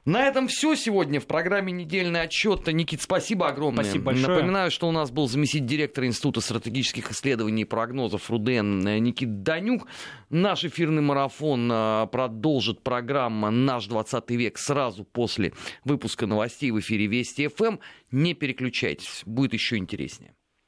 На 0.08 0.26
этом 0.26 0.48
все 0.48 0.74
сегодня 0.74 1.20
в 1.20 1.26
программе 1.26 1.70
«Недельный 1.70 2.22
отчет». 2.22 2.66
Никит, 2.66 3.02
спасибо 3.02 3.48
огромное. 3.48 3.84
Спасибо 3.84 4.06
большое. 4.06 4.36
Напоминаю, 4.36 4.70
что 4.70 4.88
у 4.88 4.90
нас 4.90 5.10
был 5.10 5.28
заместитель 5.28 5.66
директора 5.66 6.06
Института 6.06 6.40
стратегических 6.40 7.10
исследований 7.10 7.60
и 7.60 7.64
прогнозов 7.66 8.30
РУДН 8.30 8.88
Никит 9.00 9.42
Данюк. 9.42 9.86
Наш 10.30 10.64
эфирный 10.64 11.02
марафон 11.02 11.68
а, 11.70 12.06
продолжит 12.06 12.82
программа 12.82 13.50
«Наш 13.50 13.84
20 13.84 14.30
век» 14.30 14.56
сразу 14.56 15.04
после 15.04 15.52
выпуска 15.84 16.26
новостей 16.26 16.70
в 16.70 16.80
эфире 16.80 17.06
Вести 17.06 17.46
ФМ. 17.46 17.76
Не 18.10 18.32
переключайтесь, 18.32 19.20
будет 19.26 19.52
еще 19.52 19.76
интереснее. 19.76 20.32